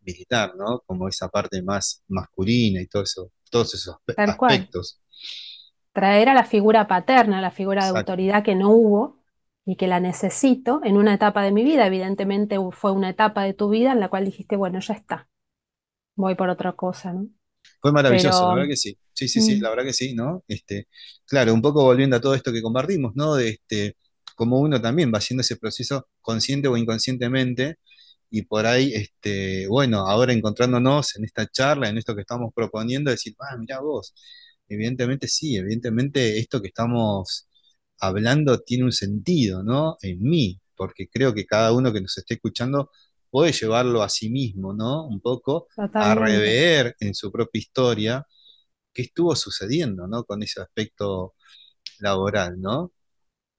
militar, 0.01 0.53
¿no? 0.55 0.83
Como 0.85 1.07
esa 1.07 1.29
parte 1.29 1.63
más 1.63 2.03
masculina 2.09 2.79
y 2.79 2.85
todo 2.85 3.01
eso, 3.01 3.31
todos 3.49 3.73
esos 3.73 3.97
aspectos. 4.15 5.01
Traer 5.93 6.29
a 6.29 6.35
la 6.35 6.43
figura 6.43 6.87
paterna, 6.87 7.41
la 7.41 7.49
figura 7.49 7.91
de 7.91 7.97
autoridad 7.97 8.43
que 8.43 8.53
no 8.53 8.69
hubo 8.69 9.16
y 9.67 9.75
que 9.75 9.85
la 9.85 9.99
necesito 9.99 10.81
en 10.83 10.97
una 10.97 11.13
etapa 11.13 11.43
de 11.43 11.51
mi 11.51 11.63
vida. 11.63 11.85
Evidentemente 11.85 12.57
fue 12.71 12.91
una 12.91 13.11
etapa 13.11 13.43
de 13.43 13.53
tu 13.53 13.69
vida 13.69 13.91
en 13.91 13.99
la 13.99 14.09
cual 14.09 14.25
dijiste, 14.25 14.55
bueno, 14.55 14.79
ya 14.79 14.95
está 14.95 15.27
voy 16.17 16.35
por 16.35 16.49
otra 16.49 16.73
cosa, 16.73 17.13
¿no? 17.13 17.29
Fue 17.79 17.91
maravilloso, 17.91 18.49
la 18.49 18.55
verdad 18.55 18.69
que 18.69 18.75
sí. 18.75 18.97
Sí, 19.13 19.27
sí, 19.27 19.41
sí, 19.41 19.55
mm. 19.57 19.61
la 19.61 19.69
verdad 19.69 19.85
que 19.85 19.93
sí, 19.93 20.13
¿no? 20.13 20.43
Este, 20.47 20.87
claro, 21.25 21.53
un 21.53 21.61
poco 21.61 21.83
volviendo 21.83 22.15
a 22.15 22.21
todo 22.21 22.35
esto 22.35 22.51
que 22.51 22.61
compartimos, 22.61 23.15
¿no? 23.15 23.35
De 23.35 23.49
este, 23.49 23.95
como 24.35 24.59
uno 24.59 24.81
también 24.81 25.11
va 25.13 25.19
haciendo 25.19 25.41
ese 25.41 25.55
proceso 25.57 26.07
consciente 26.21 26.67
o 26.67 26.75
inconscientemente, 26.75 27.77
y 28.29 28.41
por 28.43 28.65
ahí, 28.65 28.93
este, 28.93 29.67
bueno, 29.67 29.99
ahora 29.99 30.33
encontrándonos 30.33 31.15
en 31.15 31.25
esta 31.25 31.47
charla, 31.47 31.87
en 31.89 31.97
esto 31.97 32.15
que 32.15 32.21
estamos 32.21 32.51
proponiendo, 32.53 33.11
decir, 33.11 33.35
ah, 33.39 33.55
mira 33.57 33.79
vos, 33.79 34.13
evidentemente 34.67 35.27
sí, 35.27 35.55
evidentemente 35.55 36.39
esto 36.39 36.61
que 36.61 36.67
estamos 36.67 37.46
hablando 37.99 38.59
tiene 38.59 38.83
un 38.85 38.91
sentido, 38.91 39.63
¿no? 39.63 39.97
En 40.01 40.21
mí, 40.21 40.59
porque 40.75 41.07
creo 41.09 41.33
que 41.33 41.45
cada 41.45 41.73
uno 41.73 41.91
que 41.91 42.01
nos 42.01 42.17
esté 42.17 42.35
escuchando 42.35 42.91
puede 43.29 43.51
llevarlo 43.51 44.03
a 44.03 44.09
sí 44.09 44.29
mismo, 44.29 44.73
¿no? 44.73 45.07
Un 45.07 45.19
poco 45.21 45.67
a 45.75 46.15
rever 46.15 46.95
en 46.99 47.13
su 47.13 47.31
propia 47.31 47.59
historia 47.59 48.25
qué 48.93 49.03
estuvo 49.03 49.35
sucediendo, 49.35 50.07
¿no? 50.07 50.23
Con 50.23 50.41
ese 50.43 50.61
aspecto 50.61 51.35
laboral, 51.99 52.59
¿no? 52.59 52.91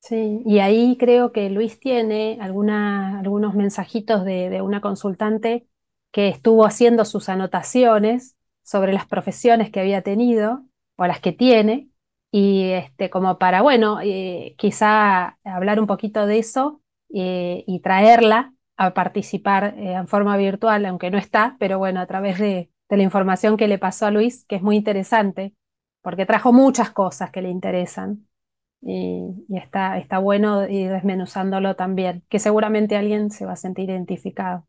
Sí, 0.00 0.42
y 0.46 0.60
ahí 0.60 0.96
creo 0.98 1.32
que 1.32 1.50
Luis 1.50 1.80
tiene 1.80 2.38
algunos 2.40 3.54
mensajitos 3.54 4.24
de, 4.24 4.62
una 4.62 4.80
consultante 4.80 5.68
que 6.12 6.28
estuvo 6.28 6.64
haciendo 6.64 7.04
sus 7.04 7.28
anotaciones 7.28 8.36
sobre 8.62 8.92
las 8.92 9.06
profesiones 9.06 9.70
que 9.70 9.80
había 9.80 10.02
tenido 10.02 10.64
o 10.96 11.06
las 11.06 11.20
que 11.20 11.32
tiene, 11.32 11.88
y 12.30 12.70
este, 12.72 13.10
como 13.10 13.38
para, 13.38 13.62
bueno, 13.62 14.00
eh, 14.02 14.54
quizá 14.58 15.38
hablar 15.44 15.80
un 15.80 15.86
poquito 15.86 16.26
de 16.26 16.38
eso 16.38 16.82
eh, 17.12 17.64
y 17.66 17.80
traerla 17.80 18.52
a 18.76 18.92
participar 18.92 19.74
eh, 19.78 19.92
en 19.94 20.08
forma 20.08 20.36
virtual, 20.36 20.84
aunque 20.86 21.10
no 21.10 21.18
está, 21.18 21.56
pero 21.58 21.78
bueno, 21.78 22.00
a 22.00 22.06
través 22.06 22.38
de, 22.38 22.70
la 22.90 23.02
información 23.02 23.58
que 23.58 23.68
le 23.68 23.78
pasó 23.78 24.06
a 24.06 24.10
Luis, 24.10 24.46
que 24.46 24.56
es 24.56 24.62
muy 24.62 24.76
interesante, 24.76 25.54
porque 26.00 26.24
trajo 26.24 26.54
muchas 26.54 26.90
cosas 26.90 27.30
que 27.30 27.42
le 27.42 27.50
interesan. 27.50 28.26
Y, 28.80 29.44
está, 29.54 29.98
está 29.98 30.18
bueno 30.18 30.66
ir 30.68 30.90
desmenuzándolo 30.90 31.76
también, 31.76 32.22
que 32.30 32.38
seguramente 32.38 32.96
alguien 32.96 33.30
se 33.30 33.44
va 33.44 33.52
a 33.52 33.56
sentir 33.56 33.90
identificado. 33.90 34.66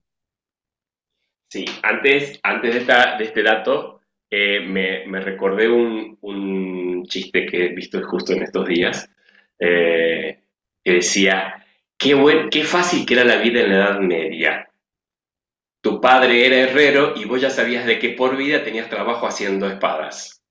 Sí, 1.50 1.64
antes, 1.82 2.40
antes 2.44 2.74
de, 2.74 2.80
esta, 2.82 3.18
de 3.18 3.24
este 3.24 3.42
dato, 3.42 3.99
eh, 4.30 4.60
me, 4.62 5.08
me, 5.08 5.20
recordé 5.22 5.68
un, 5.68 6.18
un, 6.22 7.06
chiste 7.06 7.46
que 7.46 7.66
he 7.66 7.70
visto 7.70 8.02
justo 8.04 8.34
en 8.34 8.44
estos 8.44 8.68
días, 8.68 9.10
eh, 9.60 10.44
que 10.84 10.92
decía, 10.92 11.60
Qué, 12.00 12.14
buen, 12.14 12.50
qué 12.50 12.64
fácil 12.64 13.06
que 13.06 13.14
era 13.14 13.26
la 13.26 13.42
vida 13.42 13.60
en 13.60 13.70
la 13.70 13.76
Edad 13.76 14.00
Media. 14.00 14.72
Tu 15.82 16.00
padre 16.00 16.46
era 16.46 16.56
herrero 16.56 17.14
y 17.18 17.26
vos 17.26 17.42
ya 17.42 17.50
sabías 17.50 17.86
de 17.86 18.00
que 18.00 18.12
por 18.12 18.38
vida 18.38 18.64
tenías 18.64 18.90
trabajo 18.90 19.28
haciendo 19.28 19.68
espadas. 19.68 20.42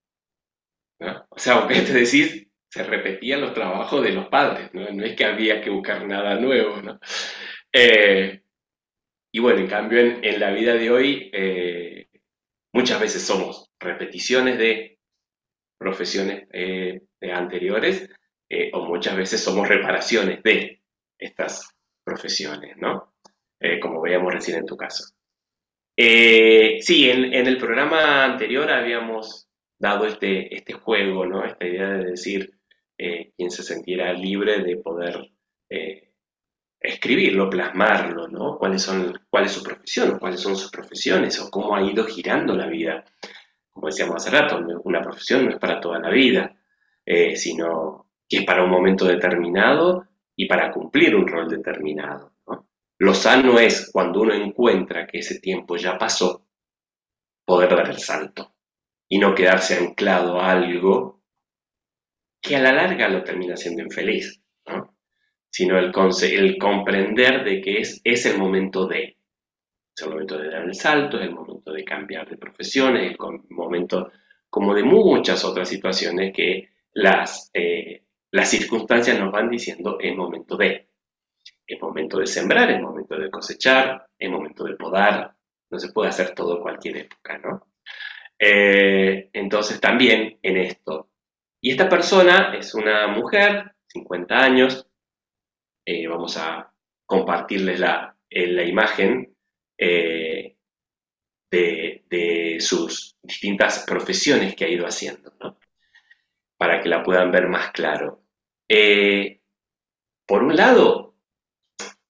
O 1.01 1.39
sea, 1.39 1.67
te 1.67 1.75
decís, 1.81 2.49
se 2.69 2.83
repetían 2.83 3.41
los 3.41 3.55
trabajos 3.55 4.03
de 4.03 4.13
los 4.13 4.29
padres, 4.29 4.69
no, 4.75 4.83
es 5.03 5.17
que 5.17 5.25
había 5.25 5.63
que 5.63 5.71
buscar 5.71 6.07
nada 6.07 6.35
nuevo. 6.39 6.83
¿no? 6.83 7.01
Eh, 7.73 8.43
y 9.33 9.39
bueno, 9.39 9.61
en 9.61 9.69
cambio, 9.69 10.01
en, 10.01 10.41
la 10.41 10.51
vida 10.51 10.75
de 10.75 10.91
hoy, 10.91 11.31
muchas 12.73 13.01
veces 13.01 13.23
somos 13.23 13.71
repeticiones 13.79 14.59
de 14.59 14.99
profesiones 15.79 16.49
eh, 16.53 17.01
anteriores 17.33 18.09
o 18.73 18.87
muchas 18.87 19.17
veces 19.17 19.43
somos 19.43 19.69
reparaciones 19.69 20.43
de 20.43 20.83
estas 21.19 21.69
profesiones, 22.05 22.77
¿no? 22.79 23.15
Eh, 23.61 23.81
como 23.81 24.01
veíamos 24.01 24.33
recién 24.33 24.59
en 24.59 24.67
tu 24.67 24.77
caso. 24.77 25.05
Eh, 25.97 26.79
sí, 26.81 27.11
en, 27.11 27.35
el 27.35 27.59
programa 27.59 28.25
anterior 28.25 28.71
habíamos 28.71 29.49
dado 29.79 30.07
este, 30.07 30.55
este 30.55 30.75
juego, 30.75 31.27
¿no? 31.27 31.45
Esta 31.45 31.67
idea 31.67 31.89
de 31.89 32.05
decir 32.05 32.53
eh, 32.97 33.33
quien 33.37 33.51
se 33.51 33.63
sintiera 33.63 34.13
libre 34.13 34.61
de 34.61 34.77
poder 34.77 35.31
escribirlo, 36.81 37.51
plasmarlo, 37.51 38.29
¿no? 38.29 38.57
¿Cuáles 38.59 38.83
son, 38.83 39.19
cuál 39.29 39.45
es 39.45 39.53
su 39.53 39.63
profesión, 39.63 40.19
cuáles 40.19 40.41
son 40.41 40.57
sus 40.57 40.71
profesiones 40.71 41.41
o 41.41 41.51
cómo 41.51 41.75
ha 41.75 41.83
ido 41.83 42.05
girando 42.05 42.55
la 42.55 42.67
vida. 42.67 43.05
Como 43.71 43.87
decíamos 43.87 44.17
hace 44.17 44.31
rato, 44.31 44.61
una 44.85 45.03
profesión 45.03 45.45
no 45.45 45.51
es 45.51 45.59
para 45.59 45.81
toda 45.81 45.99
la 45.99 46.11
vida, 46.11 46.57
sino 47.35 48.07
que 48.29 48.39
es 48.39 48.45
para 48.45 48.65
un 48.65 48.71
momento 48.71 49.07
determinado 49.07 50.07
y 50.37 50.47
para 50.47 50.71
cumplir 50.71 51.15
un 51.15 51.27
rol 51.27 51.49
determinado. 51.49 52.33
Lo 52.99 53.15
sano 53.15 53.59
es 53.61 53.91
cuando 53.93 54.23
uno 54.23 54.35
encuentra 54.35 55.07
que 55.07 55.19
ese 55.19 55.39
tiempo 55.39 55.77
ya 55.77 55.97
pasó, 55.97 56.45
poder 57.45 57.71
dar 57.71 57.89
el 57.89 57.99
salto 57.99 58.55
y 59.09 59.19
no 59.19 59.35
quedarse 59.35 59.79
anclado 59.79 60.41
a 60.41 60.51
algo 60.51 61.23
que 62.41 62.57
a 62.57 62.61
la 62.61 62.73
larga 62.73 63.09
lo 63.09 63.23
termina 63.23 63.57
siendo 63.57 63.83
infeliz, 63.83 64.43
sino 65.51 65.79
el, 65.79 65.93
el 66.23 66.59
comprender 66.59 67.45
de 67.45 67.61
que 67.61 67.79
es, 67.79 68.01
es 68.05 68.27
el 68.27 68.39
momento 68.39 68.87
de. 68.87 69.17
Es 69.97 70.03
el 70.03 70.11
momento 70.11 70.39
de 70.39 70.51
dar 70.51 70.63
el 70.63 70.75
salto, 70.75 71.19
es 71.19 71.25
el 71.25 71.35
momento 71.35 71.73
de 71.73 71.85
cambiar 71.85 72.29
de 72.29 72.37
profesión, 72.37 72.97
es 72.97 73.13
el 73.13 73.17
momento 73.51 74.13
como 74.49 74.75
de 74.75 74.85
muchas 74.85 75.45
otras 75.45 75.69
situaciones 75.69 76.33
que 76.33 76.69
las, 76.93 77.51
eh, 77.53 78.03
las 78.31 78.51
circunstancias 78.51 79.19
nos 79.19 79.33
van 79.33 79.51
diciendo 79.51 79.99
es 80.01 80.17
momento 80.17 80.57
de. 80.57 80.89
Es 81.67 81.81
momento 81.83 82.19
de 82.19 82.27
sembrar, 82.27 82.71
es 82.71 82.81
momento 82.81 83.17
de 83.17 83.31
cosechar, 83.31 84.07
es 84.19 84.31
momento 84.31 84.65
de 84.65 84.77
podar. 84.77 85.35
No 85.71 85.79
se 85.79 85.93
puede 85.93 86.09
hacer 86.09 86.35
todo 86.35 86.57
en 86.57 86.63
cualquier 86.63 86.97
época, 86.99 87.39
¿no? 87.39 87.67
Eh, 88.39 89.29
entonces 89.33 89.81
también 89.81 90.39
en 90.43 90.57
esto. 90.57 91.11
Y 91.61 91.73
esta 91.73 91.89
persona 91.89 92.55
es 92.57 92.75
una 92.75 93.09
mujer, 93.09 93.73
50 93.89 94.39
años. 94.39 94.87
Eh, 95.91 96.07
vamos 96.07 96.37
a 96.37 96.71
compartirles 97.07 97.81
la, 97.81 98.15
la 98.29 98.63
imagen 98.63 99.35
de, 99.79 100.55
de, 101.51 102.57
sus 102.61 103.17
distintas 103.23 103.87
profesiones 103.87 104.55
que 104.55 104.67
ha 104.67 104.69
ido 104.69 104.85
haciendo, 104.85 105.33
¿no? 105.41 105.59
para 106.59 106.83
que 106.83 106.91
la 106.91 107.03
puedan 107.03 107.31
ver 107.31 107.49
más 107.49 107.71
claro. 107.71 108.21
Eh, 108.69 109.41
por 110.27 110.43
un 110.43 110.55
lado, 110.57 111.15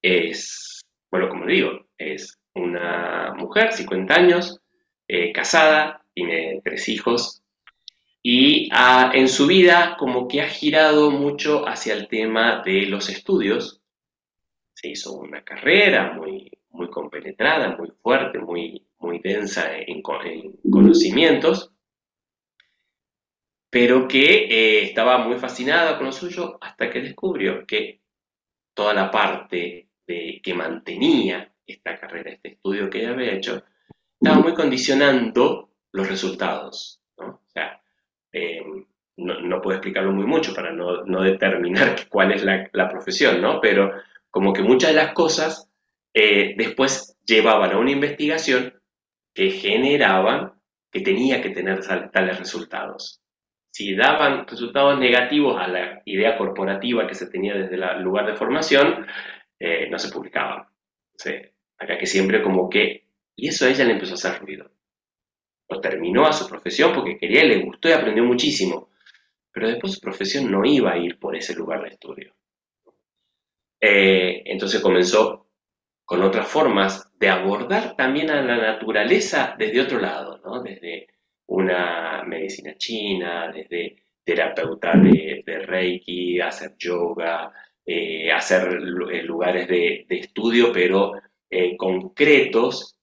es, 0.03 0.81
bueno, 1.09 1.29
como 1.29 1.47
digo, 1.47 1.87
es 1.97 2.37
una 2.55 3.33
mujer, 3.37 3.73
50 3.73 4.13
años, 4.13 4.61
eh, 5.07 5.33
casada, 5.33 6.05
tiene 6.15 6.61
tres 6.65 6.89
hijos, 6.89 7.45
y 8.31 8.69
en 9.15 9.27
su 9.27 9.47
vida 9.47 9.97
como 9.99 10.29
que 10.29 10.43
ha 10.43 10.49
girado 10.51 11.11
mucho 11.11 11.67
hacia 11.67 11.95
el 11.95 12.09
tema 12.09 12.61
de 12.63 12.83
los 12.83 13.09
estudios. 13.09 13.81
Se 14.75 14.89
hizo 14.89 15.15
una 15.15 15.43
carrera 15.43 16.13
muy, 16.13 16.51
muy 16.69 16.91
compenetrada, 16.91 17.75
muy 17.75 17.91
fuerte, 18.03 18.39
muy, 18.39 18.87
muy 18.99 19.21
densa 19.21 19.79
en 19.79 20.03
conocimientos, 20.03 21.73
pero 23.71 24.07
que 24.07 24.45
eh, 24.45 24.83
estaba 24.85 25.27
muy 25.27 25.39
fascinada 25.39 25.97
con 25.97 26.05
lo 26.09 26.13
suyo 26.13 26.59
hasta 26.61 26.91
que 26.91 27.01
descubrió 27.01 27.67
que 27.67 28.03
toda 28.75 28.93
la 28.93 29.11
parte 29.11 29.89
de, 30.07 30.39
que 30.43 30.53
mantenía 30.53 31.51
esta 31.67 31.99
carrera, 31.99 32.33
este 32.33 32.49
estudio 32.49 32.91
que 32.91 32.99
ella 32.99 33.13
había 33.13 33.33
hecho, 33.33 33.65
estaba 34.21 34.43
muy 34.43 34.53
condicionando 34.53 35.71
los 35.93 36.07
resultados. 36.07 37.01
¿no? 37.17 37.41
O 37.47 37.51
sea, 37.51 37.81
eh, 38.33 38.63
no, 39.17 39.61
puedo 39.61 39.77
explicarlo 39.77 40.13
muy 40.13 40.27
mucho 40.27 40.55
para 40.55 40.73
no, 40.73 41.23
determinar 41.23 42.09
cuál 42.09 42.33
es 42.33 42.45
la, 42.45 42.89
profesión, 42.89 43.41
¿no? 43.41 43.61
pero 43.61 43.93
como 44.31 44.53
que 44.53 44.63
muchas 44.63 44.91
de 44.91 44.97
las 44.97 45.13
cosas 45.13 45.69
eh, 46.15 46.55
después 46.57 47.17
llevaban 47.27 47.73
a 47.73 47.79
una 47.79 47.91
investigación 47.91 48.75
que 49.35 49.51
generaban 49.51 50.53
que 50.91 51.01
tenía 51.01 51.43
que 51.43 51.51
tener 51.51 51.81
tales 52.13 52.39
resultados 52.39 53.21
si 53.79 53.95
daban 53.95 54.45
resultados 54.47 54.99
negativos 54.99 55.57
a 55.57 55.69
la 55.69 56.03
idea 56.05 56.37
corporativa 56.37 57.07
que 57.07 57.15
se 57.15 57.31
tenía 57.31 57.55
desde 57.55 57.77
el 57.77 58.03
lugar 58.03 58.27
de 58.27 58.35
formación, 58.35 59.07
eh, 59.59 59.89
no 59.89 60.01
se 60.01 60.11
publicaban. 60.11 60.67
acá 61.79 61.97
que 61.97 62.07
siempre 62.07 62.43
como 62.43 62.69
que... 62.69 63.05
Y 63.37 63.49
eso 63.49 63.67
a 63.67 63.69
ella 63.69 63.85
le 63.85 63.93
empezó 63.93 64.15
a 64.15 64.17
hacer 64.17 64.41
ruido. 64.41 64.69
Lo 65.69 65.81
terminó 65.81 66.27
a 66.27 66.33
su 66.33 66.49
profesión 66.49 66.95
porque 66.95 67.19
quería, 67.19 67.45
le 67.45 67.63
gustó 67.63 67.89
y 67.89 67.93
aprendió 67.93 68.25
muchísimo. 68.25 68.91
Pero 69.53 69.69
después 69.69 69.95
su 69.95 70.01
profesión 70.01 70.51
no 70.51 70.65
iba 70.65 70.93
a 70.93 70.99
ir 70.99 71.19
por 71.19 71.37
ese 71.37 71.55
lugar 71.55 71.83
de 71.83 71.89
estudio. 71.89 72.35
Eh, 73.81 74.43
entonces 74.47 74.81
comenzó 74.81 75.47
con 76.05 76.23
otras 76.23 76.49
formas 76.49 77.13
de 77.19 77.29
abordar 77.29 77.95
también 77.97 78.31
a 78.31 78.43
la 78.43 78.57
naturaleza 78.57 79.55
desde 79.59 79.81
otro 79.81 80.01
lado, 80.01 80.41
¿no? 80.45 80.63
desde 80.63 81.09
una 81.47 82.25
medicina 82.25 82.77
china, 82.77 83.53
desde 83.53 83.97
terapeuta 84.25 84.93
de, 84.95 85.43
Reiki, 85.67 86.41
hacer 86.41 86.77
yoga, 86.79 87.53
eh, 87.85 88.31
hacer 88.33 88.69
eh, 89.13 89.23
lugares 89.23 89.69
de, 89.69 90.07
estudio, 90.09 90.73
pero 90.73 91.13
concretos 91.79 92.98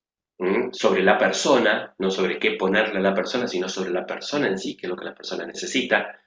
sobre 0.72 1.02
la 1.02 1.18
persona, 1.18 1.94
no 1.98 2.12
sobre 2.12 2.38
qué 2.38 2.52
ponerle 2.52 2.98
a 2.98 3.02
la 3.02 3.14
persona, 3.14 3.48
sino 3.48 3.70
sobre 3.70 3.92
la 3.92 4.06
persona 4.06 4.48
en 4.48 4.58
sí, 4.58 4.76
que 4.76 4.86
es 4.86 4.90
lo 4.90 4.98
que 4.98 5.06
la 5.06 5.16
persona 5.16 5.46
necesita. 5.46 6.20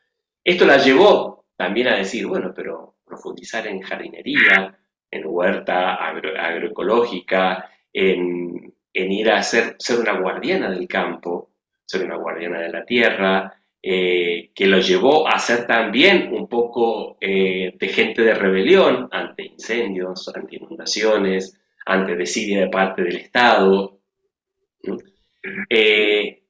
Esto 0.43 0.65
la 0.65 0.79
llevó 0.79 1.45
también 1.57 1.89
a 1.89 1.97
decir, 1.97 2.27
bueno, 2.27 2.53
pero 2.55 2.97
profundizar 3.05 3.67
en 3.67 3.81
jardinería, 3.83 4.79
en 5.11 5.23
huerta 5.27 5.95
agroecológica, 5.95 7.71
en, 7.93 8.73
ir 8.95 9.31
a 9.31 9.43
ser, 9.43 9.77
ser 9.79 10.01
una 10.01 10.19
guardiana 10.19 10.71
del 10.71 10.89
campo, 10.89 11.51
ser 11.85 12.05
una 12.05 12.17
guardiana 12.17 12.61
de 12.61 12.71
la 12.71 12.85
tierra, 12.85 13.55
eh, 13.83 14.51
que 14.55 14.67
lo 14.67 14.81
llevó 14.81 15.29
a 15.29 15.39
ser 15.39 15.67
también 15.67 16.33
un 16.33 16.49
poco 16.49 17.17
eh, 17.21 17.75
de 17.79 17.89
gente 17.89 18.23
de 18.23 18.35
rebelión 18.35 19.09
ante 19.13 19.45
incendios, 19.45 20.31
ante 20.35 20.57
inundaciones, 20.57 21.59
ante 21.87 22.17
desidia 22.17 22.61
de 22.61 22.69
parte 22.69 23.03
del 23.03 23.17
Estado, 23.17 23.98
eh, 25.71 26.43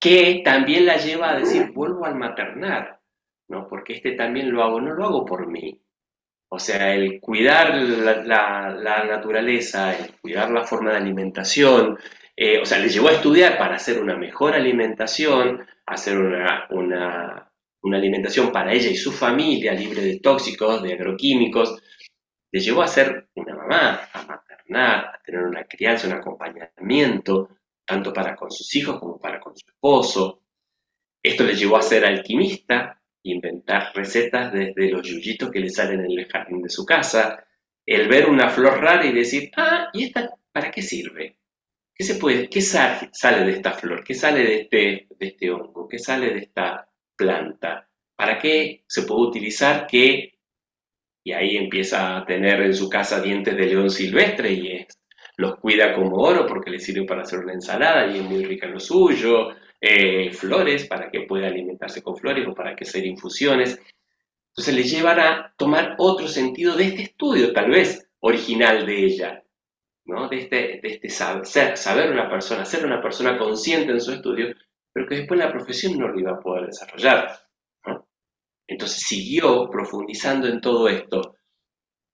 que 0.00 0.42
también 0.44 0.86
la 0.86 0.96
lleva 0.96 1.30
a 1.30 1.38
decir, 1.38 1.72
vuelvo 1.72 2.04
al 2.04 2.14
maternar, 2.14 3.00
¿no? 3.48 3.68
porque 3.68 3.94
este 3.94 4.12
también 4.12 4.52
lo 4.52 4.62
hago, 4.62 4.80
no 4.80 4.94
lo 4.94 5.04
hago 5.04 5.24
por 5.24 5.46
mí. 5.46 5.80
O 6.50 6.58
sea, 6.58 6.94
el 6.94 7.20
cuidar 7.20 7.74
la, 7.74 9.04
naturaleza, 9.06 9.94
el 9.96 10.14
cuidar 10.14 10.50
la 10.50 10.64
forma 10.64 10.92
de 10.92 10.96
alimentación, 10.96 11.98
eh, 12.34 12.58
o 12.60 12.64
sea, 12.64 12.78
le 12.78 12.88
llevó 12.88 13.08
a 13.08 13.12
estudiar 13.12 13.58
para 13.58 13.74
hacer 13.76 14.00
una 14.00 14.16
mejor 14.16 14.54
alimentación, 14.54 15.66
hacer 15.84 16.18
una, 16.18 16.66
una, 16.70 17.50
alimentación 17.92 18.50
para 18.50 18.72
ella 18.72 18.90
y 18.90 18.96
su 18.96 19.12
familia, 19.12 19.74
libre 19.74 20.00
de 20.02 20.20
tóxicos, 20.20 20.82
de 20.82 20.94
agroquímicos. 20.94 21.82
Le 22.50 22.60
llevó 22.60 22.82
a 22.82 22.88
ser 22.88 23.28
una 23.34 23.54
mamá, 23.54 24.00
a 24.76 25.20
tener 25.24 25.42
una 25.42 25.64
crianza, 25.64 26.06
un 26.06 26.14
acompañamiento, 26.14 27.58
tanto 27.84 28.12
para 28.12 28.36
con 28.36 28.50
sus 28.50 28.74
hijos 28.76 28.98
como 28.98 29.18
para 29.18 29.40
con 29.40 29.56
su 29.56 29.66
esposo. 29.66 30.42
Esto 31.22 31.44
le 31.44 31.54
llevó 31.54 31.76
a 31.76 31.82
ser 31.82 32.04
alquimista, 32.04 33.00
inventar 33.22 33.92
recetas 33.94 34.52
desde 34.52 34.90
los 34.90 35.06
yuyitos 35.06 35.50
que 35.50 35.60
le 35.60 35.70
salen 35.70 36.04
en 36.04 36.18
el 36.18 36.28
jardín 36.28 36.62
de 36.62 36.68
su 36.68 36.84
casa, 36.84 37.44
el 37.86 38.08
ver 38.08 38.28
una 38.28 38.50
flor 38.50 38.80
rara 38.80 39.06
y 39.06 39.12
decir, 39.12 39.50
ah, 39.56 39.88
¿y 39.92 40.04
esta 40.04 40.30
para 40.52 40.70
qué 40.70 40.82
sirve? 40.82 41.38
¿Qué, 41.94 42.04
se 42.04 42.14
puede, 42.14 42.48
qué 42.48 42.60
sale, 42.60 43.44
de 43.44 43.52
esta 43.52 43.72
flor? 43.72 44.04
¿Qué 44.04 44.14
sale 44.14 44.44
de 44.44 44.60
este, 44.62 45.08
de 45.10 45.26
este 45.26 45.50
hongo? 45.50 45.88
¿Qué 45.88 45.98
sale 45.98 46.32
de 46.32 46.40
esta 46.40 46.88
planta? 47.16 47.88
¿Para 48.14 48.38
qué 48.38 48.84
se 48.86 49.02
puede 49.02 49.22
utilizar 49.22 49.86
que, 49.86 50.37
y 51.28 51.32
ahí 51.34 51.58
empieza 51.58 52.16
a 52.16 52.24
tener 52.24 52.62
en 52.62 52.74
su 52.74 52.88
casa 52.88 53.20
dientes 53.20 53.54
de 53.54 53.66
león 53.66 53.90
silvestre 53.90 54.50
y 54.50 54.86
los 55.36 55.56
cuida 55.56 55.94
como 55.94 56.16
oro 56.22 56.46
porque 56.46 56.70
le 56.70 56.78
sirve 56.78 57.04
para 57.04 57.20
hacer 57.20 57.40
una 57.40 57.52
ensalada 57.52 58.06
y 58.06 58.16
es 58.16 58.24
muy 58.24 58.46
rica 58.46 58.64
en 58.64 58.72
lo 58.72 58.80
suyo, 58.80 59.50
eh, 59.78 60.32
flores 60.32 60.86
para 60.86 61.10
que 61.10 61.26
pueda 61.28 61.48
alimentarse 61.48 62.00
con 62.02 62.16
flores 62.16 62.48
o 62.48 62.54
para 62.54 62.74
que 62.74 62.84
hacer 62.84 63.04
infusiones. 63.04 63.78
Entonces 64.52 64.74
le 64.74 64.82
llevan 64.84 65.20
a 65.20 65.54
tomar 65.58 65.96
otro 65.98 66.26
sentido 66.28 66.74
de 66.74 66.84
este 66.84 67.02
estudio, 67.02 67.52
tal 67.52 67.72
vez 67.72 68.08
original 68.20 68.86
de 68.86 69.04
ella, 69.04 69.44
de 70.30 70.38
este, 70.38 70.56
de 70.82 70.88
este 70.88 71.10
saber, 71.10 71.76
saber 71.76 72.10
una 72.10 72.30
persona, 72.30 72.64
ser 72.64 72.86
una 72.86 73.02
persona 73.02 73.36
consciente 73.36 73.92
en 73.92 74.00
su 74.00 74.12
estudio, 74.12 74.54
pero 74.94 75.06
que 75.06 75.16
después 75.16 75.38
la 75.38 75.52
profesión 75.52 75.98
no 75.98 76.08
lo 76.08 76.18
iba 76.18 76.32
a 76.32 76.40
poder 76.40 76.68
desarrollar. 76.68 77.38
Entonces 78.68 79.02
siguió 79.06 79.68
profundizando 79.70 80.46
en 80.46 80.60
todo 80.60 80.88
esto. 80.88 81.34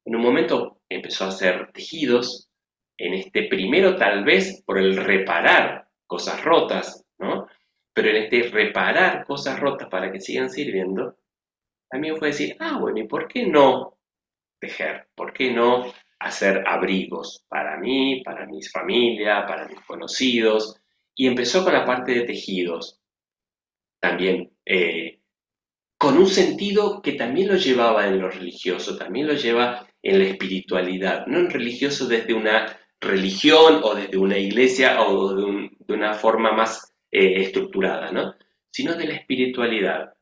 En 0.07 0.17
un 0.17 0.23
momento 0.23 0.81
empezó 0.89 1.25
a 1.25 1.29
hacer 1.29 1.71
tejidos, 1.73 2.49
en 2.97 3.15
este 3.15 3.49
primero 3.49 3.97
tal 3.97 4.25
vez 4.25 4.63
por 4.65 4.79
el 4.79 4.97
reparar 4.97 5.89
cosas 6.07 6.43
rotas, 6.45 7.05
¿no? 7.19 7.49
pero 7.93 8.09
en 8.09 8.17
este 8.17 8.49
reparar 8.51 9.25
cosas 9.27 9.59
rotas 9.59 9.89
para 9.89 10.11
que 10.13 10.21
sigan 10.21 10.51
sirviendo, 10.51 11.17
también 11.89 12.17
fue 12.17 12.29
decir, 12.29 12.57
ah, 12.61 12.79
bueno, 12.81 12.99
¿y 12.99 13.07
por 13.07 13.29
qué 13.29 13.47
no 13.47 13.99
tejer? 14.61 15.09
¿Por 15.15 15.33
qué 15.33 15.53
no 15.53 15.93
hacer 16.19 16.65
abrigos 16.67 17.45
para 17.49 17.77
mí, 17.77 18.23
para 18.25 18.47
mi 18.47 18.63
familia, 18.63 19.45
para 19.47 19.69
mis 19.69 19.81
conocidos, 19.81 20.81
y 21.15 21.27
empezó 21.27 21.63
con 21.63 21.73
la 21.73 21.85
parte 21.85 22.13
de 22.13 22.23
tejidos, 22.23 23.01
también 24.01 24.53
eh, 24.65 25.21
con 26.05 26.19
un 26.19 26.27
sentido 26.27 27.01
que 27.01 27.13
también 27.13 27.49
lo 27.49 27.57
llevaba 27.57 28.07
en 28.07 28.21
lo 28.21 28.29
religioso, 28.29 28.99
también 28.99 29.27
lo 29.27 29.33
lleva 29.33 29.89
en 30.03 30.19
la 30.19 30.27
espiritualidad, 30.27 31.27
no 31.27 31.39
en 31.39 31.49
religioso 31.49 32.07
desde 32.07 32.35
una 32.35 32.79
religión 33.01 33.81
o 33.83 33.95
desde 33.95 34.19
una 34.19 34.37
iglesia 34.37 35.01
o 35.01 35.35
de, 35.35 35.71
una 35.89 36.13
forma 36.13 36.53
más 36.53 36.95
eh, 37.11 37.41
estructurada, 37.41 38.13
¿no? 38.13 38.35
sino 38.71 38.95
de 38.97 39.07
la 39.07 39.15
espiritualidad, 39.15 40.13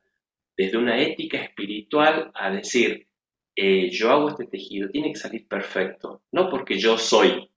desde 0.55 0.77
una 0.77 1.01
ética 1.01 1.39
espiritual 1.39 2.31
a 2.33 2.49
decir, 2.49 3.05
eh, 3.53 3.89
yo 3.89 4.09
hago 4.09 4.29
este 4.29 4.45
tejido, 4.45 4.89
tiene 4.89 5.11
que 5.11 5.19
salir 5.19 5.45
perfecto, 5.49 6.23
no 6.31 6.49
porque 6.49 6.79
yo 6.79 6.97
soy 6.97 7.51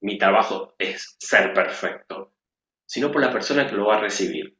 mi 0.00 0.18
trabajo 0.18 0.74
es 0.76 1.14
ser 1.20 1.52
perfecto, 1.52 2.32
sino 2.84 3.12
por 3.12 3.20
la 3.20 3.30
persona 3.30 3.68
que 3.68 3.76
lo 3.76 3.86
va 3.86 3.98
a 3.98 4.00
recibir. 4.00 4.57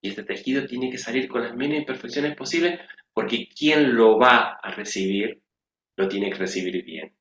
Y 0.00 0.08
este 0.08 0.24
tejido 0.24 0.66
tiene 0.66 0.90
que 0.90 0.98
salir 0.98 1.28
con 1.28 1.42
las 1.42 1.54
mínimas 1.54 1.80
imperfecciones 1.80 2.36
posibles 2.36 2.80
porque 3.12 3.48
quien 3.48 3.94
lo 3.94 4.18
va 4.18 4.58
a 4.62 4.70
recibir 4.72 5.40
lo 5.96 6.08
tiene 6.08 6.30
que 6.30 6.38
recibir 6.38 6.84
bien. 6.84 7.14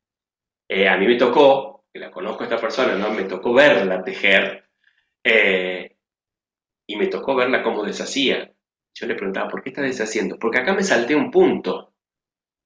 Eh, 0.68 0.88
a 0.88 0.98
mí 0.98 1.06
me 1.06 1.18
tocó, 1.18 1.86
que 1.94 2.00
la 2.00 2.10
conozco 2.10 2.42
a 2.42 2.46
esta 2.46 2.60
persona, 2.60 2.96
¿no? 2.96 3.12
me 3.12 3.26
tocó 3.26 3.54
verla 3.54 4.04
tejer 4.04 4.70
eh, 5.24 5.98
y 6.88 6.96
me 6.96 7.08
tocó 7.08 7.36
verla 7.36 7.62
cómo 7.62 7.84
deshacía. 7.84 8.52
Yo 8.94 9.08
le 9.08 9.16
preguntaba, 9.16 9.50
¿por 9.50 9.62
qué 9.62 9.70
está 9.70 9.82
deshaciendo? 9.82 10.38
Porque 10.40 10.60
acá 10.60 10.74
me 10.74 10.84
salté 10.84 11.16
un 11.16 11.30
punto. 11.30 11.94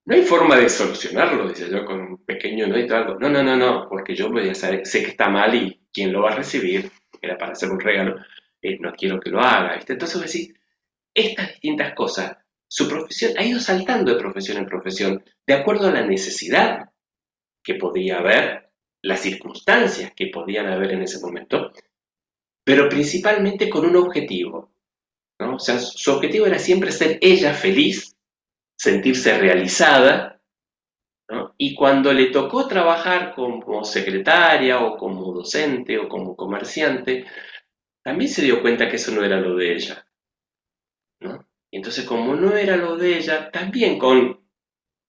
No 0.06 0.14
hay 0.14 0.22
forma 0.22 0.56
de 0.56 0.70
solucionarlo, 0.70 1.50
dice 1.50 1.70
yo, 1.70 1.84
con 1.84 2.00
un 2.00 2.26
pequeño 2.26 2.68
no 2.68 2.86
todo 2.86 2.98
algo. 2.98 3.20
No, 3.20 3.30
no, 3.30 3.42
no, 3.42 3.56
no, 3.56 3.90
porque 3.90 4.16
yo 4.16 4.30
voy 4.30 4.50
a 4.50 4.56
saber, 4.56 4.86
sé 4.86 5.02
que 5.02 5.10
está 5.10 5.30
mal 5.30 5.56
y 5.56 5.82
quien 5.92 6.14
lo 6.14 6.22
va 6.22 6.32
a 6.32 6.36
recibir, 6.36 6.92
era 7.22 7.38
para 7.38 7.54
hacer 7.54 7.72
un 7.72 7.80
regalo, 7.80 8.18
eh, 8.66 8.78
no 8.80 8.94
quiero 8.94 9.20
que 9.20 9.30
lo 9.30 9.40
haga. 9.40 9.80
Entonces, 9.88 10.22
decir, 10.22 10.56
estas 11.14 11.50
distintas 11.50 11.94
cosas, 11.94 12.38
su 12.68 12.88
profesión 12.90 13.34
ha 13.38 13.44
ido 13.44 13.60
saltando 13.60 14.14
de 14.14 14.20
profesión 14.20 14.58
en 14.58 14.66
profesión, 14.66 15.24
de 15.46 15.54
acuerdo 15.54 15.88
a 15.88 15.92
la 15.92 16.06
necesidad 16.06 16.90
que 17.64 17.76
podía 17.76 18.18
haber, 18.18 18.70
las 19.02 19.22
circunstancias 19.22 20.14
que 20.16 20.28
podían 20.28 20.68
haber 20.68 20.92
en 20.94 21.04
ese 21.04 21.20
momento, 21.20 21.72
pero 22.64 22.90
principalmente 22.90 23.70
con 23.70 23.86
un 23.86 23.96
objetivo. 23.98 24.72
¿no? 25.40 25.56
O 25.56 25.60
sea, 25.60 25.78
su 25.78 26.12
objetivo 26.12 26.48
era 26.48 26.58
siempre 26.58 26.92
ser 26.92 27.20
ella 27.22 27.54
feliz, 27.54 28.18
sentirse 28.76 29.38
realizada, 29.38 30.42
¿no? 31.30 31.54
y 31.58 31.76
cuando 31.76 32.12
le 32.14 32.32
tocó 32.32 32.68
trabajar 32.68 33.36
como 33.36 33.84
secretaria 33.84 34.80
o 34.84 34.98
como 34.98 35.32
docente 35.34 36.00
o 36.00 36.10
como 36.10 36.36
comerciante, 36.36 37.26
también 38.06 38.30
se 38.30 38.44
dio 38.44 38.62
cuenta 38.62 38.88
que 38.88 38.98
eso 38.98 39.12
no 39.12 39.24
era 39.26 39.40
lo 39.40 39.56
de 39.56 39.74
ella. 39.74 40.08
¿no? 41.22 41.44
Y 41.72 41.78
entonces, 41.78 42.06
como 42.06 42.36
no 42.36 42.56
era 42.56 42.78
lo 42.78 42.98
de 42.98 43.18
ella, 43.18 43.50
también 43.50 43.98
con 43.98 44.48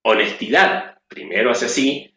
honestidad, 0.03 0.97
primero 1.07 1.51
hace 1.51 1.67
así, 1.67 2.15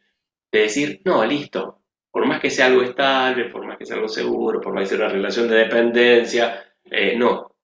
de 0.51 0.61
decir, 0.61 1.03
no, 1.05 1.23
listo, 1.27 1.83
por 2.11 2.25
más 2.25 2.41
que 2.41 2.49
sea 2.49 2.67
algo 2.67 2.83
estable, 2.83 3.51
por 3.51 3.67
más 3.67 3.77
que 3.77 3.85
sea 3.85 3.97
algo 3.97 4.09
seguro, 4.09 4.59
por 4.59 4.73
más 4.73 4.85
que 4.85 4.97
sea 4.97 5.05
una 5.05 5.13
relación 5.13 5.49
de 5.49 5.57
dependencia, 5.57 6.75
eh, 6.85 7.15
no, 7.15 7.55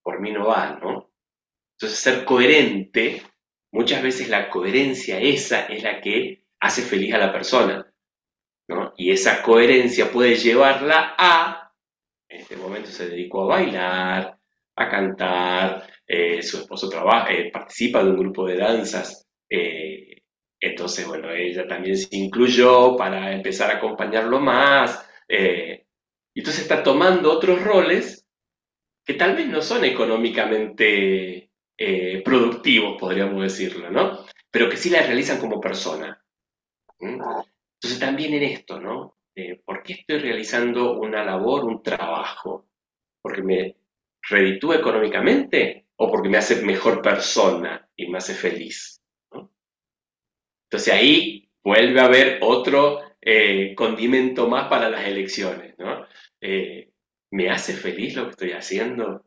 por 0.00 0.20
mí 0.20 0.30
no 0.30 0.46
va, 0.46 0.78
¿no? 0.80 1.10
Entonces, 1.72 1.98
ser 1.98 2.24
coherente, 2.24 3.20
muchas 3.72 4.00
veces 4.00 4.28
la 4.28 4.48
coherencia 4.48 5.18
esa 5.18 5.66
es 5.66 5.82
la 5.82 6.00
que 6.00 6.44
hace 6.60 6.82
feliz 6.82 7.14
a 7.14 7.18
la 7.18 7.32
persona, 7.32 7.92
¿no? 8.68 8.94
Y 8.96 9.10
esa 9.10 9.42
coherencia 9.42 10.12
puede 10.12 10.36
llevarla 10.36 11.16
a 11.18 11.63
en 12.34 12.40
este 12.40 12.56
momento 12.56 12.90
se 12.90 13.08
dedicó 13.08 13.44
a 13.44 13.56
bailar, 13.56 14.38
a 14.76 14.88
cantar, 14.90 15.86
eh, 16.06 16.42
su 16.42 16.58
esposo 16.58 16.88
trabaja, 16.88 17.32
eh, 17.32 17.50
participa 17.52 18.02
de 18.02 18.10
un 18.10 18.18
grupo 18.18 18.46
de 18.46 18.56
danzas, 18.56 19.26
eh, 19.48 20.22
entonces, 20.60 21.06
bueno, 21.06 21.30
ella 21.30 21.66
también 21.68 21.96
se 21.96 22.16
incluyó 22.16 22.96
para 22.96 23.32
empezar 23.32 23.70
a 23.70 23.76
acompañarlo 23.76 24.40
más, 24.40 25.06
y 25.28 26.40
entonces 26.40 26.62
está 26.62 26.82
tomando 26.82 27.30
otros 27.32 27.62
roles 27.62 28.26
que 29.04 29.14
tal 29.14 29.36
vez 29.36 29.46
no 29.46 29.62
son 29.62 29.84
económicamente 29.84 31.50
productivos, 32.24 32.96
podríamos 32.98 33.42
decirlo, 33.42 33.90
¿no? 33.90 34.24
Pero 34.50 34.68
que 34.70 34.76
sí 34.76 34.90
la 34.90 35.02
realizan 35.02 35.38
como 35.38 35.60
persona. 35.60 36.24
Entonces 36.98 38.00
también 38.00 38.34
en 38.34 38.44
esto, 38.44 38.80
¿no? 38.80 39.13
Eh, 39.36 39.60
¿por 39.64 39.82
qué 39.82 39.94
estoy 39.94 40.18
realizando 40.18 40.98
una 40.98 41.24
labor, 41.24 41.64
un 41.64 41.82
trabajo? 41.82 42.68
¿Porque 43.20 43.42
me 43.42 43.76
reditúa 44.22 44.76
económicamente 44.76 45.86
o 45.96 46.10
porque 46.10 46.28
me 46.28 46.38
hace 46.38 46.62
mejor 46.64 47.02
persona 47.02 47.88
y 47.96 48.08
me 48.08 48.18
hace 48.18 48.34
feliz? 48.34 49.00
Entonces 50.70 50.94
ahí 50.94 51.48
vuelve 51.62 52.00
a 52.00 52.04
haber 52.04 52.38
otro 52.42 53.00
eh, 53.20 53.74
condimento 53.74 54.48
más 54.48 54.68
para 54.68 54.88
las 54.88 55.06
elecciones. 55.06 55.74
¿no? 55.78 56.06
Eh, 56.40 56.90
¿Me 57.30 57.50
hace 57.50 57.72
feliz 57.72 58.14
lo 58.14 58.24
que 58.24 58.30
estoy 58.30 58.52
haciendo? 58.52 59.24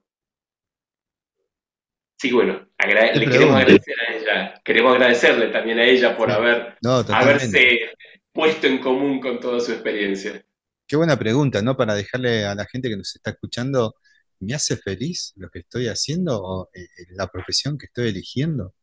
Sí, 2.19 2.31
bueno, 2.31 2.67
le 2.79 3.29
queremos 3.29 3.55
agradecer 3.55 3.95
a 4.07 4.13
ella, 4.15 4.61
queremos 4.63 4.95
agradecerle 4.95 5.49
también 5.49 5.77
a 5.77 5.85
ella 5.85 6.17
por 6.17 6.31
haber, 6.31 6.75
haberse 7.09 7.91
puesto 8.37 8.67
en 8.67 8.77
común 8.77 9.19
con 9.19 9.39
toda 9.39 9.59
su 9.59 9.71
experiencia? 9.71 10.45
Qué 10.85 10.95
buena 10.95 11.17
pregunta, 11.17 11.59
¿no? 11.63 11.75
Para 11.75 11.95
dejarle 11.95 12.45
a 12.45 12.53
la 12.53 12.65
gente 12.67 12.87
que 12.87 12.95
nos 12.95 13.15
está 13.15 13.31
escuchando, 13.31 13.95
¿me 14.39 14.53
hace 14.53 14.77
feliz 14.77 15.33
lo 15.37 15.49
que 15.49 15.59
estoy 15.59 15.87
haciendo 15.87 16.39
o 16.39 16.69
eh, 16.71 16.85
la 17.15 17.25
profesión 17.31 17.79
que 17.79 17.87
estoy 17.87 18.09
eligiendo? 18.09 18.75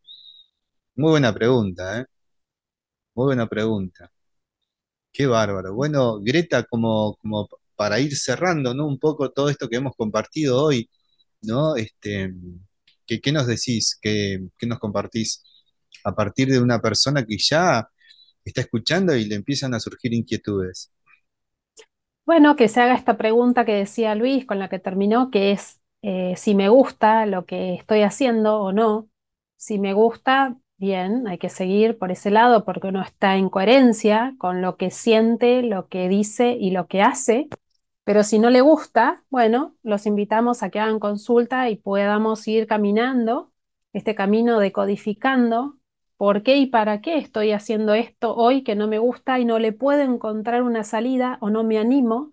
Muy 0.96 1.11
buena 1.12 1.32
pregunta, 1.32 2.00
¿eh? 2.00 2.07
Muy 3.14 3.26
buena 3.26 3.48
pregunta. 3.48 4.11
Qué 5.12 5.26
bárbaro. 5.26 5.72
Bueno, 5.74 6.20
Greta, 6.20 6.64
como, 6.64 7.16
como 7.16 7.48
para 7.76 8.00
ir 8.00 8.16
cerrando, 8.16 8.74
¿no? 8.74 8.86
Un 8.88 8.98
poco 8.98 9.30
todo 9.30 9.48
esto 9.50 9.68
que 9.68 9.76
hemos 9.76 9.94
compartido 9.96 10.61
hoy, 10.64 10.90
¿no? 11.42 11.76
Este, 11.76 12.34
¿qué, 13.07 13.20
qué 13.20 13.30
nos 13.30 13.46
decís? 13.46 13.96
¿Qué, 14.02 14.40
qué 14.59 14.66
nos 14.66 14.80
compartís 14.80 15.44
a 16.02 16.12
partir 16.12 16.48
de 16.48 16.59
una 16.61 16.80
persona 16.80 17.24
que 17.24 17.36
ya 17.38 17.88
está 18.51 18.62
escuchando 18.62 19.16
y 19.16 19.24
le 19.24 19.36
empiezan 19.36 19.74
a 19.74 19.80
surgir 19.80 20.12
inquietudes. 20.14 20.92
Bueno, 22.26 22.57
que 22.57 22.68
se 22.68 22.80
haga 22.80 22.95
esta 22.95 23.16
pregunta 23.18 23.64
que 23.64 23.74
decía 23.74 24.14
Luis, 24.14 24.47
con 24.47 24.59
la 24.59 24.68
que 24.68 24.78
terminó, 24.78 25.30
que 25.30 25.53
es 25.53 25.80
eh, 26.03 26.34
si 26.36 26.55
me 26.55 26.68
gusta 26.68 27.26
lo 27.26 27.47
que 27.47 27.74
estoy 27.74 28.03
haciendo 28.03 28.61
o 28.61 28.72
no. 28.72 29.09
Si 29.57 29.78
me 29.78 29.95
gusta, 29.95 30.57
bien, 30.76 31.26
hay 31.28 31.38
que 31.38 31.49
seguir 31.49 31.99
por 31.99 32.12
ese 32.12 32.30
lado 32.30 32.64
porque 32.64 32.88
uno 32.88 33.03
está 33.03 33.36
en 33.36 33.49
coherencia 33.51 34.34
con 34.38 34.62
lo 34.62 34.76
que 34.76 34.90
siente, 34.90 35.62
lo 35.62 35.88
que 35.88 36.09
dice 36.09 36.53
y 36.61 36.70
lo 36.70 36.88
que 36.88 37.03
hace. 37.03 37.49
Pero 38.05 38.22
si 38.22 38.38
no 38.38 38.51
le 38.51 38.61
gusta, 38.61 39.24
bueno, 39.30 39.76
los 39.82 40.07
invitamos 40.07 40.62
a 40.62 40.70
que 40.70 40.80
hagan 40.80 41.01
consulta 41.01 41.70
y 41.70 41.76
podamos 41.76 42.47
ir 42.49 42.66
caminando 42.66 43.53
este 43.95 44.14
camino 44.14 44.59
decodificando 44.59 45.78
¿Por 46.17 46.43
qué 46.43 46.57
y 46.57 46.67
para 46.67 47.01
qué 47.01 47.19
estoy 47.19 47.53
haciendo 47.53 47.95
esto 47.95 48.35
hoy 48.35 48.62
que 48.62 48.77
no 48.77 48.89
me 48.89 48.99
gusta 48.99 49.39
y 49.39 49.45
no 49.45 49.59
le 49.59 49.73
puedo 49.73 50.01
encontrar 50.03 50.62
una 50.62 50.85
salida 50.85 51.39
o 51.41 51.51
no 51.51 51.65
me 51.65 51.79
animo 51.79 52.31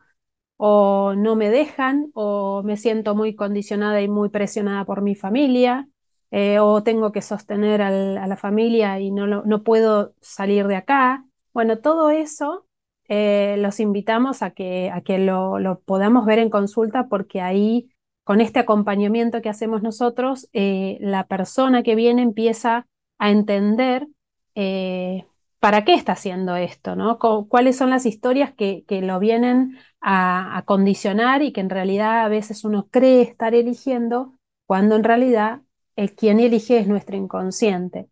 o 0.58 1.14
no 1.16 1.36
me 1.36 1.50
dejan 1.50 2.12
o 2.14 2.62
me 2.64 2.78
siento 2.78 3.16
muy 3.16 3.36
condicionada 3.36 4.02
y 4.02 4.08
muy 4.08 4.30
presionada 4.30 4.86
por 4.86 5.02
mi 5.02 5.16
familia 5.16 5.90
eh, 6.32 6.60
o 6.60 6.84
tengo 6.84 7.12
que 7.12 7.22
sostener 7.22 7.82
a 7.82 8.28
la 8.28 8.38
familia 8.38 9.00
y 9.00 9.12
no, 9.12 9.28
no 9.28 9.64
puedo 9.64 10.14
salir 10.22 10.68
de 10.68 10.78
acá? 10.78 11.26
Bueno, 11.54 11.80
todo 11.80 12.10
eso 12.10 12.68
eh, 13.10 13.56
los 13.58 13.80
invitamos 13.82 14.42
a 14.42 14.52
que, 14.52 14.90
a 14.90 15.02
que 15.02 15.18
lo, 15.20 15.60
lo, 15.60 15.82
podamos 15.82 16.26
ver 16.26 16.40
en 16.40 16.50
consulta 16.50 17.08
porque 17.10 17.42
ahí 17.42 17.90
con 18.24 18.40
este 18.40 18.60
acompañamiento 18.60 19.42
que 19.42 19.50
hacemos 19.50 19.82
nosotros, 19.84 20.48
eh, 20.54 20.98
la 21.02 21.28
persona 21.28 21.84
que 21.84 21.96
viene 21.96 22.22
empieza 22.22 22.88
a 23.22 23.30
entender 23.30 24.08
eh, 24.56 25.26
para 25.60 25.86
qué 25.86 25.94
está 25.94 26.14
haciendo 26.14 26.56
esto, 26.56 26.96
¿no? 26.96 27.20
cuáles 27.20 27.78
son 27.78 27.92
las 27.92 28.08
historias 28.08 28.52
que, 28.52 28.84
lo 28.90 29.20
vienen 29.20 29.78
a, 30.02 30.64
condicionar 30.66 31.44
y 31.44 31.54
que 31.54 31.62
en 31.62 31.70
realidad 31.70 32.26
a 32.26 32.30
veces 32.30 32.66
uno 32.66 32.88
cree 32.90 33.22
estar 33.22 33.54
eligiendo 33.54 34.34
cuando 34.66 34.96
en 34.96 35.04
realidad 35.04 35.62
el 35.96 36.16
quien 36.16 36.40
elige 36.40 36.80
es 36.80 36.88
nuestro 36.88 37.16
inconsciente. 37.16 38.10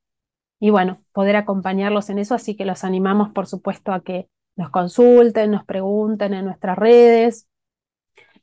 Y 0.59 0.69
bueno, 0.69 1.01
poder 1.11 1.37
acompañarlos 1.37 2.11
en 2.11 2.19
eso, 2.19 2.35
así 2.35 2.55
que 2.55 2.65
los 2.65 2.83
animamos, 2.83 3.29
por 3.31 3.47
supuesto, 3.47 3.93
a 3.93 4.03
que 4.03 4.29
nos 4.55 4.69
consulten, 4.69 5.49
nos 5.49 5.65
pregunten 5.65 6.35
en 6.35 6.45
nuestras 6.45 6.77
redes, 6.77 7.47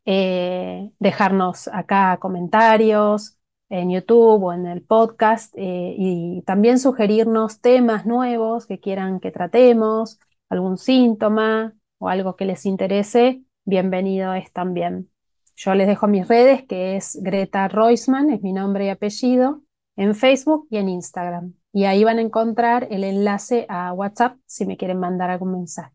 eh, 0.04 0.90
dejarnos 0.98 1.68
acá 1.68 2.16
comentarios, 2.20 3.38
en 3.68 3.90
YouTube 3.90 4.44
o 4.44 4.52
en 4.52 4.66
el 4.66 4.82
podcast 4.82 5.54
eh, 5.56 5.94
y 5.96 6.42
también 6.42 6.78
sugerirnos 6.78 7.60
temas 7.60 8.06
nuevos 8.06 8.66
que 8.66 8.80
quieran 8.80 9.20
que 9.20 9.30
tratemos, 9.30 10.18
algún 10.48 10.78
síntoma 10.78 11.74
o 11.98 12.08
algo 12.08 12.36
que 12.36 12.44
les 12.44 12.66
interese, 12.66 13.42
bienvenido 13.64 14.34
es 14.34 14.52
también. 14.52 15.10
Yo 15.56 15.74
les 15.74 15.86
dejo 15.86 16.06
mis 16.06 16.28
redes, 16.28 16.64
que 16.66 16.96
es 16.96 17.18
Greta 17.22 17.66
Reusman, 17.68 18.30
es 18.30 18.42
mi 18.42 18.52
nombre 18.52 18.86
y 18.86 18.88
apellido, 18.90 19.62
en 19.96 20.14
Facebook 20.14 20.68
y 20.70 20.76
en 20.76 20.90
Instagram. 20.90 21.54
Y 21.72 21.84
ahí 21.84 22.04
van 22.04 22.18
a 22.18 22.22
encontrar 22.22 22.86
el 22.90 23.04
enlace 23.04 23.66
a 23.68 23.92
WhatsApp 23.92 24.36
si 24.46 24.66
me 24.66 24.76
quieren 24.76 25.00
mandar 25.00 25.30
algún 25.30 25.52
mensaje. 25.52 25.94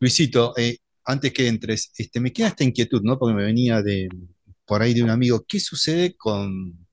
Luisito, 0.00 0.56
eh, 0.56 0.78
antes 1.04 1.32
que 1.32 1.46
entres, 1.46 1.92
este, 1.96 2.20
me 2.20 2.32
queda 2.32 2.48
esta 2.48 2.64
inquietud, 2.64 3.02
¿no? 3.02 3.18
Porque 3.18 3.34
me 3.34 3.44
venía 3.44 3.82
de, 3.82 4.08
por 4.64 4.82
ahí 4.82 4.94
de 4.94 5.02
un 5.02 5.10
amigo, 5.10 5.44
¿qué 5.46 5.60
sucede 5.60 6.16
con, 6.16 6.86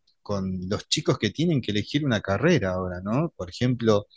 los 0.69 0.87
chicos 0.89 1.17
que 1.19 1.31
tienen 1.31 1.61
que 1.61 1.71
elegir 1.71 2.05
una 2.05 2.21
carrera 2.21 2.71
ahora, 2.71 3.01
¿no? 3.03 3.33
Por 3.35 3.49
ejemplo, 3.49 4.07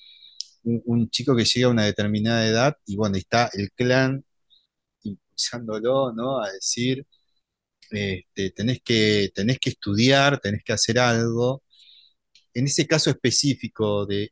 un, 0.65 1.11
chico 1.11 1.37
que 1.37 1.45
llega 1.45 1.69
a 1.69 1.71
una 1.71 1.85
determinada 1.85 2.47
edad 2.47 2.77
y 2.87 2.97
bueno, 2.97 3.17
está 3.17 3.51
el 3.55 3.71
clan 3.73 4.25
impulsándolo, 5.03 6.13
¿no? 6.13 6.41
A 6.43 6.51
decir, 6.53 7.07
este, 7.91 8.51
tenés 8.53 8.81
que, 8.83 9.31
tenés 9.35 9.59
que 9.61 9.71
estudiar, 9.71 10.41
tenés 10.41 10.63
que 10.65 10.73
hacer 10.73 10.99
algo. 10.99 11.63
En 12.55 12.67
ese 12.67 12.87
caso 12.87 13.11
específico 13.11 14.07
del 14.07 14.31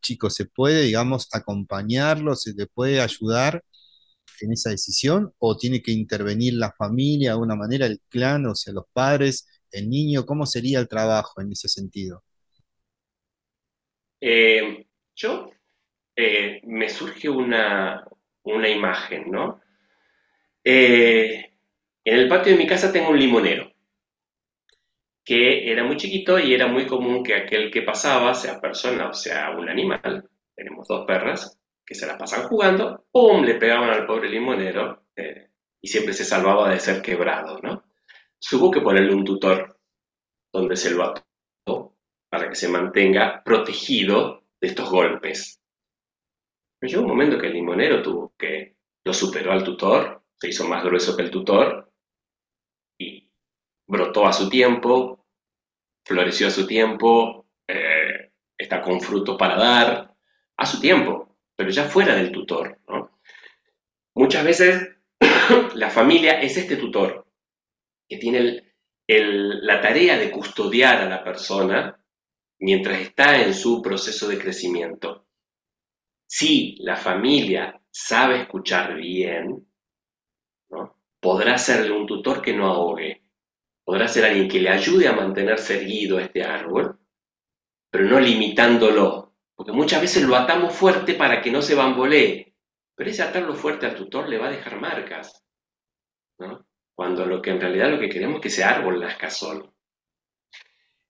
chico, 0.00 0.30
¿se 0.30 0.46
puede, 0.46 0.82
digamos, 0.82 1.28
acompañarlo? 1.32 2.34
¿Se 2.36 2.52
le 2.54 2.66
puede 2.66 3.00
ayudar 3.00 3.62
en 4.46 4.52
esa 4.52 4.70
decisión? 4.70 5.32
¿O 5.38 5.56
tiene 5.56 5.82
que 5.82 5.92
intervenir 5.92 6.54
la 6.54 6.72
familia 6.72 7.30
de 7.30 7.32
alguna 7.32 7.56
manera, 7.56 7.86
el 7.86 8.00
clan, 8.08 8.46
o 8.46 8.54
sea, 8.54 8.72
los 8.72 8.86
padres, 8.92 9.46
el 9.70 9.88
niño? 9.88 10.26
¿Cómo 10.26 10.46
sería 10.46 10.78
el 10.80 10.88
trabajo 10.88 11.40
en 11.40 11.52
ese 11.52 11.68
sentido? 11.68 12.24
Eh, 14.20 14.86
yo 15.14 15.50
eh, 16.16 16.60
me 16.64 16.88
surge 16.88 17.28
una, 17.28 18.04
imagen, 18.44 19.30
¿no? 19.30 19.60
Eh, 20.62 21.52
en 22.04 22.18
el 22.18 22.28
patio 22.28 22.52
de 22.52 22.58
mi 22.58 22.66
casa 22.66 22.92
tengo 22.92 23.10
un 23.10 23.18
limonero, 23.18 23.72
que 25.24 25.70
era 25.70 25.84
muy 25.84 25.96
chiquito 25.96 26.38
y 26.38 26.52
era 26.54 26.66
muy 26.66 26.86
común 26.86 27.22
que 27.22 27.34
aquel 27.34 27.70
que 27.70 27.82
pasaba, 27.82 28.34
sea 28.34 28.60
persona 28.60 29.08
o 29.10 29.14
sea 29.14 29.50
un 29.50 29.68
animal, 29.68 30.28
tenemos 30.54 30.88
dos 30.88 31.06
perras, 31.06 31.59
que 31.90 31.96
se 31.96 32.06
la 32.06 32.16
pasan 32.16 32.44
jugando, 32.44 33.04
¡pum! 33.10 33.42
le 33.42 33.56
pegaban 33.56 33.90
al 33.90 34.06
pobre 34.06 34.30
limonero 34.30 35.06
y 35.82 35.88
siempre 35.88 36.12
se 36.12 36.24
salvaba 36.24 36.70
de 36.70 36.78
ser 36.78 37.02
quebrado, 37.02 37.58
¿no? 37.64 37.82
Hubo 38.52 38.70
que 38.70 38.80
ponerle 38.80 39.12
un 39.12 39.24
tutor 39.24 39.76
donde 40.52 40.76
se 40.76 40.92
lo 40.92 41.02
ató 41.02 41.96
para 42.30 42.48
que 42.48 42.54
se 42.54 42.68
mantenga 42.68 43.42
protegido 43.42 44.44
de 44.60 44.68
estos 44.68 44.88
golpes. 44.88 45.60
Llegó 46.80 47.02
un 47.02 47.08
momento 47.08 47.40
que 47.40 47.48
el 47.48 47.54
limonero 47.54 48.00
tuvo 48.00 48.34
que, 48.38 48.76
lo 49.04 49.12
superó 49.12 49.50
al 49.50 49.64
tutor, 49.64 50.22
se 50.38 50.48
hizo 50.50 50.68
más 50.68 50.84
grueso 50.84 51.16
que 51.16 51.22
el 51.22 51.30
tutor 51.32 51.90
y 53.00 53.28
brotó 53.88 54.28
a 54.28 54.32
su 54.32 54.48
tiempo, 54.48 55.26
floreció 56.06 56.46
a 56.46 56.50
su 56.50 56.68
tiempo, 56.68 57.46
eh, 57.66 58.30
está 58.56 58.80
con 58.80 59.00
frutos 59.00 59.36
para 59.36 59.56
dar, 59.56 60.16
a 60.56 60.66
su 60.66 60.80
tiempo, 60.80 61.29
pero 61.60 61.72
ya 61.72 61.84
fuera 61.84 62.14
del 62.14 62.32
tutor. 62.32 62.78
Muchas 64.14 64.42
veces 64.42 64.96
la 65.74 65.90
familia 65.90 66.40
es 66.40 66.56
este 66.56 66.76
tutor 66.76 67.26
que 68.08 68.16
tiene 68.16 68.72
la 69.06 69.78
tarea 69.82 70.16
de 70.16 70.30
custodiar 70.30 71.02
a 71.02 71.08
la 71.10 71.22
persona 71.22 72.02
mientras 72.60 73.02
está 73.02 73.42
en 73.42 73.52
su 73.52 73.82
proceso 73.82 74.26
de 74.26 74.38
crecimiento. 74.38 75.26
Si 76.26 76.76
la 76.80 76.96
familia 76.96 77.78
sabe 77.90 78.40
escuchar 78.40 78.94
bien, 78.94 79.68
podrá 81.20 81.58
serle 81.58 81.90
un 81.90 82.06
tutor 82.06 82.40
que 82.40 82.54
no 82.54 82.68
ahogue, 82.68 83.22
podrá 83.84 84.08
ser 84.08 84.24
alguien 84.24 84.48
que 84.48 84.60
le 84.60 84.70
ayude 84.70 85.08
a 85.08 85.12
mantenerse 85.12 85.76
erguido 85.76 86.18
este 86.18 86.42
árbol, 86.42 86.98
pero 87.90 88.04
no 88.04 88.18
limitándolo, 88.18 89.29
porque 89.60 89.72
muchas 89.72 90.00
veces 90.00 90.22
lo 90.22 90.36
atamos 90.36 90.74
fuerte 90.74 91.12
para 91.12 91.42
que 91.42 91.50
no 91.50 91.60
se 91.60 91.74
bambolee, 91.74 92.54
pero 92.94 93.10
ese 93.10 93.22
atarlo 93.22 93.52
fuerte 93.52 93.84
al 93.84 93.94
tutor 93.94 94.26
le 94.26 94.38
va 94.38 94.46
a 94.46 94.52
dejar 94.52 94.80
marcas, 94.80 95.44
cuando 96.94 97.26
lo 97.26 97.42
que 97.42 97.50
en 97.50 97.60
realidad 97.60 97.90
lo 97.90 98.00
que 98.00 98.08
queremos 98.08 98.36
es 98.36 98.40
que 98.40 98.48
ese 98.48 98.64
árbol 98.64 98.98
nazca 98.98 99.28
solo. 99.28 99.74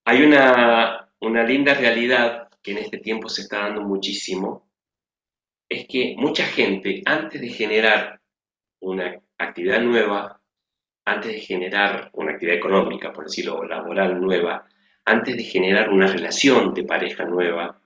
Hay 0.05 0.24
una 0.24 1.12
una 1.20 1.44
linda 1.44 1.74
realidad 1.74 2.48
que 2.61 2.72
en 2.72 2.78
este 2.78 2.98
tiempo 2.98 3.28
se 3.28 3.42
está 3.42 3.61
dando 3.61 3.82
muchísimo 3.82 4.68
es 5.68 5.86
que 5.86 6.16
mucha 6.18 6.44
gente, 6.44 7.03
antes 7.07 7.40
de 7.40 7.51
generar 7.51 8.20
una 8.80 9.14
actividad 9.38 9.80
nueva, 9.80 10.42
antes 11.05 11.34
de 11.34 11.38
generar 11.38 12.11
una 12.14 12.32
actividad 12.32 12.59
económica, 12.59 13.12
por 13.12 13.26
decirlo, 13.26 13.62
laboral 13.62 14.20
nueva, 14.20 14.66
antes 15.05 15.36
de 15.36 15.44
generar 15.44 15.90
una 15.90 16.09
relación 16.09 16.74
de 16.74 16.82
pareja 16.82 17.24
nueva, 17.26 17.80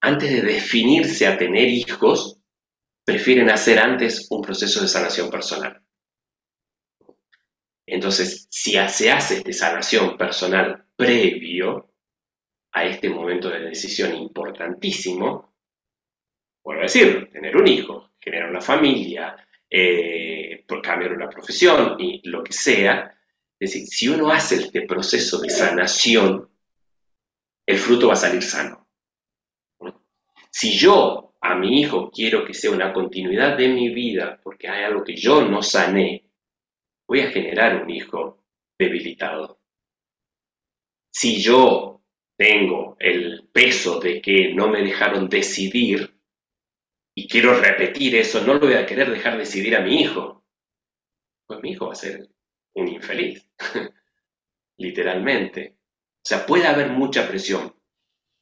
antes 0.00 0.30
de 0.30 0.42
definirse 0.42 1.26
a 1.26 1.36
tener 1.36 1.68
hijos, 1.68 2.38
prefieren 3.04 3.50
hacer 3.50 3.78
antes 3.78 4.26
un 4.30 4.42
proceso 4.42 4.80
de 4.80 4.88
sanación 4.88 5.30
personal. 5.30 5.82
Entonces, 7.86 8.46
si 8.50 8.72
se 8.88 9.10
hace 9.10 9.38
esta 9.38 9.52
sanación 9.52 10.16
personal 10.18 10.86
previo, 10.94 11.88
a 12.72 12.84
este 12.84 13.08
momento 13.08 13.48
de 13.48 13.60
decisión 13.60 14.14
importantísimo, 14.14 15.54
vuelvo 16.62 16.82
a 16.82 16.84
decir, 16.84 17.30
tener 17.32 17.56
un 17.56 17.66
hijo, 17.66 18.12
generar 18.20 18.50
una 18.50 18.60
familia, 18.60 19.36
eh, 19.70 20.64
cambiar 20.82 21.12
una 21.12 21.28
profesión 21.28 21.96
y 21.98 22.26
lo 22.28 22.44
que 22.44 22.52
sea, 22.52 23.18
es 23.58 23.72
decir, 23.72 23.86
si 23.88 24.08
uno 24.08 24.30
hace 24.30 24.56
este 24.56 24.82
proceso 24.82 25.40
de 25.40 25.50
sanación, 25.50 26.48
el 27.66 27.78
fruto 27.78 28.08
va 28.08 28.12
a 28.12 28.16
salir 28.16 28.42
sano. 28.42 28.87
Si 30.50 30.76
yo 30.76 31.34
a 31.40 31.54
mi 31.54 31.80
hijo 31.80 32.10
quiero 32.10 32.44
que 32.44 32.54
sea 32.54 32.70
una 32.70 32.92
continuidad 32.92 33.56
de 33.56 33.68
mi 33.68 33.90
vida 33.90 34.40
porque 34.42 34.68
hay 34.68 34.84
algo 34.84 35.04
que 35.04 35.16
yo 35.16 35.42
no 35.42 35.62
sané, 35.62 36.24
voy 37.06 37.20
a 37.20 37.30
generar 37.30 37.82
un 37.82 37.90
hijo 37.90 38.44
debilitado. 38.78 39.60
Si 41.10 41.40
yo 41.40 42.02
tengo 42.36 42.96
el 43.00 43.48
peso 43.52 43.98
de 43.98 44.20
que 44.20 44.54
no 44.54 44.68
me 44.68 44.82
dejaron 44.82 45.28
decidir 45.28 46.14
y 47.14 47.26
quiero 47.26 47.58
repetir 47.58 48.14
eso, 48.14 48.44
no 48.44 48.54
lo 48.54 48.60
voy 48.60 48.74
a 48.74 48.86
querer 48.86 49.10
dejar 49.10 49.36
decidir 49.36 49.74
a 49.74 49.80
mi 49.80 50.02
hijo. 50.02 50.44
Pues 51.46 51.60
mi 51.62 51.70
hijo 51.72 51.86
va 51.86 51.92
a 51.92 51.96
ser 51.96 52.28
un 52.74 52.88
infeliz, 52.88 53.50
literalmente. 54.78 55.78
O 56.18 56.28
sea, 56.28 56.46
puede 56.46 56.66
haber 56.66 56.90
mucha 56.90 57.26
presión. 57.26 57.74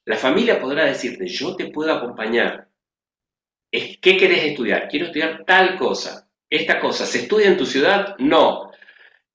La 0.07 0.17
familia 0.17 0.61
podrá 0.61 0.85
decirte, 0.85 1.27
yo 1.27 1.57
te 1.57 1.67
puedo 1.71 1.93
acompañar. 1.93 2.69
¿Qué 3.71 4.17
querés 4.17 4.45
estudiar? 4.45 4.87
Quiero 4.89 5.07
estudiar 5.07 5.45
tal 5.45 5.77
cosa. 5.77 6.29
Esta 6.49 6.79
cosa, 6.79 7.05
¿se 7.05 7.23
estudia 7.23 7.49
en 7.49 7.57
tu 7.57 7.67
ciudad? 7.67 8.17
No. 8.19 8.71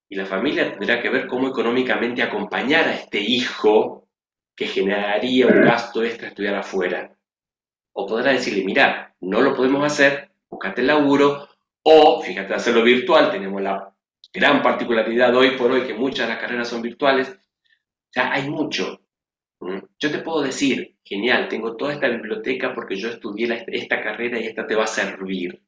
Y 0.08 0.16
la 0.16 0.26
familia 0.26 0.72
tendrá 0.72 1.02
que 1.02 1.10
ver 1.10 1.28
cómo 1.28 1.50
económicamente 1.50 2.24
acompañar 2.24 2.88
a 2.88 2.94
este 2.94 3.20
hijo 3.20 4.08
que 4.56 4.66
generaría 4.66 5.48
un 5.48 5.62
gasto 5.62 6.04
extra 6.04 6.30
estudiar 6.30 6.56
afuera. 6.56 7.14
O 7.92 8.08
podrá 8.08 8.32
decirle, 8.32 8.64
mira, 8.64 9.14
no 9.20 9.42
lo 9.42 9.54
podemos 9.54 9.84
hacer, 9.84 10.32
búscate 10.50 10.80
el 10.80 10.88
laburo, 10.88 11.50
o 11.84 12.22
fíjate, 12.22 12.54
hacerlo 12.54 12.82
virtual, 12.84 13.30
tenemos 13.30 13.62
la 13.62 13.94
gran 14.34 14.62
particularidad 14.62 15.36
hoy 15.36 15.58
por 15.58 15.72
hoy 15.72 15.86
que 15.86 15.94
muchas 15.94 16.28
de 16.28 16.34
las 16.34 16.42
carreras 16.42 16.70
son 16.70 16.82
virtuales, 16.82 17.30
o 17.30 18.14
sea, 18.14 18.32
hay 18.32 18.50
mucho. 18.50 19.01
Yo 20.00 20.12
te 20.12 20.20
puedo 20.20 20.42
decir, 20.42 20.98
genial, 21.04 21.48
tengo 21.48 21.76
toda 21.76 21.94
esta 21.94 22.08
biblioteca 22.08 22.74
porque 22.74 22.96
yo 22.96 23.10
estudié 23.10 23.64
esta 23.68 24.02
carrera 24.02 24.40
y 24.40 24.48
esta 24.48 24.66
te 24.66 24.76
va 24.76 24.86
a 24.86 24.88
servir. 24.88 25.62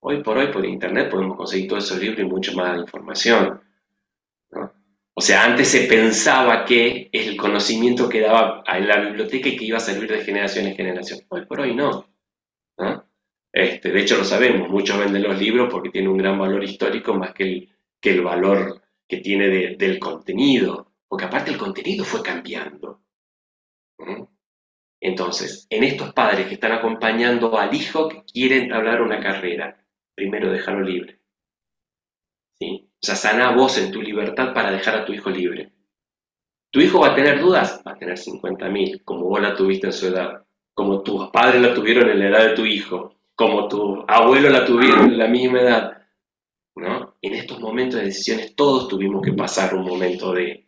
Hoy 0.00 0.22
por 0.22 0.36
hoy 0.36 0.48
por 0.48 0.64
internet 0.64 1.10
podemos 1.10 1.36
conseguir 1.36 1.68
todos 1.68 1.84
esos 1.84 1.98
libros 1.98 2.20
y 2.20 2.24
mucho 2.24 2.54
más 2.54 2.78
información. 2.78 3.60
O 5.14 5.20
sea, 5.20 5.44
antes 5.44 5.68
se 5.68 5.88
pensaba 5.88 6.64
que 6.64 7.08
el 7.12 7.36
conocimiento 7.36 8.08
quedaba 8.08 8.62
en 8.66 8.86
la 8.86 9.00
biblioteca 9.00 9.48
y 9.48 9.56
que 9.56 9.64
iba 9.64 9.78
a 9.78 9.80
servir 9.80 10.10
de 10.10 10.22
generación 10.22 10.66
en 10.66 10.76
generación. 10.76 11.20
Hoy 11.28 11.46
por 11.46 11.60
hoy 11.60 11.74
no. 11.74 12.06
Este, 13.50 13.90
de 13.90 14.00
hecho 14.00 14.18
lo 14.18 14.24
sabemos, 14.24 14.68
muchos 14.68 14.98
venden 14.98 15.22
los 15.22 15.40
libros 15.40 15.68
porque 15.72 15.90
tienen 15.90 16.10
un 16.10 16.18
gran 16.18 16.38
valor 16.38 16.62
histórico 16.62 17.14
más 17.14 17.32
que 17.32 17.68
el 18.02 18.20
valor 18.20 18.82
que 19.08 19.16
tiene 19.16 19.76
del 19.76 19.98
contenido, 19.98 20.87
porque 21.08 21.24
aparte 21.24 21.50
el 21.50 21.58
contenido 21.58 22.04
fue 22.04 22.22
cambiando. 22.22 23.02
Entonces, 25.00 25.66
en 25.70 25.84
estos 25.84 26.12
padres 26.12 26.46
que 26.46 26.54
están 26.54 26.72
acompañando 26.72 27.56
al 27.58 27.74
hijo 27.74 28.08
que 28.08 28.24
quiere 28.24 28.58
entablar 28.58 29.00
una 29.00 29.20
carrera, 29.20 29.84
primero 30.14 30.50
déjalo 30.50 30.80
libre. 30.80 31.20
¿Sí? 32.58 32.90
O 32.92 33.06
sea, 33.06 33.14
sana 33.14 33.52
vos 33.52 33.78
en 33.78 33.92
tu 33.92 34.02
libertad 34.02 34.52
para 34.52 34.72
dejar 34.72 34.96
a 34.96 35.04
tu 35.04 35.12
hijo 35.12 35.30
libre. 35.30 35.72
¿Tu 36.70 36.80
hijo 36.80 37.00
va 37.00 37.12
a 37.12 37.14
tener 37.14 37.40
dudas? 37.40 37.82
Va 37.86 37.92
a 37.92 37.98
tener 37.98 38.18
50.000, 38.18 39.04
como 39.04 39.26
vos 39.26 39.40
la 39.40 39.54
tuviste 39.54 39.86
en 39.86 39.92
su 39.92 40.08
edad, 40.08 40.44
como 40.74 41.02
tus 41.02 41.30
padres 41.30 41.62
la 41.62 41.72
tuvieron 41.72 42.10
en 42.10 42.18
la 42.18 42.28
edad 42.28 42.48
de 42.48 42.54
tu 42.54 42.66
hijo, 42.66 43.14
como 43.34 43.68
tu 43.68 44.04
abuelo 44.06 44.50
la 44.50 44.64
tuvieron 44.66 45.06
en 45.06 45.18
la 45.18 45.28
misma 45.28 45.60
edad. 45.60 46.02
¿no? 46.76 47.16
En 47.22 47.34
estos 47.34 47.58
momentos 47.60 48.00
de 48.00 48.06
decisiones 48.06 48.54
todos 48.54 48.88
tuvimos 48.88 49.22
que 49.22 49.32
pasar 49.32 49.74
un 49.74 49.84
momento 49.84 50.32
de, 50.32 50.67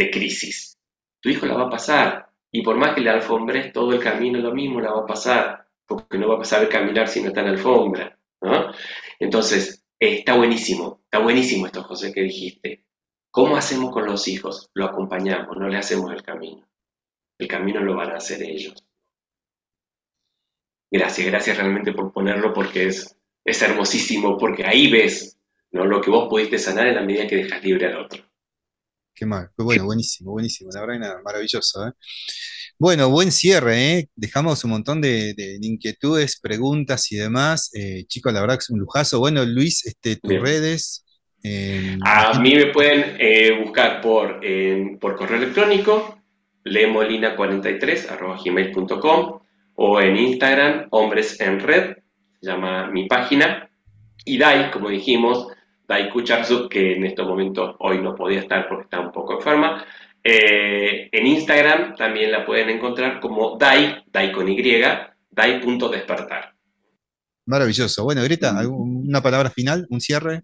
de 0.00 0.10
crisis. 0.10 0.78
Tu 1.20 1.28
hijo 1.28 1.46
la 1.46 1.54
va 1.54 1.66
a 1.66 1.70
pasar, 1.70 2.30
y 2.50 2.62
por 2.62 2.76
más 2.76 2.94
que 2.94 3.02
le 3.02 3.10
alfombres 3.10 3.72
todo 3.72 3.92
el 3.92 4.00
camino 4.00 4.38
lo 4.38 4.52
mismo, 4.52 4.80
la 4.80 4.92
va 4.92 5.02
a 5.02 5.06
pasar, 5.06 5.66
porque 5.86 6.18
no 6.18 6.28
va 6.28 6.40
a 6.40 6.44
saber 6.44 6.68
caminar 6.68 7.06
si 7.06 7.20
no 7.20 7.28
está 7.28 7.42
en 7.42 7.48
alfombra. 7.48 8.18
¿no? 8.40 8.72
Entonces, 9.18 9.84
está 9.98 10.36
buenísimo, 10.36 11.00
está 11.04 11.18
buenísimo 11.18 11.66
esto, 11.66 11.82
José, 11.82 12.12
que 12.12 12.22
dijiste. 12.22 12.84
¿Cómo 13.30 13.56
hacemos 13.56 13.92
con 13.92 14.06
los 14.06 14.26
hijos? 14.26 14.70
Lo 14.74 14.86
acompañamos, 14.86 15.56
no 15.56 15.68
le 15.68 15.76
hacemos 15.76 16.10
el 16.12 16.22
camino. 16.22 16.66
El 17.38 17.46
camino 17.46 17.80
lo 17.80 17.94
van 17.94 18.10
a 18.10 18.16
hacer 18.16 18.42
ellos. 18.42 18.74
Gracias, 20.90 21.26
gracias 21.26 21.56
realmente 21.58 21.92
por 21.92 22.12
ponerlo 22.12 22.52
porque 22.52 22.86
es, 22.86 23.16
es 23.44 23.62
hermosísimo, 23.62 24.36
porque 24.36 24.64
ahí 24.66 24.90
ves 24.90 25.38
¿no? 25.70 25.84
lo 25.84 26.00
que 26.00 26.10
vos 26.10 26.28
pudiste 26.28 26.58
sanar 26.58 26.88
en 26.88 26.96
la 26.96 27.02
medida 27.02 27.28
que 27.28 27.36
dejas 27.36 27.62
libre 27.62 27.86
al 27.86 27.98
otro. 27.98 28.29
Qué 29.14 29.26
mal, 29.26 29.50
bueno, 29.56 29.84
buenísimo, 29.84 30.32
buenísimo, 30.32 30.70
la 30.72 30.84
verdad, 30.86 31.18
maravilloso. 31.22 31.86
¿eh? 31.86 31.92
Bueno, 32.78 33.10
buen 33.10 33.30
cierre, 33.32 33.92
¿eh? 33.92 34.08
Dejamos 34.16 34.64
un 34.64 34.70
montón 34.70 35.02
de, 35.02 35.58
inquietudes, 35.60 36.40
preguntas 36.40 37.12
y 37.12 37.16
demás. 37.16 37.70
Eh, 37.74 38.06
chicos, 38.06 38.32
la 38.32 38.40
verdad 38.40 38.54
que 38.54 38.62
es 38.62 38.70
un 38.70 38.80
lujazo. 38.80 39.18
Bueno, 39.18 39.44
Luis, 39.44 39.84
este, 39.84 40.16
tus 40.16 40.40
redes. 40.40 41.04
a 42.02 42.40
mí 42.40 42.54
me 42.54 42.66
pueden 42.66 43.16
eh, 43.18 43.60
buscar 43.62 44.00
por, 44.00 44.40
por 44.98 45.16
correo 45.16 45.36
electrónico, 45.36 46.18
lemolina43.gmail.com 46.64 49.40
o 49.74 50.00
en 50.00 50.16
Instagram, 50.16 50.86
Hombres 50.90 51.38
en 51.40 51.60
Red, 51.60 51.96
se 52.40 52.46
llama 52.46 52.90
mi 52.90 53.06
página. 53.06 53.70
Y 54.24 54.38
Dai, 54.38 54.70
como 54.70 54.88
dijimos, 54.90 55.48
Dai 55.90 56.08
Kucharzuk, 56.08 56.70
que 56.70 56.94
en 56.94 57.04
estos 57.04 57.26
momentos 57.26 57.74
hoy 57.80 58.00
no 58.00 58.14
podía 58.14 58.38
estar 58.38 58.68
porque 58.68 58.84
está 58.84 59.00
un 59.00 59.10
poco 59.10 59.34
enferma, 59.34 59.84
eh, 60.22 61.08
en 61.10 61.26
Instagram 61.26 61.96
también 61.96 62.30
la 62.30 62.46
pueden 62.46 62.70
encontrar 62.70 63.18
como 63.18 63.56
Dai, 63.58 64.04
Dai 64.06 64.30
con 64.30 64.48
Y, 64.48 64.56
Dai.despertar. 65.30 66.54
Maravilloso. 67.44 68.04
Bueno, 68.04 68.22
Greta, 68.22 68.54
¿una 68.68 69.20
palabra 69.20 69.50
final, 69.50 69.88
un 69.90 70.00
cierre? 70.00 70.42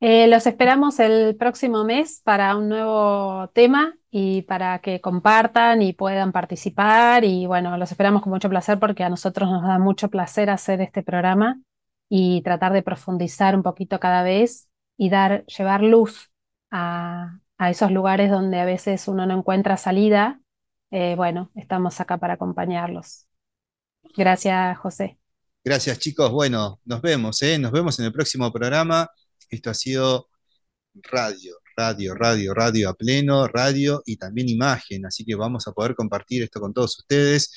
Eh, 0.00 0.26
los 0.28 0.46
esperamos 0.46 1.00
el 1.00 1.34
próximo 1.36 1.82
mes 1.84 2.20
para 2.22 2.56
un 2.56 2.68
nuevo 2.68 3.48
tema 3.54 3.96
y 4.10 4.42
para 4.42 4.80
que 4.80 5.00
compartan 5.00 5.80
y 5.80 5.94
puedan 5.94 6.30
participar. 6.30 7.24
Y 7.24 7.46
bueno, 7.46 7.78
los 7.78 7.90
esperamos 7.90 8.20
con 8.20 8.34
mucho 8.34 8.50
placer 8.50 8.78
porque 8.78 9.02
a 9.02 9.08
nosotros 9.08 9.50
nos 9.50 9.62
da 9.62 9.78
mucho 9.78 10.10
placer 10.10 10.50
hacer 10.50 10.82
este 10.82 11.02
programa 11.02 11.58
y 12.16 12.42
tratar 12.42 12.72
de 12.72 12.84
profundizar 12.84 13.56
un 13.56 13.64
poquito 13.64 13.98
cada 13.98 14.22
vez 14.22 14.68
y 14.96 15.10
dar, 15.10 15.44
llevar 15.46 15.82
luz 15.82 16.30
a, 16.70 17.40
a 17.58 17.70
esos 17.70 17.90
lugares 17.90 18.30
donde 18.30 18.60
a 18.60 18.64
veces 18.64 19.08
uno 19.08 19.26
no 19.26 19.36
encuentra 19.36 19.76
salida, 19.76 20.40
eh, 20.92 21.16
bueno, 21.16 21.50
estamos 21.56 22.00
acá 22.00 22.18
para 22.18 22.34
acompañarlos. 22.34 23.26
Gracias, 24.16 24.78
José. 24.78 25.18
Gracias, 25.64 25.98
chicos. 25.98 26.30
Bueno, 26.30 26.80
nos 26.84 27.02
vemos, 27.02 27.42
¿eh? 27.42 27.58
Nos 27.58 27.72
vemos 27.72 27.98
en 27.98 28.04
el 28.04 28.12
próximo 28.12 28.52
programa. 28.52 29.10
Esto 29.50 29.70
ha 29.70 29.74
sido 29.74 30.28
radio, 30.94 31.56
radio, 31.76 32.14
radio, 32.14 32.54
radio 32.54 32.90
a 32.90 32.94
pleno, 32.94 33.48
radio 33.48 34.04
y 34.06 34.18
también 34.18 34.48
imagen. 34.48 35.04
Así 35.04 35.24
que 35.24 35.34
vamos 35.34 35.66
a 35.66 35.72
poder 35.72 35.96
compartir 35.96 36.44
esto 36.44 36.60
con 36.60 36.72
todos 36.72 36.96
ustedes. 36.96 37.50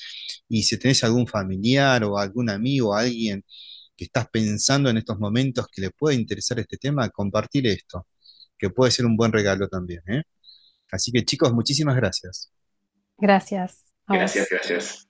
Y 0.48 0.64
si 0.64 0.76
tenés 0.80 1.04
algún 1.04 1.28
familiar 1.28 2.02
o 2.02 2.18
algún 2.18 2.50
amigo, 2.50 2.92
alguien 2.92 3.44
que 3.98 4.04
estás 4.04 4.28
pensando 4.30 4.88
en 4.88 4.96
estos 4.96 5.18
momentos 5.18 5.66
que 5.66 5.82
le 5.82 5.90
pueda 5.90 6.14
interesar 6.14 6.60
este 6.60 6.76
tema, 6.76 7.10
compartir 7.10 7.66
esto 7.66 8.06
que 8.56 8.70
puede 8.70 8.90
ser 8.90 9.06
un 9.06 9.16
buen 9.16 9.32
regalo 9.32 9.68
también. 9.68 10.02
¿eh? 10.06 10.22
Así 10.90 11.12
que 11.12 11.24
chicos, 11.24 11.52
muchísimas 11.52 11.96
gracias. 11.96 12.52
Gracias. 13.16 13.84
Gracias, 14.06 14.48
gracias. 14.50 15.07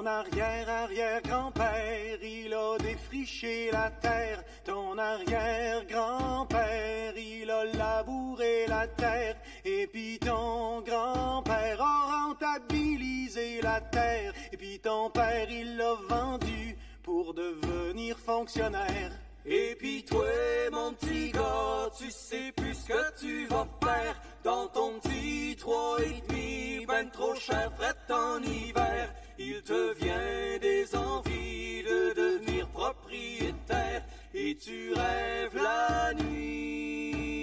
Ton 0.00 0.06
arrière-arrière-grand-père, 0.06 2.22
il 2.22 2.54
a 2.54 2.78
défriché 2.78 3.70
la 3.70 3.90
terre. 3.90 4.42
Ton 4.64 4.96
arrière-grand-père, 4.96 7.18
il 7.18 7.50
a 7.50 7.66
labouré 7.66 8.64
la 8.66 8.86
terre. 8.86 9.36
Et 9.62 9.86
puis 9.86 10.18
ton 10.18 10.80
grand-père 10.80 11.82
a 11.82 12.24
rentabilisé 12.24 13.60
la 13.60 13.82
terre. 13.82 14.32
Et 14.50 14.56
puis 14.56 14.80
ton 14.80 15.10
père, 15.10 15.50
il 15.50 15.76
l'a 15.76 15.96
vendu 16.08 16.78
pour 17.02 17.34
devenir 17.34 18.18
fonctionnaire. 18.18 19.12
Et 19.44 19.76
puis 19.78 20.02
toi, 20.06 20.24
mon 20.72 20.94
petit 20.94 21.30
gars, 21.30 21.90
tu 21.98 22.10
sais 22.10 22.52
plus 22.56 22.72
ce 22.72 22.86
que 22.86 23.20
tu 23.20 23.44
vas 23.48 23.68
faire 23.84 24.18
dans 24.44 24.66
ton 24.68 24.98
petit 24.98 25.56
trois 25.58 25.98
et 26.00 26.22
demi, 26.26 26.86
ben 26.86 27.10
trop 27.10 27.34
cher, 27.34 27.70
fret 27.76 27.98
en 28.10 28.42
hiver. 28.42 29.12
Il 29.42 29.62
te 29.62 29.94
vient 29.94 30.58
des 30.60 30.94
envies 30.94 31.82
de 31.82 32.12
devenir 32.14 32.68
propriétaire 32.68 34.02
et 34.34 34.54
tu 34.54 34.92
rêves 34.92 35.54
la 35.54 36.12
nuit 36.12 37.42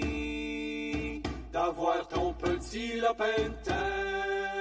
d'avoir 1.52 2.06
ton 2.06 2.32
petit 2.34 3.00
lapin 3.00 3.24
de 3.24 3.64
terre. 3.64 4.57